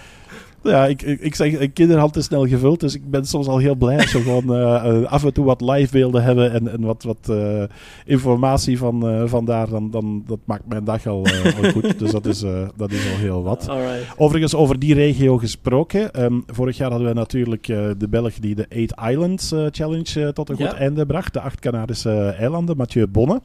Ja, 0.63 0.87
ik, 0.87 1.03
ik, 1.03 1.21
ik 1.21 1.35
zeg, 1.35 1.61
een 1.61 1.73
kinderhand 1.73 2.17
is 2.17 2.25
snel 2.25 2.47
gevuld, 2.47 2.81
dus 2.81 2.95
ik 2.95 3.11
ben 3.11 3.25
soms 3.25 3.47
al 3.47 3.59
heel 3.59 3.75
blij 3.75 3.97
als 3.99 4.13
we 4.13 4.21
gewoon 4.31 4.55
eh, 4.57 4.75
eh, 5.03 5.05
af 5.13 5.25
en 5.25 5.33
toe 5.33 5.45
wat 5.45 5.61
livebeelden 5.61 6.23
hebben 6.23 6.53
en, 6.53 6.73
en 6.73 6.81
wat, 6.81 7.03
wat 7.03 7.29
eh, 7.29 7.63
informatie 8.05 8.79
van, 8.79 9.09
eh 9.09 9.23
van 9.27 9.45
daar, 9.45 9.69
dan, 9.69 9.91
dan 9.91 10.23
dat 10.27 10.39
maakt 10.45 10.67
mijn 10.69 10.85
dag 10.85 11.07
al, 11.07 11.25
eh, 11.25 11.65
al 11.65 11.71
goed. 11.71 11.99
Dus 11.99 12.11
dat 12.11 12.27
is, 12.27 12.43
eh, 12.43 12.69
dat 12.77 12.91
is 12.93 13.11
al 13.13 13.19
heel 13.19 13.43
wat. 13.43 13.69
Alright. 13.69 14.05
Overigens, 14.17 14.55
over 14.55 14.79
die 14.79 14.95
regio 14.95 15.37
gesproken. 15.39 16.13
ehm, 16.13 16.41
vorig 16.47 16.77
jaar 16.77 16.91
hadden 16.91 17.09
we 17.09 17.15
natuurlijk 17.15 17.69
eh, 17.69 17.91
de 17.99 18.09
Belg 18.09 18.35
die 18.35 18.55
de 18.55 18.67
Eight 18.69 18.95
Islands 19.11 19.53
eh, 19.53 19.67
Challenge 19.71 20.23
eh, 20.25 20.29
tot 20.29 20.49
een 20.49 20.57
Ja. 20.59 20.69
goed 20.69 20.79
einde 20.79 21.07
bracht. 21.07 21.33
De 21.33 21.41
acht 21.41 21.61
Canarische 21.61 22.35
eilanden, 22.39 22.77
Mathieu 22.77 23.07
Bonne. 23.07 23.41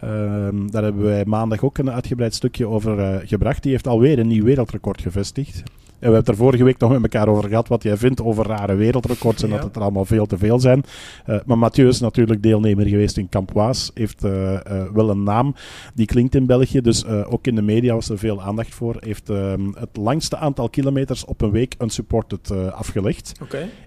Ehm, 0.00 0.66
daar 0.66 0.82
hebben 0.82 1.04
wij 1.04 1.24
maandag 1.24 1.62
ook 1.64 1.78
een 1.78 1.90
uitgebreid 1.90 2.34
stukje 2.34 2.66
over 2.66 2.98
eh, 2.98 3.28
gebracht. 3.28 3.62
Die 3.62 3.72
heeft 3.72 3.86
alweer 3.86 4.18
een 4.18 4.28
nieuw 4.28 4.44
wereldrecord 4.44 5.00
gevestigd. 5.00 5.62
En 5.98 6.02
we 6.08 6.14
hebben 6.14 6.20
het 6.20 6.40
er 6.40 6.44
vorige 6.44 6.64
week 6.64 6.78
nog 6.78 6.90
met 6.90 7.02
elkaar 7.02 7.28
over 7.28 7.48
gehad 7.48 7.68
wat 7.68 7.82
jij 7.82 7.96
vindt 7.96 8.22
over 8.22 8.46
rare 8.46 8.74
wereldrecords 8.74 9.42
en 9.42 9.48
Ja. 9.48 9.54
dat 9.54 9.64
het 9.64 9.76
er 9.76 9.82
allemaal 9.82 10.04
veel 10.04 10.26
te 10.26 10.38
veel 10.38 10.60
zijn. 10.60 10.82
Eh, 11.24 11.36
maar 11.46 11.58
Mathieu 11.58 11.88
is 11.88 12.00
natuurlijk 12.00 12.42
deelnemer 12.42 12.86
geweest 12.86 13.16
in 13.16 13.28
Campoise. 13.28 13.90
Heeft 13.94 14.24
eh, 14.24 14.60
wel 14.92 15.10
een 15.10 15.22
naam 15.22 15.54
die 15.94 16.06
klinkt 16.06 16.34
in 16.34 16.46
België. 16.46 16.80
Dus 16.80 17.06
ook 17.06 17.46
in 17.46 17.54
de 17.54 17.62
media 17.62 17.94
was 17.94 18.08
er 18.08 18.18
veel 18.18 18.42
aandacht 18.42 18.74
voor. 18.74 18.96
Heeft 18.98 19.30
ehm, 19.30 19.60
het 19.78 19.96
langste 19.96 20.36
aantal 20.36 20.68
kilometers 20.68 21.24
op 21.24 21.40
een 21.42 21.50
week 21.50 21.74
unsupported 21.82 22.50
afgelegd 22.72 23.32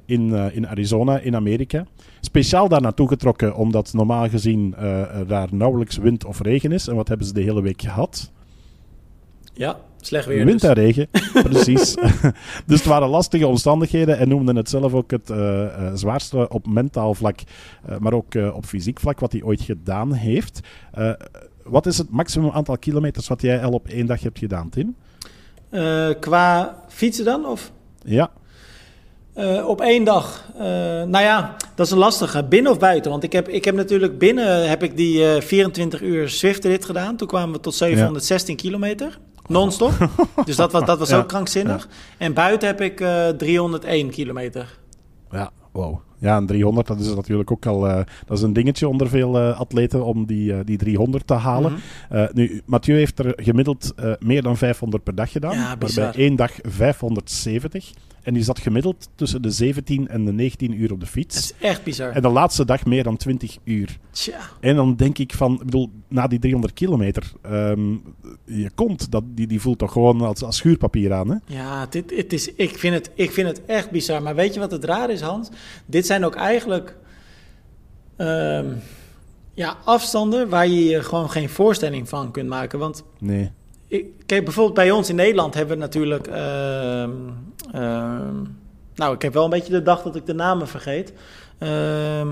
in, 0.05 0.34
in 0.34 0.68
Arizona, 0.68 1.20
in 1.20 1.36
Amerika. 1.36 1.86
Speciaal 2.22 2.68
daar 2.68 2.82
naartoe 2.82 3.07
getrokken, 3.07 3.55
omdat 3.55 3.93
normaal 3.93 4.30
gezien 4.30 4.76
daar 5.28 5.47
nauwelijks 5.51 5.97
wind 5.99 6.25
of 6.25 6.41
regen 6.41 6.71
is. 6.71 6.87
En 6.87 6.95
wat 6.95 7.07
hebben 7.07 7.27
ze 7.27 7.33
de 7.33 7.41
hele 7.41 7.61
week 7.61 7.81
gehad? 7.81 8.31
Ja, 9.53 9.79
slecht 10.01 10.25
weer 10.25 10.45
Wind 10.45 10.61
dus. 10.61 10.69
en 10.69 10.75
regen, 10.75 11.07
precies. 11.49 11.95
dus 12.67 12.77
het 12.77 12.85
waren 12.85 13.07
lastige 13.07 13.47
omstandigheden 13.47 14.17
en 14.17 14.29
noemden 14.29 14.55
het 14.55 14.69
zelf 14.69 14.93
ook 14.93 15.11
het 15.11 15.29
eh, 15.29 15.65
eh, 15.65 15.93
zwaarste 15.93 16.49
op 16.49 16.67
mentaal 16.67 17.13
vlak, 17.13 17.39
eh, 17.85 17.97
maar 17.97 18.13
ook 18.13 18.35
op 18.53 18.65
fysiek 18.65 18.99
vlak 18.99 19.19
wat 19.19 19.31
hij 19.31 19.43
ooit 19.43 19.61
gedaan 19.61 20.13
heeft. 20.13 20.59
Wat 21.63 21.85
is 21.85 21.97
het 21.97 22.09
maximum 22.09 22.51
aantal 22.51 22.77
kilometers 22.77 23.27
wat 23.27 23.41
jij 23.41 23.63
al 23.63 23.71
op 23.71 23.87
één 23.87 24.05
dag 24.05 24.21
hebt 24.21 24.39
gedaan, 24.39 24.69
Tim? 24.69 24.95
Qua 26.19 26.79
fietsen 26.87 27.25
dan? 27.25 27.45
Of 27.45 27.71
Ja, 28.05 28.31
eh, 29.34 29.67
op 29.67 29.82
één 29.82 30.03
dag? 30.03 30.45
Eh, 30.57 30.63
nou 31.03 31.19
ja, 31.19 31.55
dat 31.75 31.86
is 31.86 31.91
een 31.91 31.97
lastige. 31.97 32.43
Binnen 32.43 32.71
of 32.71 32.80
buiten? 32.80 33.11
Want 33.11 33.23
ik 33.23 33.32
heb, 33.32 33.47
ik 33.47 33.65
heb 33.65 33.75
natuurlijk 33.75 34.17
binnen 34.17 34.69
heb 34.69 34.84
ik 34.84 34.97
die 34.97 35.34
eh, 35.34 35.41
24 35.41 36.01
uur 36.01 36.30
Zwift-rit 36.30 36.86
gedaan. 36.86 37.15
Toen 37.15 37.27
kwamen 37.27 37.55
we 37.55 37.59
tot 37.59 37.75
716 37.75 38.55
kilometer. 38.55 39.19
Non-stop. 39.47 40.09
dus 40.45 40.55
dat 40.55 40.71
was, 40.71 40.86
dat 40.86 40.99
was 40.99 41.09
Ja, 41.09 41.17
ook 41.17 41.27
krankzinnig. 41.27 41.88
En 42.17 42.34
buiten 42.34 42.67
heb 42.67 42.82
ik 42.82 43.01
eh 43.01 43.27
301 43.27 44.09
kilometer. 44.09 44.77
ja, 45.32 45.51
wow. 45.71 45.99
Ja, 46.21 46.38
een 46.38 46.45
300, 46.45 46.88
dat 46.88 46.99
is 46.99 47.15
natuurlijk 47.15 47.51
ook 47.51 47.65
al 47.65 47.80
dat 48.25 48.38
is 48.38 48.41
een 48.41 48.53
dingetje 48.53 48.88
onder 48.88 49.09
veel 49.09 49.39
atleten 49.39 50.05
om 50.05 50.25
die, 50.25 50.63
die 50.63 50.77
300 50.77 51.27
te 51.27 51.34
halen. 51.34 51.73
Mhm. 52.09 52.27
Nu, 52.34 52.61
Mathieu 52.65 52.97
heeft 52.97 53.19
er 53.19 53.34
gemiddeld 53.36 53.93
meer 54.19 54.41
dan 54.41 54.57
500 54.57 55.03
per 55.03 55.15
dag 55.15 55.32
gedaan. 55.32 55.55
Ja, 55.55 55.75
waarbij 55.80 56.11
één 56.11 56.36
dag 56.36 56.51
570. 56.61 57.91
En 58.24 58.34
die 58.34 58.43
zat 58.43 58.59
gemiddeld 58.59 59.09
tussen 59.15 59.41
de 59.41 59.51
17 59.51 60.07
en 60.07 60.26
de 60.26 60.32
19 60.32 60.74
uur 60.82 60.91
op 60.91 60.99
de 60.99 61.05
Dat 61.05 61.09
fiets. 61.13 61.38
is 61.38 61.53
echt 61.59 61.84
bizar. 61.84 62.11
En 62.11 62.22
de 62.22 62.30
laatste 62.30 62.65
dag 62.65 62.86
meer 62.86 63.03
dan 63.03 63.17
20 63.17 63.57
uur. 63.63 63.97
Tja. 64.11 64.39
En 64.59 64.76
dan 64.76 64.95
denk 64.95 65.17
ik 65.17 65.34
van, 65.34 65.53
ik 65.53 65.59
bedoel, 65.65 65.91
na 66.07 66.28
die 66.28 66.39
300 66.39 66.74
kilometer, 66.74 67.32
ehm, 67.41 67.91
je 68.45 68.70
kont, 68.76 69.11
dat, 69.11 69.24
die, 69.28 69.47
die 69.47 69.61
voelt 69.61 69.78
toch 69.78 69.91
gewoon 69.91 70.22
als, 70.22 70.43
als 70.43 70.57
schuurpapier 70.57 71.13
aan, 71.13 71.30
hè? 71.30 71.36
Ja, 71.45 71.86
dit, 71.86 72.15
het 72.15 72.34
is, 72.34 72.53
ik, 72.53 72.78
vind 72.78 72.93
het, 72.93 73.11
ik 73.15 73.32
vind 73.32 73.47
het 73.47 73.65
echt 73.65 73.91
bizar. 73.91 74.22
Maar 74.22 74.36
weet 74.36 74.53
je 74.53 74.59
wat 74.59 74.72
het 74.72 74.84
raar 74.84 75.09
is, 75.09 75.22
Hans? 75.22 75.49
Dit 75.86 76.05
zijn 76.05 76.26
ook 76.26 76.36
eigenlijk 76.36 76.95
ehm, 78.15 78.65
ja, 79.53 79.78
afstanden 79.86 80.49
waar 80.49 80.67
je 80.67 80.84
je 80.86 81.03
gewoon 81.03 81.30
geen 81.30 81.49
voorstelling 81.49 82.09
van 82.09 82.32
kunt 82.32 82.49
maken. 82.49 82.80
Want 82.80 83.03
Nee. 83.20 83.51
Ik, 83.89 84.05
kijk, 84.25 84.43
bijvoorbeeld 84.43 84.75
bij 84.75 84.91
ons 84.91 85.09
in 85.09 85.15
Nederland 85.15 85.53
hebben 85.53 85.75
we 85.75 85.81
natuurlijk... 85.81 86.27
ehm, 86.27 87.09
ehm, 87.71 88.35
nou, 88.95 89.15
ik 89.15 89.21
heb 89.21 89.33
wel 89.33 89.43
een 89.43 89.49
beetje 89.49 89.71
de 89.73 89.81
dag 89.83 90.01
dat 90.01 90.15
ik 90.15 90.25
de 90.25 90.33
namen 90.33 90.67
vergeet. 90.67 91.13
Ehm, 91.57 92.27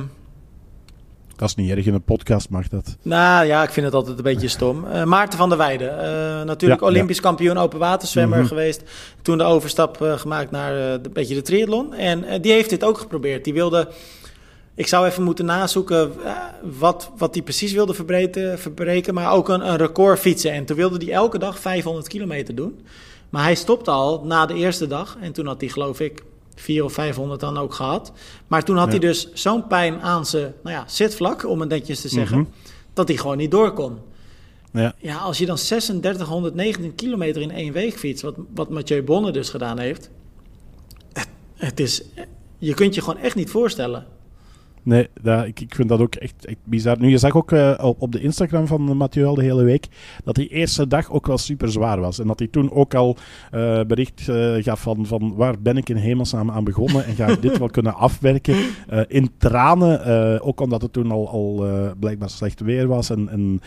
Dat 1.36 1.50
is 1.50 1.56
niet 1.56 1.70
erg, 1.72 1.86
in 1.86 1.94
een 1.94 2.04
podcast 2.04 2.50
mag 2.50 2.68
dat. 2.68 2.98
nou 3.02 3.46
ja, 3.46 3.64
ik 3.64 3.70
vind 3.70 3.86
het 3.86 3.96
altijd 3.96 4.18
een 4.18 4.24
beetje 4.24 4.48
stom. 4.48 4.86
Eh, 4.86 5.04
Maarten 5.04 5.38
van 5.38 5.50
der 5.50 5.58
Weijden, 5.58 6.00
eh, 6.00 6.44
natuurlijk 6.46 6.82
Ja, 6.82 6.88
Olympisch 6.88 7.20
kampioen 7.22 7.58
open 7.58 7.80
waterzwemmer 7.80 8.38
Mhm. 8.40 8.48
geweest. 8.48 8.84
Toen 9.22 9.38
de 9.38 9.44
overstap 9.44 10.02
eh, 10.02 10.18
gemaakt 10.18 10.52
naar 10.52 11.02
de, 11.02 11.10
beetje 11.10 11.36
de 11.36 11.42
triathlon. 11.42 11.94
En 11.94 12.42
die 12.42 12.52
heeft 12.52 12.70
dit 12.70 12.84
ook 12.84 12.98
geprobeerd. 12.98 13.44
Die 13.44 13.54
wilde, 13.54 13.88
ik 14.78 14.88
zou 14.88 15.06
even 15.08 15.24
moeten 15.24 15.46
nazoeken 15.46 16.12
eh, 16.24 16.36
wat, 16.80 17.12
wat 17.18 17.34
hij 17.34 17.44
precies 17.44 17.72
wilde 17.72 17.94
verbreken, 17.94 18.60
verbreken, 18.60 19.14
maar 19.14 19.32
ook 19.32 19.50
een, 19.50 19.68
een 19.70 19.78
record 19.78 20.20
fietsen. 20.20 20.52
En 20.52 20.66
toen 20.66 20.76
wilde 20.78 21.06
hij 21.06 21.14
elke 21.14 21.38
dag 21.40 21.60
500 21.60 22.08
kilometer 22.08 22.56
doen. 22.56 22.80
Maar 23.30 23.44
hij 23.44 23.56
stopte 23.56 23.92
al 23.92 24.24
na 24.26 24.46
de 24.46 24.54
eerste 24.54 24.88
dag. 24.88 25.18
En 25.22 25.32
toen 25.32 25.46
had 25.46 25.60
hij 25.62 25.70
geloof 25.70 26.00
ik 26.00 26.24
400 26.56 26.86
of 26.90 26.94
500 27.04 27.40
dan 27.40 27.58
ook 27.58 27.74
gehad. 27.74 28.12
Maar 28.48 28.64
toen 28.64 28.76
had 28.78 28.86
Ja. 28.86 28.92
hij 28.92 29.00
dus 29.00 29.34
zo'n 29.34 29.68
pijn 29.68 30.02
aan 30.02 30.26
zijn 30.26 30.54
nou 30.64 30.76
ja, 30.76 30.84
zitvlak, 30.88 31.46
om 31.46 31.60
het 31.60 31.70
netjes 31.70 32.02
te 32.02 32.08
zeggen, 32.10 32.38
Mhm. 32.38 32.48
dat 32.94 33.08
hij 33.08 33.18
gewoon 33.18 33.38
niet 33.38 33.52
door 33.52 33.74
kon. 33.74 33.98
Ja. 34.72 34.94
Ja, 34.98 35.18
als 35.18 35.38
je 35.38 35.46
dan 35.46 35.56
3619 35.56 36.96
kilometer 36.96 37.42
in 37.42 37.52
één 37.52 37.74
week 37.74 37.98
fietst, 38.00 38.24
wat, 38.24 38.36
wat 38.56 38.70
Mathieu 38.70 39.04
Bonne 39.04 39.32
dus 39.32 39.50
gedaan 39.50 39.80
heeft, 39.80 40.10
het, 41.14 41.28
het 41.56 41.80
is, 41.80 42.02
je 42.58 42.74
kunt 42.74 42.96
je 42.96 43.02
gewoon 43.02 43.20
echt 43.20 43.36
niet 43.36 43.50
voorstellen. 43.50 44.06
Nee, 44.88 45.08
dat, 45.22 45.46
ik, 45.46 45.60
ik 45.60 45.76
vind 45.76 45.90
dat 45.90 46.00
ook 46.00 46.16
echt, 46.16 46.46
echt 46.46 46.58
bizar. 46.64 47.00
Nu, 47.00 47.10
je 47.10 47.18
zag 47.18 47.36
ook 47.36 47.52
eh, 47.52 47.80
op, 47.82 48.02
op 48.02 48.12
de 48.12 48.22
Instagram 48.22 48.68
van 48.68 48.98
Mathieu 48.98 49.26
al 49.26 49.36
de 49.36 49.44
hele 49.44 49.64
week 49.64 49.88
dat 50.24 50.36
die 50.36 50.48
eerste 50.48 50.88
dag 50.88 51.12
ook 51.12 51.28
wel 51.28 51.38
super 51.38 51.72
zwaar 51.72 52.00
was. 52.00 52.20
En 52.20 52.28
dat 52.28 52.40
hij 52.40 52.48
toen 52.48 52.72
ook 52.72 52.94
al 52.94 53.18
eh, 53.52 53.82
bericht 53.82 54.30
eh, 54.30 54.54
gaf 54.64 54.82
van, 54.82 55.06
van 55.06 55.36
waar 55.36 55.56
ben 55.62 55.78
ik 55.78 55.90
in 55.90 55.96
hemelsnaam 55.96 56.52
aan 56.52 56.64
begonnen 56.64 57.06
en 57.06 57.16
ga 57.16 57.28
ik 57.28 57.42
dit 57.42 57.58
wel 57.58 57.70
kunnen 57.70 57.96
afwerken. 57.96 58.56
In 59.08 59.30
tranen, 59.38 60.42
ook 60.42 60.60
omdat 60.62 60.82
het 60.82 60.94
toen 60.94 61.12
al, 61.12 61.30
al 61.30 61.66
blijkbaar 62.00 62.30
slecht 62.30 62.60
weer 62.60 62.88
was 62.88 63.10
en, 63.10 63.30
en 63.30 63.62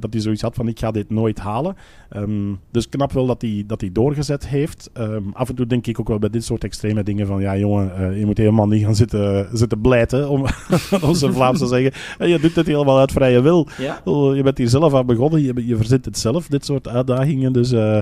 dat 0.00 0.12
hij 0.12 0.22
zoiets 0.22 0.42
had 0.42 0.54
van 0.54 0.68
ik 0.68 0.78
ga 0.78 0.90
dit 0.90 1.10
nooit 1.10 1.38
halen. 1.38 1.76
Ehm, 2.08 2.54
dus 2.70 2.88
knap 2.88 3.12
wel 3.12 3.26
dat 3.26 3.42
hij, 3.42 3.64
dat 3.66 3.80
hij 3.80 3.92
doorgezet 3.92 4.48
heeft. 4.48 4.90
Ehm, 4.92 5.22
af 5.32 5.48
en 5.48 5.54
toe 5.54 5.66
denk 5.66 5.86
ik 5.86 6.00
ook 6.00 6.08
wel 6.08 6.18
bij 6.18 6.30
dit 6.30 6.44
soort 6.44 6.64
extreme 6.64 7.02
dingen 7.02 7.26
van 7.26 7.40
ja 7.40 7.56
jongen, 7.56 8.18
je 8.18 8.26
moet 8.26 8.38
helemaal 8.38 8.68
niet 8.68 8.84
gaan 8.84 8.94
zitten, 8.94 9.48
zitten 9.52 9.80
blijten 9.80 10.28
om 10.28 10.46
om 11.08 11.14
zijn 11.14 11.32
Vlaams 11.32 11.58
te 11.58 11.66
zeggen. 11.66 11.92
En 12.18 12.28
je 12.28 12.38
doet 12.38 12.54
het 12.54 12.66
helemaal 12.66 12.98
uit 12.98 13.12
vrije 13.12 13.40
wil. 13.40 13.68
Ja, 13.78 14.00
Oh, 14.04 14.36
Je 14.36 14.42
bent 14.42 14.58
hier 14.58 14.68
zelf 14.68 14.94
aan 14.94 15.06
begonnen, 15.06 15.42
je, 15.42 15.66
je 15.66 15.76
verzint 15.76 16.04
het 16.04 16.18
zelf, 16.18 16.46
dit 16.46 16.64
soort 16.64 16.88
uitdagingen. 16.88 17.52
Dus 17.52 17.72
eh, 17.72 17.98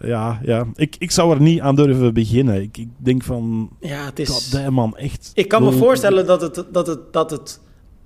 ja, 0.00 0.40
ja. 0.42 0.66
Ik, 0.74 0.96
ik 0.98 1.10
zou 1.10 1.34
er 1.34 1.40
niet 1.40 1.60
aan 1.60 1.76
durven 1.76 2.14
beginnen. 2.14 2.62
Ik, 2.62 2.78
ik 2.78 2.88
denk 2.96 3.22
van, 3.22 3.70
ja 3.80 4.04
het 4.04 4.18
is... 4.18 4.56
man, 4.70 4.96
echt. 4.96 5.30
Ik 5.34 5.48
kan 5.48 5.64
me 5.64 5.72
voorstellen 5.72 6.26
dat 6.26 6.40
het, 6.40 6.64
dat, 6.72 6.86
het, 6.86 7.12
dat, 7.12 7.30
het, 7.30 7.60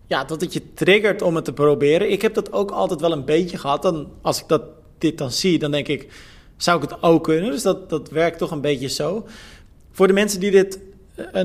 ja, 0.06 0.24
dat 0.24 0.40
het 0.40 0.52
je 0.52 0.74
triggert 0.74 1.22
om 1.22 1.34
het 1.34 1.44
te 1.44 1.52
proberen. 1.52 2.12
Ik 2.12 2.22
heb 2.22 2.34
dat 2.34 2.52
ook 2.52 2.70
altijd 2.70 3.00
wel 3.00 3.12
een 3.12 3.24
beetje 3.24 3.58
gehad. 3.58 3.82
Dan, 3.82 4.06
als 4.22 4.40
ik 4.40 4.48
dat, 4.48 4.62
dit 4.98 5.18
dan 5.18 5.30
zie, 5.30 5.58
dan 5.58 5.70
denk 5.70 5.88
ik, 5.88 6.08
zou 6.56 6.82
ik 6.82 6.90
het 6.90 7.02
ook 7.02 7.24
kunnen? 7.24 7.50
Dus 7.50 7.62
dat, 7.62 7.90
dat 7.90 8.10
werkt 8.10 8.38
toch 8.38 8.50
een 8.50 8.60
beetje 8.60 8.88
zo. 8.88 9.26
Voor 9.92 10.06
de 10.06 10.12
mensen 10.12 10.40
die 10.40 10.50
dit 10.50 10.78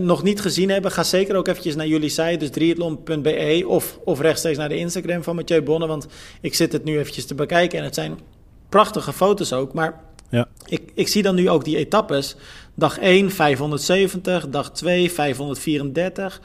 nog 0.01 0.23
niet 0.23 0.41
gezien 0.41 0.69
hebben, 0.69 0.91
ga 0.91 1.03
zeker 1.03 1.35
ook 1.35 1.47
eventjes 1.47 1.75
naar 1.75 1.87
jullie 1.87 2.09
site, 2.09 2.37
dus 2.37 2.49
triathlon.be 2.49 3.63
of, 3.67 3.99
of 4.03 4.19
rechtstreeks 4.19 4.57
naar 4.57 4.69
de 4.69 4.77
Instagram 4.77 5.23
van 5.23 5.35
Mathieu 5.35 5.61
Bonne, 5.61 5.87
want 5.87 6.07
ik 6.41 6.55
zit 6.55 6.71
het 6.71 6.83
nu 6.83 6.99
eventjes 6.99 7.25
te 7.25 7.35
bekijken 7.35 7.79
en 7.79 7.85
het 7.85 7.93
zijn 7.95 8.19
prachtige 8.69 9.13
foto's 9.13 9.53
ook, 9.53 9.73
maar 9.73 9.99
Ja. 10.29 10.47
ik, 10.65 10.81
ik 10.93 11.07
zie 11.07 11.21
dan 11.23 11.35
nu 11.35 11.49
ook 11.49 11.63
die 11.63 11.77
etappes. 11.77 12.35
Dag 12.75 12.99
1 12.99 13.31
570, 13.31 14.49
dag 14.49 14.71
2 14.71 15.11
534, 15.11 16.41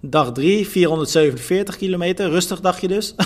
dag 0.00 0.32
3 0.32 0.68
447 0.68 1.76
kilometer, 1.76 2.30
rustig 2.30 2.60
dagje 2.60 2.88
dus. 2.88 3.14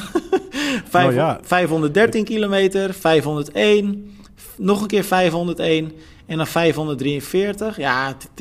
Vijf- 0.91 1.15
Nou 1.15 1.15
ja. 1.15 1.41
513 1.43 2.25
kilometer, 2.25 2.95
501, 2.95 4.11
nog 4.57 4.81
een 4.81 4.87
keer 4.87 5.05
501 5.05 5.93
en 6.27 6.37
dan 6.37 6.47
543. 6.47 7.77
Ja, 7.77 8.07
het 8.07 8.23
het 8.35 8.41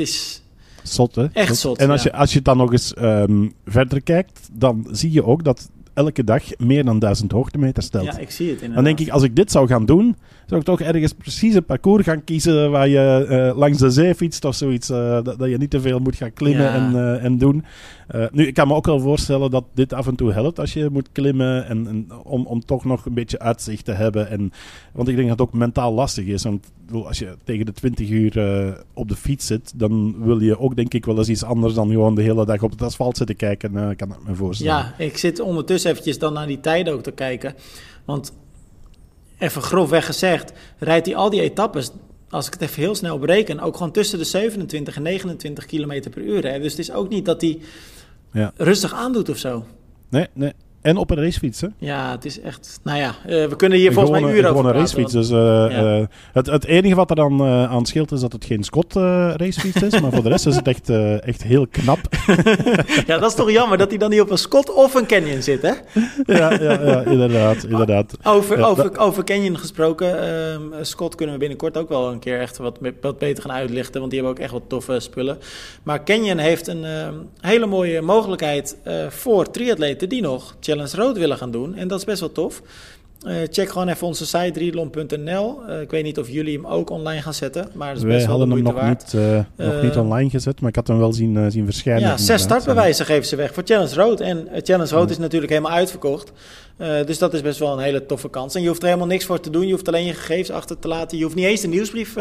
is... 0.87 0.95
Zot, 0.95 1.15
hè? 1.15 1.25
Echt 1.33 1.55
zot, 1.57 1.77
En 1.77 1.89
als, 1.89 2.03
ja. 2.03 2.09
je, 2.13 2.17
als 2.17 2.33
je 2.33 2.41
dan 2.41 2.57
nog 2.57 2.71
eens 2.71 2.93
ehm, 2.93 3.47
verder 3.65 4.01
kijkt, 4.01 4.49
dan 4.51 4.87
zie 4.91 5.11
je 5.11 5.25
ook 5.25 5.43
dat 5.43 5.69
elke 5.93 6.23
dag 6.23 6.43
meer 6.57 6.85
dan 6.85 6.99
1000 6.99 7.31
hoogtemeter 7.31 7.83
stelt. 7.83 8.05
Ja, 8.05 8.17
ik 8.17 8.31
zie 8.31 8.45
het 8.45 8.53
inderdaad. 8.55 8.75
Dan 8.75 8.83
denk 8.83 8.99
ik, 8.99 9.09
als 9.09 9.23
ik 9.23 9.35
dit 9.35 9.51
zou 9.51 9.67
gaan 9.67 9.85
doen, 9.85 10.15
zou 10.45 10.59
ik 10.59 10.65
toch 10.65 10.81
ergens 10.81 11.13
precies 11.13 11.53
een 11.53 11.65
parcours 11.65 12.03
gaan 12.03 12.23
kiezen 12.23 12.71
waar 12.71 12.87
je 12.87 13.25
eh, 13.29 13.57
langs 13.57 13.77
de 13.77 13.89
zee 13.89 14.15
fietst 14.15 14.45
of 14.45 14.55
zoiets. 14.55 14.89
eh, 14.89 15.19
dat, 15.23 15.39
dat 15.39 15.49
je 15.49 15.57
niet 15.57 15.69
te 15.69 15.81
veel 15.81 15.99
moet 15.99 16.15
gaan 16.15 16.33
klimmen 16.33 16.63
Ja. 16.65 16.73
en, 16.75 16.95
eh, 16.95 17.23
en 17.23 17.37
doen. 17.37 17.63
Uh, 18.15 18.25
nu, 18.31 18.47
ik 18.47 18.53
kan 18.53 18.67
me 18.67 18.73
ook 18.73 18.85
wel 18.85 18.99
voorstellen 18.99 19.51
dat 19.51 19.63
dit 19.73 19.93
af 19.93 20.07
en 20.07 20.15
toe 20.15 20.31
helpt 20.31 20.59
als 20.59 20.73
je 20.73 20.89
moet 20.91 21.11
klimmen. 21.11 21.65
En, 21.65 22.07
om, 22.23 22.45
om 22.45 22.65
toch 22.65 22.85
nog 22.85 23.05
een 23.05 23.13
beetje 23.13 23.39
uitzicht 23.39 23.85
te 23.85 23.91
hebben. 23.91 24.29
En, 24.29 24.51
want 24.93 25.07
ik 25.07 25.15
denk 25.15 25.27
dat 25.27 25.39
het 25.39 25.47
ook 25.47 25.53
mentaal 25.53 25.93
lastig 25.93 26.25
is. 26.25 26.43
Want 26.43 26.67
als 26.91 27.19
je 27.19 27.35
tegen 27.43 27.65
de 27.65 27.71
20 27.71 28.09
uur 28.09 28.37
uh, 28.37 28.73
op 28.93 29.07
de 29.07 29.15
fiets 29.15 29.45
zit, 29.45 29.73
dan 29.75 30.23
wil 30.23 30.39
je 30.39 30.59
ook 30.59 30.75
denk 30.75 30.93
ik 30.93 31.05
wel 31.05 31.17
eens 31.17 31.29
iets 31.29 31.43
anders 31.43 31.73
dan 31.73 31.89
gewoon 31.89 32.15
de 32.15 32.21
hele 32.21 32.45
dag 32.45 32.63
op 32.63 32.71
het 32.71 32.81
asfalt 32.81 33.17
zitten 33.17 33.35
kijken. 33.35 33.73
Uh, 33.73 33.89
kan 33.95 34.15
me 34.25 34.35
voorstellen. 34.35 34.73
Ja, 34.73 35.05
ik 35.05 35.17
zit 35.17 35.39
ondertussen 35.39 35.91
eventjes 35.91 36.19
dan 36.19 36.33
naar 36.33 36.47
die 36.47 36.59
tijden 36.59 36.93
ook 36.93 37.03
te 37.03 37.11
kijken. 37.11 37.55
Want 38.05 38.33
even 39.37 39.61
grofweg 39.61 40.05
gezegd, 40.05 40.53
rijdt 40.77 41.05
hij 41.05 41.15
al 41.15 41.29
die 41.29 41.41
etappes 41.41 41.91
als 42.29 42.47
ik 42.47 42.53
het 42.53 42.61
even 42.61 42.81
heel 42.81 42.95
snel 42.95 43.19
bereken, 43.19 43.59
ook 43.59 43.77
gewoon 43.77 43.91
tussen 43.91 44.17
de 44.17 44.23
27 44.23 44.95
en 44.95 45.01
29 45.01 45.65
km 45.65 46.09
per 46.09 46.21
uur. 46.21 46.47
Hè? 46.51 46.59
Dus 46.59 46.71
het 46.71 46.79
is 46.79 46.91
ook 46.91 47.09
niet 47.09 47.25
dat 47.25 47.41
hij 47.41 47.59
ja. 48.37 48.51
rustig 48.55 48.93
aandoet 48.93 49.29
of 49.29 49.37
zo. 49.37 49.65
Nee, 50.09 50.27
nee. 50.33 50.53
En 50.81 50.97
op 50.97 51.09
een 51.09 51.17
racefiets, 51.17 51.61
hè? 51.61 51.67
Ja, 51.77 52.11
het 52.11 52.25
is 52.25 52.41
echt... 52.41 52.79
Nou 52.83 52.99
ja, 52.99 53.15
uh, 53.27 53.45
we 53.45 53.55
kunnen 53.55 53.77
hier 53.77 53.93
volgens 53.93 54.19
mij 54.19 54.31
uren 54.31 54.49
over 54.49 54.55
Gewoon 54.55 54.65
een 54.65 54.79
racefiets. 54.79 55.11
Dus, 55.11 55.29
uh, 55.29 55.37
ja. 55.37 55.99
uh, 55.99 56.05
het, 56.33 56.45
het 56.45 56.65
enige 56.65 56.95
wat 56.95 57.09
er 57.09 57.15
dan 57.15 57.43
aan 57.43 57.85
scheelt 57.85 58.11
is 58.11 58.19
dat 58.19 58.31
het 58.31 58.45
geen 58.45 58.63
Scott 58.63 58.93
racefiets 59.35 59.81
is. 59.81 60.01
maar 60.01 60.11
voor 60.11 60.23
de 60.23 60.29
rest 60.29 60.45
is 60.45 60.55
het 60.55 60.67
echt, 60.67 60.89
echt 61.23 61.43
heel 61.43 61.67
knap. 61.67 61.99
ja, 63.07 63.17
dat 63.17 63.29
is 63.29 63.35
toch 63.35 63.51
jammer 63.51 63.77
dat 63.77 63.89
hij 63.89 63.97
dan 63.97 64.09
niet 64.09 64.21
op 64.21 64.29
een 64.29 64.37
Scott 64.37 64.73
of 64.73 64.93
een 64.93 65.05
Canyon 65.05 65.41
zit, 65.41 65.61
hè? 65.61 65.73
ja, 66.25 66.53
ja, 66.53 66.81
ja, 66.81 67.01
inderdaad. 67.01 67.63
inderdaad. 67.69 68.17
Over, 68.23 68.65
over, 68.65 68.97
over 68.97 69.23
Canyon 69.23 69.57
gesproken. 69.57 70.21
Ehm, 70.21 70.61
Scott 70.81 71.15
kunnen 71.15 71.35
we 71.35 71.39
binnenkort 71.39 71.77
ook 71.77 71.89
wel 71.89 72.11
een 72.11 72.19
keer 72.19 72.39
echt 72.39 72.57
wat, 72.57 72.77
wat 73.01 73.17
beter 73.17 73.43
gaan 73.43 73.55
uitlichten. 73.55 73.99
Want 73.99 74.11
die 74.11 74.19
hebben 74.21 74.37
ook 74.37 74.43
echt 74.43 74.53
wat 74.53 74.63
toffe 74.67 74.99
spullen. 74.99 75.37
Maar 75.83 76.03
Canyon 76.03 76.37
heeft 76.37 76.67
een 76.67 76.85
ehm, 76.85 77.13
hele 77.41 77.65
mooie 77.65 78.01
mogelijkheid 78.01 78.77
voor 79.09 79.51
triatleten 79.51 80.09
die 80.09 80.21
nog 80.21 80.55
Challenge 80.77 80.97
Road 80.97 81.17
willen 81.17 81.37
gaan 81.37 81.51
doen. 81.51 81.75
En 81.75 81.87
dat 81.87 81.99
is 81.99 82.05
best 82.05 82.19
wel 82.19 82.31
tof. 82.31 82.61
Uh, 83.27 83.35
check 83.49 83.69
gewoon 83.69 83.87
even 83.87 84.07
onze 84.07 84.25
site 84.25 84.51
triathlon.nl. 84.51 85.59
Uh, 85.69 85.81
ik 85.81 85.91
weet 85.91 86.03
niet 86.03 86.19
of 86.19 86.29
jullie 86.29 86.55
hem 86.55 86.67
ook 86.67 86.89
online 86.89 87.21
gaan 87.21 87.33
zetten, 87.33 87.69
maar 87.73 87.93
dat 87.93 88.03
is 88.03 88.09
best 88.09 88.25
wel 88.25 88.37
de 88.37 88.45
moeite 88.45 88.69
hem 88.69 88.77
nog 88.77 88.87
Niet, 88.87 89.13
uh, 89.13 89.39
nog 89.55 89.81
niet 89.81 89.97
online 89.97 90.29
gezet, 90.29 90.61
maar 90.61 90.69
ik 90.69 90.75
had 90.75 90.87
hem 90.87 90.97
wel 90.97 91.13
zien, 91.13 91.51
zien 91.51 91.65
verschijnen. 91.65 92.01
Ja, 92.01 92.17
zes 92.17 92.41
startbewijzen 92.41 93.05
geven 93.05 93.25
ze 93.25 93.35
weg 93.35 93.53
voor 93.53 93.63
Challenge 93.65 93.95
Road. 93.95 94.19
En 94.19 94.47
Challenge 94.53 94.95
Road 94.95 95.09
is 95.09 95.17
natuurlijk 95.17 95.51
helemaal 95.51 95.71
uitverkocht. 95.71 96.31
dus 96.77 97.17
dat 97.17 97.33
is 97.33 97.41
best 97.41 97.59
wel 97.59 97.73
een 97.73 97.83
hele 97.83 98.05
toffe 98.05 98.29
kans. 98.29 98.55
En 98.55 98.61
je 98.61 98.67
hoeft 98.67 98.81
er 98.81 98.87
helemaal 98.87 99.07
niks 99.07 99.25
voor 99.25 99.39
te 99.39 99.49
doen. 99.49 99.65
Je 99.65 99.71
hoeft 99.71 99.87
alleen 99.87 100.05
je 100.05 100.13
gegevens 100.13 100.51
achter 100.51 100.79
te 100.79 100.87
laten. 100.87 101.17
Je 101.17 101.23
hoeft 101.23 101.35
niet 101.35 101.45
eens 101.45 101.61
de 101.61 101.67
nieuwsbrief 101.67 102.13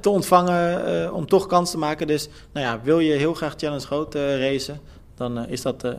te 0.00 0.10
ontvangen 0.10 1.12
om 1.14 1.26
toch 1.26 1.46
kans 1.46 1.70
te 1.70 1.78
maken. 1.78 2.06
Dus 2.06 2.28
nou 2.52 2.66
ja, 2.66 2.80
wil 2.84 2.98
je 2.98 3.12
heel 3.12 3.34
graag 3.34 3.54
Challenge 3.56 3.86
Road 3.88 4.14
racen 4.14 4.80
dan 5.16 5.38
uh, 5.38 5.44
is 5.48 5.62
dat 5.62 5.84
uh, 5.84 5.92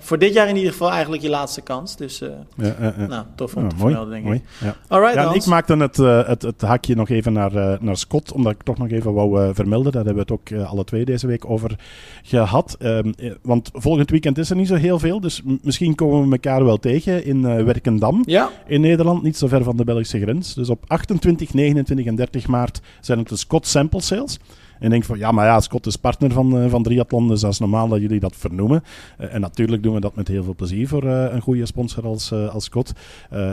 voor 0.00 0.18
dit 0.18 0.34
jaar 0.34 0.48
in 0.48 0.56
ieder 0.56 0.72
geval 0.72 0.90
eigenlijk 0.90 1.22
je 1.22 1.28
laatste 1.28 1.60
kans. 1.60 1.96
Dus 1.96 2.22
uh, 2.22 2.28
ja, 2.56 2.94
nou, 3.08 3.24
tof 3.34 3.56
om 3.56 3.62
ja, 3.62 3.68
te 3.68 3.74
mooi, 3.76 3.94
vermelden, 3.94 4.12
denk 4.12 4.24
mooi, 4.24 4.36
ik. 4.36 4.44
Ja. 4.60 4.76
Alright, 4.88 5.14
ja, 5.14 5.34
ik 5.34 5.46
maakte 5.46 5.76
het, 5.76 5.96
het, 6.26 6.42
het 6.42 6.60
hakje 6.60 6.94
nog 6.94 7.08
even 7.08 7.32
naar, 7.32 7.78
naar 7.80 7.96
Scott, 7.96 8.32
omdat 8.32 8.52
ik 8.52 8.62
toch 8.62 8.78
nog 8.78 8.90
even 8.90 9.12
wou 9.12 9.54
vermelden. 9.54 9.92
Daar 9.92 10.04
hebben 10.04 10.26
we 10.26 10.32
het 10.32 10.54
ook 10.56 10.68
alle 10.68 10.84
twee 10.84 11.04
deze 11.04 11.26
week 11.26 11.50
over 11.50 11.78
gehad. 12.22 12.76
Um, 12.80 13.14
want 13.42 13.70
volgend 13.72 14.10
weekend 14.10 14.38
is 14.38 14.50
er 14.50 14.56
niet 14.56 14.68
zo 14.68 14.74
heel 14.74 14.98
veel, 14.98 15.20
dus 15.20 15.42
misschien 15.62 15.94
komen 15.94 16.24
we 16.24 16.32
elkaar 16.32 16.64
wel 16.64 16.78
tegen 16.78 17.24
in 17.24 17.64
Werkendam 17.64 18.24
in 18.66 18.80
Nederland, 18.80 19.22
niet 19.22 19.36
zo 19.36 19.46
ver 19.46 19.64
van 19.64 19.76
de 19.76 19.84
Belgische 19.84 20.20
grens. 20.20 20.54
Dus 20.54 20.68
op 20.68 20.84
28, 20.86 21.54
29 21.54 22.06
en 22.06 22.14
30 22.14 22.46
maart 22.46 22.80
zijn 23.00 23.18
het 23.18 23.28
de 23.28 23.36
Scott 23.36 23.66
Sample 23.66 24.00
Sales. 24.00 24.38
En 24.84 24.90
denk 24.90 25.04
van, 25.04 25.18
ja, 25.18 25.32
maar 25.32 25.46
ja, 25.46 25.60
Scott 25.60 25.86
is 25.86 25.96
partner 25.96 26.32
van, 26.32 26.62
uh, 26.62 26.70
van 26.70 26.82
Triathlon, 26.82 27.28
dus 27.28 27.40
dat 27.40 27.52
is 27.52 27.58
normaal 27.58 27.88
dat 27.88 28.00
jullie 28.00 28.20
dat 28.20 28.36
vernoemen. 28.36 28.82
Uh, 29.20 29.34
en 29.34 29.40
natuurlijk 29.40 29.82
doen 29.82 29.94
we 29.94 30.00
dat 30.00 30.14
met 30.14 30.28
heel 30.28 30.44
veel 30.44 30.54
plezier 30.54 30.88
voor 30.88 31.04
uh, 31.04 31.26
een 31.30 31.40
goede 31.40 31.66
sponsor 31.66 32.04
als, 32.04 32.32
als 32.32 32.64
Scott. 32.64 32.92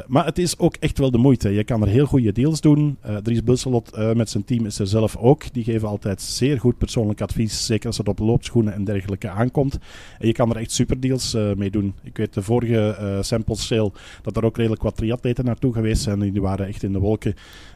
maar 0.08 0.26
het 0.26 0.38
is 0.38 0.60
ook 0.60 0.76
echt 0.76 0.98
wel 0.98 1.12
de 1.12 1.18
moeite. 1.18 1.50
Je 1.50 1.64
kan 1.64 1.82
er 1.82 1.88
heel 1.88 2.06
goede 2.06 2.32
deals 2.32 2.62
doen. 2.62 2.98
Dries 3.24 3.44
Busselot 3.44 4.16
met 4.16 4.30
zijn 4.30 4.46
team 4.46 4.66
is 4.66 4.80
er 4.80 4.88
zelf 4.88 5.18
ook. 5.18 5.54
Die 5.54 5.64
geven 5.64 5.88
altijd 5.88 6.22
zeer 6.22 6.60
goed 6.60 6.78
persoonlijk 6.78 7.22
advies, 7.22 7.66
zeker 7.66 7.88
als 7.88 7.98
het 7.98 8.08
op 8.08 8.20
loopschoenen 8.20 8.74
en 8.74 8.84
dergelijke 8.84 9.30
aankomt. 9.30 9.78
En 10.20 10.28
je 10.28 10.34
kan 10.34 10.50
er 10.50 10.58
echt 10.58 10.72
super 10.72 11.00
deals 11.00 11.38
mee 11.56 11.72
doen. 11.72 11.94
Ik 12.04 12.18
weet 12.18 12.34
de 12.34 12.42
vorige 12.42 13.18
sample 13.22 13.56
sale 13.56 13.92
dat 14.22 14.38
er 14.38 14.46
ook 14.46 14.58
redelijk 14.58 14.82
wat 14.82 14.96
triatleten 14.96 15.46
naartoe 15.46 15.74
geweest 15.74 16.02
zijn. 16.02 16.20
Die 16.20 16.42
waren 16.42 16.68
echt 16.68 16.84
in 16.84 16.94
de 16.94 17.00
wolken. 17.00 17.36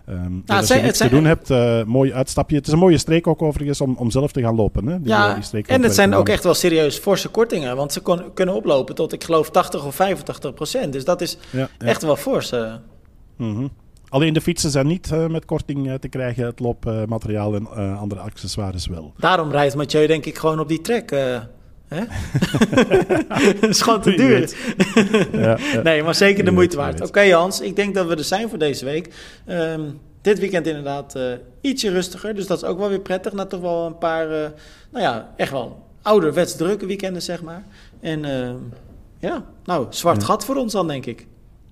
Um, 0.09 0.43
nou, 0.45 0.59
als 0.59 0.67
je 0.67 0.87
iets 0.87 0.97
te 0.97 1.09
doen 1.09 1.25
hebt, 1.25 1.49
uh, 1.49 1.83
mooi 1.83 2.13
uitstapje. 2.13 2.55
Het 2.55 2.67
is 2.67 2.73
een 2.73 2.79
mooie 2.79 2.97
streek 2.97 3.27
ook 3.27 3.41
overigens 3.41 3.81
om, 3.81 3.95
om 3.97 4.11
zelf 4.11 4.31
te 4.31 4.41
gaan 4.41 4.55
lopen. 4.55 4.87
Hè? 4.87 5.01
Die, 5.01 5.07
ja, 5.07 5.33
die 5.33 5.43
streek 5.43 5.67
en 5.67 5.83
het 5.83 5.95
zijn 5.95 6.13
ook 6.13 6.29
echt 6.29 6.43
wel 6.43 6.53
serieus 6.53 6.97
forse 6.97 7.29
kortingen. 7.29 7.75
Want 7.75 7.93
ze 7.93 8.01
kon, 8.01 8.33
kunnen 8.33 8.55
oplopen 8.55 8.95
tot, 8.95 9.13
ik 9.13 9.23
geloof, 9.23 9.49
80 9.49 9.85
of 9.85 9.95
85 9.95 10.53
procent. 10.53 10.93
Dus 10.93 11.05
dat 11.05 11.21
is 11.21 11.37
ja, 11.49 11.59
ja. 11.79 11.85
echt 11.85 12.01
wel 12.01 12.15
fors. 12.15 12.53
Uh. 12.53 12.73
Mm 13.37 13.55
-hmm. 13.55 13.69
Alleen 14.09 14.33
de 14.33 14.41
fietsen 14.41 14.71
zijn 14.71 14.87
niet 14.87 15.11
uh, 15.13 15.27
met 15.27 15.45
korting 15.45 15.97
te 15.99 16.07
krijgen. 16.07 16.45
Het 16.45 16.59
loopmateriaal 16.59 17.55
en 17.55 17.97
andere 17.97 18.21
accessoires 18.21 18.87
wel. 18.87 19.13
Daarom 19.17 19.51
rijdt 19.51 19.75
Mathieu 19.75 20.07
denk 20.07 20.25
ik 20.25 20.37
gewoon 20.37 20.59
op 20.59 20.67
die 20.67 20.81
trek. 20.81 21.11
Het 23.59 23.63
is 23.63 23.81
gewoon 23.81 24.01
te 24.01 24.15
duur. 24.15 24.53
ja, 25.31 25.57
ja. 25.73 25.81
Nee, 25.81 26.03
maar 26.03 26.15
zeker 26.15 26.45
de 26.45 26.51
moeite 26.51 26.77
waard. 26.77 26.95
Oké 26.95 27.07
okay, 27.07 27.31
Hans, 27.31 27.61
ik 27.61 27.75
denk 27.75 27.95
dat 27.95 28.07
we 28.07 28.15
er 28.15 28.23
zijn 28.23 28.49
voor 28.49 28.57
deze 28.57 28.85
week. 28.85 29.13
Um, 29.47 29.99
dit 30.21 30.39
weekend 30.39 30.67
inderdaad 30.67 31.15
uh, 31.15 31.31
ietsje 31.61 31.89
rustiger. 31.89 32.35
Dus 32.35 32.47
dat 32.47 32.57
is 32.57 32.63
ook 32.63 32.77
wel 32.77 32.89
weer 32.89 32.99
prettig. 32.99 33.33
Na 33.33 33.45
toch 33.45 33.61
wel 33.61 33.85
een 33.85 33.97
paar, 33.97 34.25
uh, 34.25 34.47
nou 34.89 35.03
ja, 35.03 35.33
echt 35.35 35.51
wel 35.51 35.83
ouderwets 36.01 36.55
drukke 36.55 36.85
weekenden, 36.85 37.21
zeg 37.21 37.41
maar. 37.41 37.63
En 37.99 38.23
uh, 38.23 38.53
ja, 39.19 39.45
nou, 39.63 39.87
zwart 39.89 40.23
gat 40.23 40.45
voor 40.45 40.55
ons 40.55 40.73
dan, 40.73 40.87
denk 40.87 41.05
ik. 41.05 41.27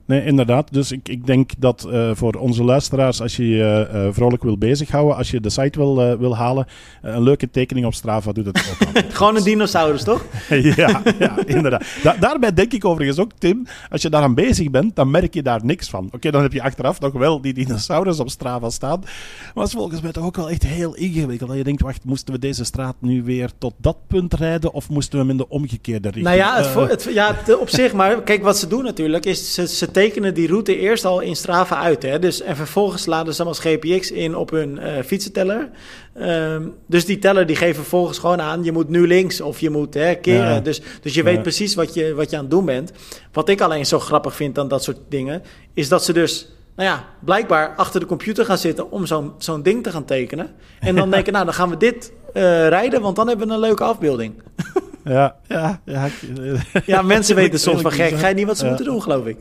Nee, 0.05 0.25
inderdaad. 0.25 0.73
Dus 0.73 0.91
ik, 0.91 1.09
ik 1.09 1.25
denk 1.25 1.51
dat 1.57 1.87
uh, 1.89 2.11
voor 2.13 2.33
onze 2.33 2.63
luisteraars, 2.63 3.21
als 3.21 3.35
je 3.35 3.49
je 3.49 3.87
uh, 3.93 4.07
vrolijk 4.11 4.43
wil 4.43 4.57
bezighouden, 4.57 5.15
als 5.15 5.31
je 5.31 5.39
de 5.39 5.49
site 5.49 5.79
wil, 5.79 6.11
uh, 6.11 6.17
wil 6.19 6.35
halen, 6.35 6.65
een 7.01 7.23
leuke 7.23 7.49
tekening 7.49 7.85
op 7.85 7.93
Strava 7.93 8.31
doet 8.31 8.45
het 8.45 8.57
ook. 8.57 9.03
Gewoon 9.15 9.35
een 9.35 9.43
dinosaurus, 9.43 10.03
toch? 10.03 10.25
ja, 10.75 11.01
ja, 11.19 11.37
inderdaad. 11.45 11.85
Da 12.03 12.15
daarbij 12.19 12.53
denk 12.53 12.73
ik 12.73 12.85
overigens 12.85 13.19
ook, 13.19 13.31
Tim, 13.37 13.65
als 13.89 14.01
je 14.01 14.09
daaraan 14.09 14.33
bezig 14.33 14.69
bent, 14.69 14.95
dan 14.95 15.11
merk 15.11 15.33
je 15.33 15.43
daar 15.43 15.65
niks 15.65 15.89
van. 15.89 16.05
Oké, 16.05 16.15
okay, 16.15 16.31
dan 16.31 16.41
heb 16.41 16.53
je 16.53 16.61
achteraf 16.61 16.99
nog 16.99 17.13
wel 17.13 17.41
die 17.41 17.53
dinosaurus 17.53 18.19
op 18.19 18.29
Strava 18.29 18.69
staan. 18.69 18.99
Maar 18.99 19.63
het 19.63 19.67
is 19.67 19.73
volgens 19.73 20.01
mij 20.01 20.11
toch 20.11 20.25
ook 20.25 20.35
wel 20.35 20.49
echt 20.49 20.63
heel 20.63 20.95
ingewikkeld. 20.95 21.49
Dat 21.49 21.57
je 21.57 21.63
denkt, 21.63 21.81
wacht, 21.81 22.05
moesten 22.05 22.33
we 22.33 22.39
deze 22.39 22.63
straat 22.63 22.95
nu 22.99 23.23
weer 23.23 23.49
tot 23.57 23.73
dat 23.77 23.97
punt 24.07 24.33
rijden 24.33 24.73
of 24.73 24.89
moesten 24.89 25.11
we 25.13 25.19
hem 25.19 25.29
in 25.29 25.37
de 25.37 25.49
omgekeerde 25.49 26.09
richting? 26.09 26.25
Nou 26.25 26.37
ja, 26.37 26.63
het, 26.63 26.89
het, 26.89 27.13
ja 27.13 27.35
op 27.59 27.69
zich, 27.69 27.93
maar 27.93 28.21
kijk, 28.21 28.43
wat 28.43 28.57
ze 28.57 28.67
doen 28.67 28.83
natuurlijk, 28.83 29.25
is 29.25 29.53
ze, 29.53 29.67
ze 29.67 29.91
tekenen 29.93 30.33
die 30.33 30.47
route 30.47 30.77
eerst 30.77 31.05
al 31.05 31.19
in 31.19 31.35
Strava 31.35 31.77
uit. 31.77 32.03
Hè? 32.03 32.19
Dus, 32.19 32.41
en 32.41 32.55
vervolgens 32.55 33.05
laden 33.05 33.33
ze 33.33 33.41
hem 33.41 33.47
als 33.47 33.59
GPX 33.59 34.11
in 34.11 34.35
op 34.35 34.49
hun 34.49 34.79
uh, 34.81 35.01
fietsenteller. 35.05 35.69
Um, 36.21 36.73
dus 36.85 37.05
die 37.05 37.19
teller 37.19 37.45
die 37.45 37.55
geeft 37.55 37.75
vervolgens 37.75 38.17
gewoon 38.17 38.41
aan... 38.41 38.63
je 38.63 38.71
moet 38.71 38.89
nu 38.89 39.07
links 39.07 39.41
of 39.41 39.59
je 39.59 39.69
moet 39.69 39.93
hè, 39.93 40.15
keren. 40.15 40.53
Ja. 40.53 40.59
Dus, 40.59 40.81
dus 41.01 41.13
je 41.13 41.23
weet 41.23 41.41
precies 41.41 41.75
wat 41.75 41.93
je, 41.93 42.13
wat 42.13 42.29
je 42.29 42.35
aan 42.35 42.41
het 42.41 42.51
doen 42.51 42.65
bent. 42.65 42.91
Wat 43.31 43.49
ik 43.49 43.61
alleen 43.61 43.85
zo 43.85 43.99
grappig 43.99 44.35
vind 44.35 44.59
aan 44.59 44.67
dat 44.67 44.83
soort 44.83 44.99
dingen... 45.09 45.43
is 45.73 45.89
dat 45.89 46.03
ze 46.03 46.13
dus 46.13 46.47
nou 46.75 46.89
ja, 46.89 47.05
blijkbaar 47.19 47.73
achter 47.75 47.99
de 47.99 48.05
computer 48.05 48.45
gaan 48.45 48.57
zitten 48.57 48.91
om 48.91 49.05
zo'n 49.05 49.33
zo'n 49.37 49.61
ding 49.61 49.83
te 49.83 49.91
gaan 49.91 50.05
tekenen. 50.05 50.51
En 50.79 50.95
dan 50.95 51.09
denken, 51.09 51.33
nou, 51.33 51.45
dan 51.45 51.53
gaan 51.53 51.69
we 51.69 51.77
dit 51.77 52.11
uh, 52.33 52.67
rijden, 52.67 53.01
want 53.01 53.15
dan 53.15 53.27
hebben 53.27 53.47
we 53.47 53.53
een 53.53 53.59
leuke 53.59 53.83
afbeelding. 53.83 54.33
Ja, 55.03 55.35
ja, 55.47 55.81
ja. 55.85 56.09
ja 56.85 57.01
mensen 57.01 57.35
weten 57.35 57.59
soms 57.59 57.81
van 57.81 57.91
gek. 57.91 58.17
Ga 58.17 58.27
je 58.27 58.35
niet 58.35 58.45
wat 58.45 58.57
ze 58.57 58.63
ja. 58.63 58.69
moeten 58.69 58.85
doen, 58.85 59.01
geloof 59.01 59.25
ik. 59.25 59.37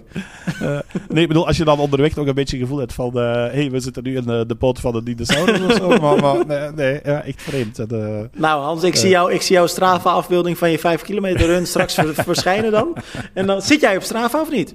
Uh, 0.63 0.79
nee, 1.09 1.23
ik 1.23 1.29
bedoel, 1.29 1.47
als 1.47 1.57
je 1.57 1.65
dan 1.65 1.79
onderweg 1.79 2.19
ook 2.19 2.27
een 2.27 2.35
beetje 2.35 2.59
gevoel 2.59 2.79
hebt 2.79 2.93
van... 2.93 3.17
Hé, 3.17 3.47
uh, 3.47 3.53
hey, 3.53 3.71
we 3.71 3.81
zitten 3.81 4.03
nu 4.03 4.17
in 4.17 4.25
de, 4.25 4.45
de 4.47 4.55
poot 4.55 4.81
van 4.81 4.93
de 4.93 5.03
dinosaurus 5.03 5.61
of 5.61 5.73
zo. 5.73 5.89
Maar, 5.89 6.21
maar 6.21 6.47
nee, 6.47 6.71
nee, 6.71 7.01
ja, 7.05 7.23
echt 7.23 7.43
vreemd. 7.43 7.79
En, 7.79 8.31
nou 8.37 8.63
Hans, 8.63 8.83
ik, 8.83 8.97
zie 8.97 9.09
jou, 9.09 9.33
ik 9.33 9.43
zie 9.43 9.55
jouw 9.57 9.67
Strava-afbeelding 9.67 10.59
van 10.59 10.71
je 10.71 10.79
5 10.79 11.03
kilometer 11.03 11.47
run 11.47 11.67
straks 11.67 11.95
verschijnen 12.15 12.71
dan. 12.71 12.97
En 13.35 13.47
dan 13.47 13.63
zit 13.63 13.81
jij 13.81 13.97
op 13.97 14.03
Strava 14.03 14.41
of 14.41 14.51
niet? 14.51 14.75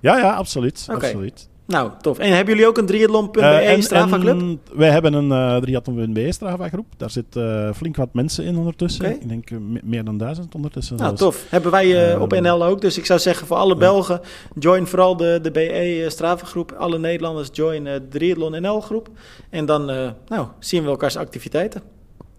Ja, 0.00 0.18
ja, 0.18 0.34
absoluut. 0.34 0.86
Okay. 0.90 1.10
absoluut. 1.10 1.48
Nou, 1.68 1.90
tof. 2.00 2.18
En 2.18 2.28
hebben 2.32 2.54
jullie 2.54 2.68
ook 2.68 2.78
een 2.78 2.86
triathlon.be 2.86 3.74
uh, 3.76 3.82
Strava 3.82 4.18
Club? 4.18 4.58
wij 4.72 4.90
hebben 4.90 5.12
een 5.12 5.28
uh, 5.28 5.56
triathlon.be 5.56 6.32
Strava 6.32 6.68
groep. 6.68 6.86
Daar 6.96 7.10
zit 7.10 7.36
uh, 7.36 7.72
flink 7.72 7.96
wat 7.96 8.14
mensen 8.14 8.44
in 8.44 8.56
ondertussen. 8.56 9.04
Okay. 9.04 9.16
Ik 9.16 9.28
denk 9.28 9.50
meer 9.84 10.04
dan 10.04 10.18
duizend 10.18 10.54
ondertussen. 10.54 10.96
Nou, 10.96 11.16
zelfs. 11.16 11.22
tof. 11.22 11.50
Hebben 11.50 11.70
wij 11.70 12.14
uh, 12.14 12.20
op 12.20 12.40
NL 12.40 12.64
ook. 12.64 12.80
Dus 12.80 12.98
ik 12.98 13.06
zou 13.06 13.20
zeggen 13.20 13.46
voor 13.46 13.56
alle 13.56 13.76
Belgen, 13.76 14.20
join 14.58 14.86
vooral 14.86 15.16
de, 15.16 15.38
de 15.42 15.50
BE 15.50 16.06
Strava 16.08 16.46
groep. 16.46 16.72
Alle 16.72 16.98
Nederlanders 16.98 17.48
join 17.52 17.84
de 17.84 18.02
Triathlon 18.08 18.62
NL 18.62 18.80
groep. 18.80 19.08
En 19.50 19.66
dan 19.66 19.84
nou, 20.28 20.46
zien 20.58 20.82
we 20.82 20.88
elkaars 20.88 21.16
activiteiten. 21.16 21.82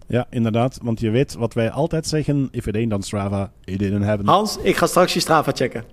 Ja, 0.06 0.26
inderdaad. 0.30 0.78
Want 0.82 1.00
je 1.00 1.10
weet 1.10 1.34
wat 1.34 1.54
wij 1.54 1.70
altijd 1.70 2.06
zeggen. 2.06 2.48
If 2.50 2.66
it 2.66 2.74
ain't 2.74 2.92
on 2.92 3.02
Strava, 3.02 3.52
it 3.64 3.78
didn't 3.78 4.04
happen. 4.04 4.26
Hans, 4.26 4.58
ik 4.62 4.76
ga 4.76 4.86
straks 4.86 5.14
je 5.14 5.20
Strava 5.20 5.52
checken. 5.52 5.84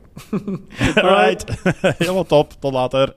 Alright. 0.95 1.61
Helemaal 1.97 2.25
top. 2.25 2.53
Tot 2.59 2.73
later. 2.73 3.15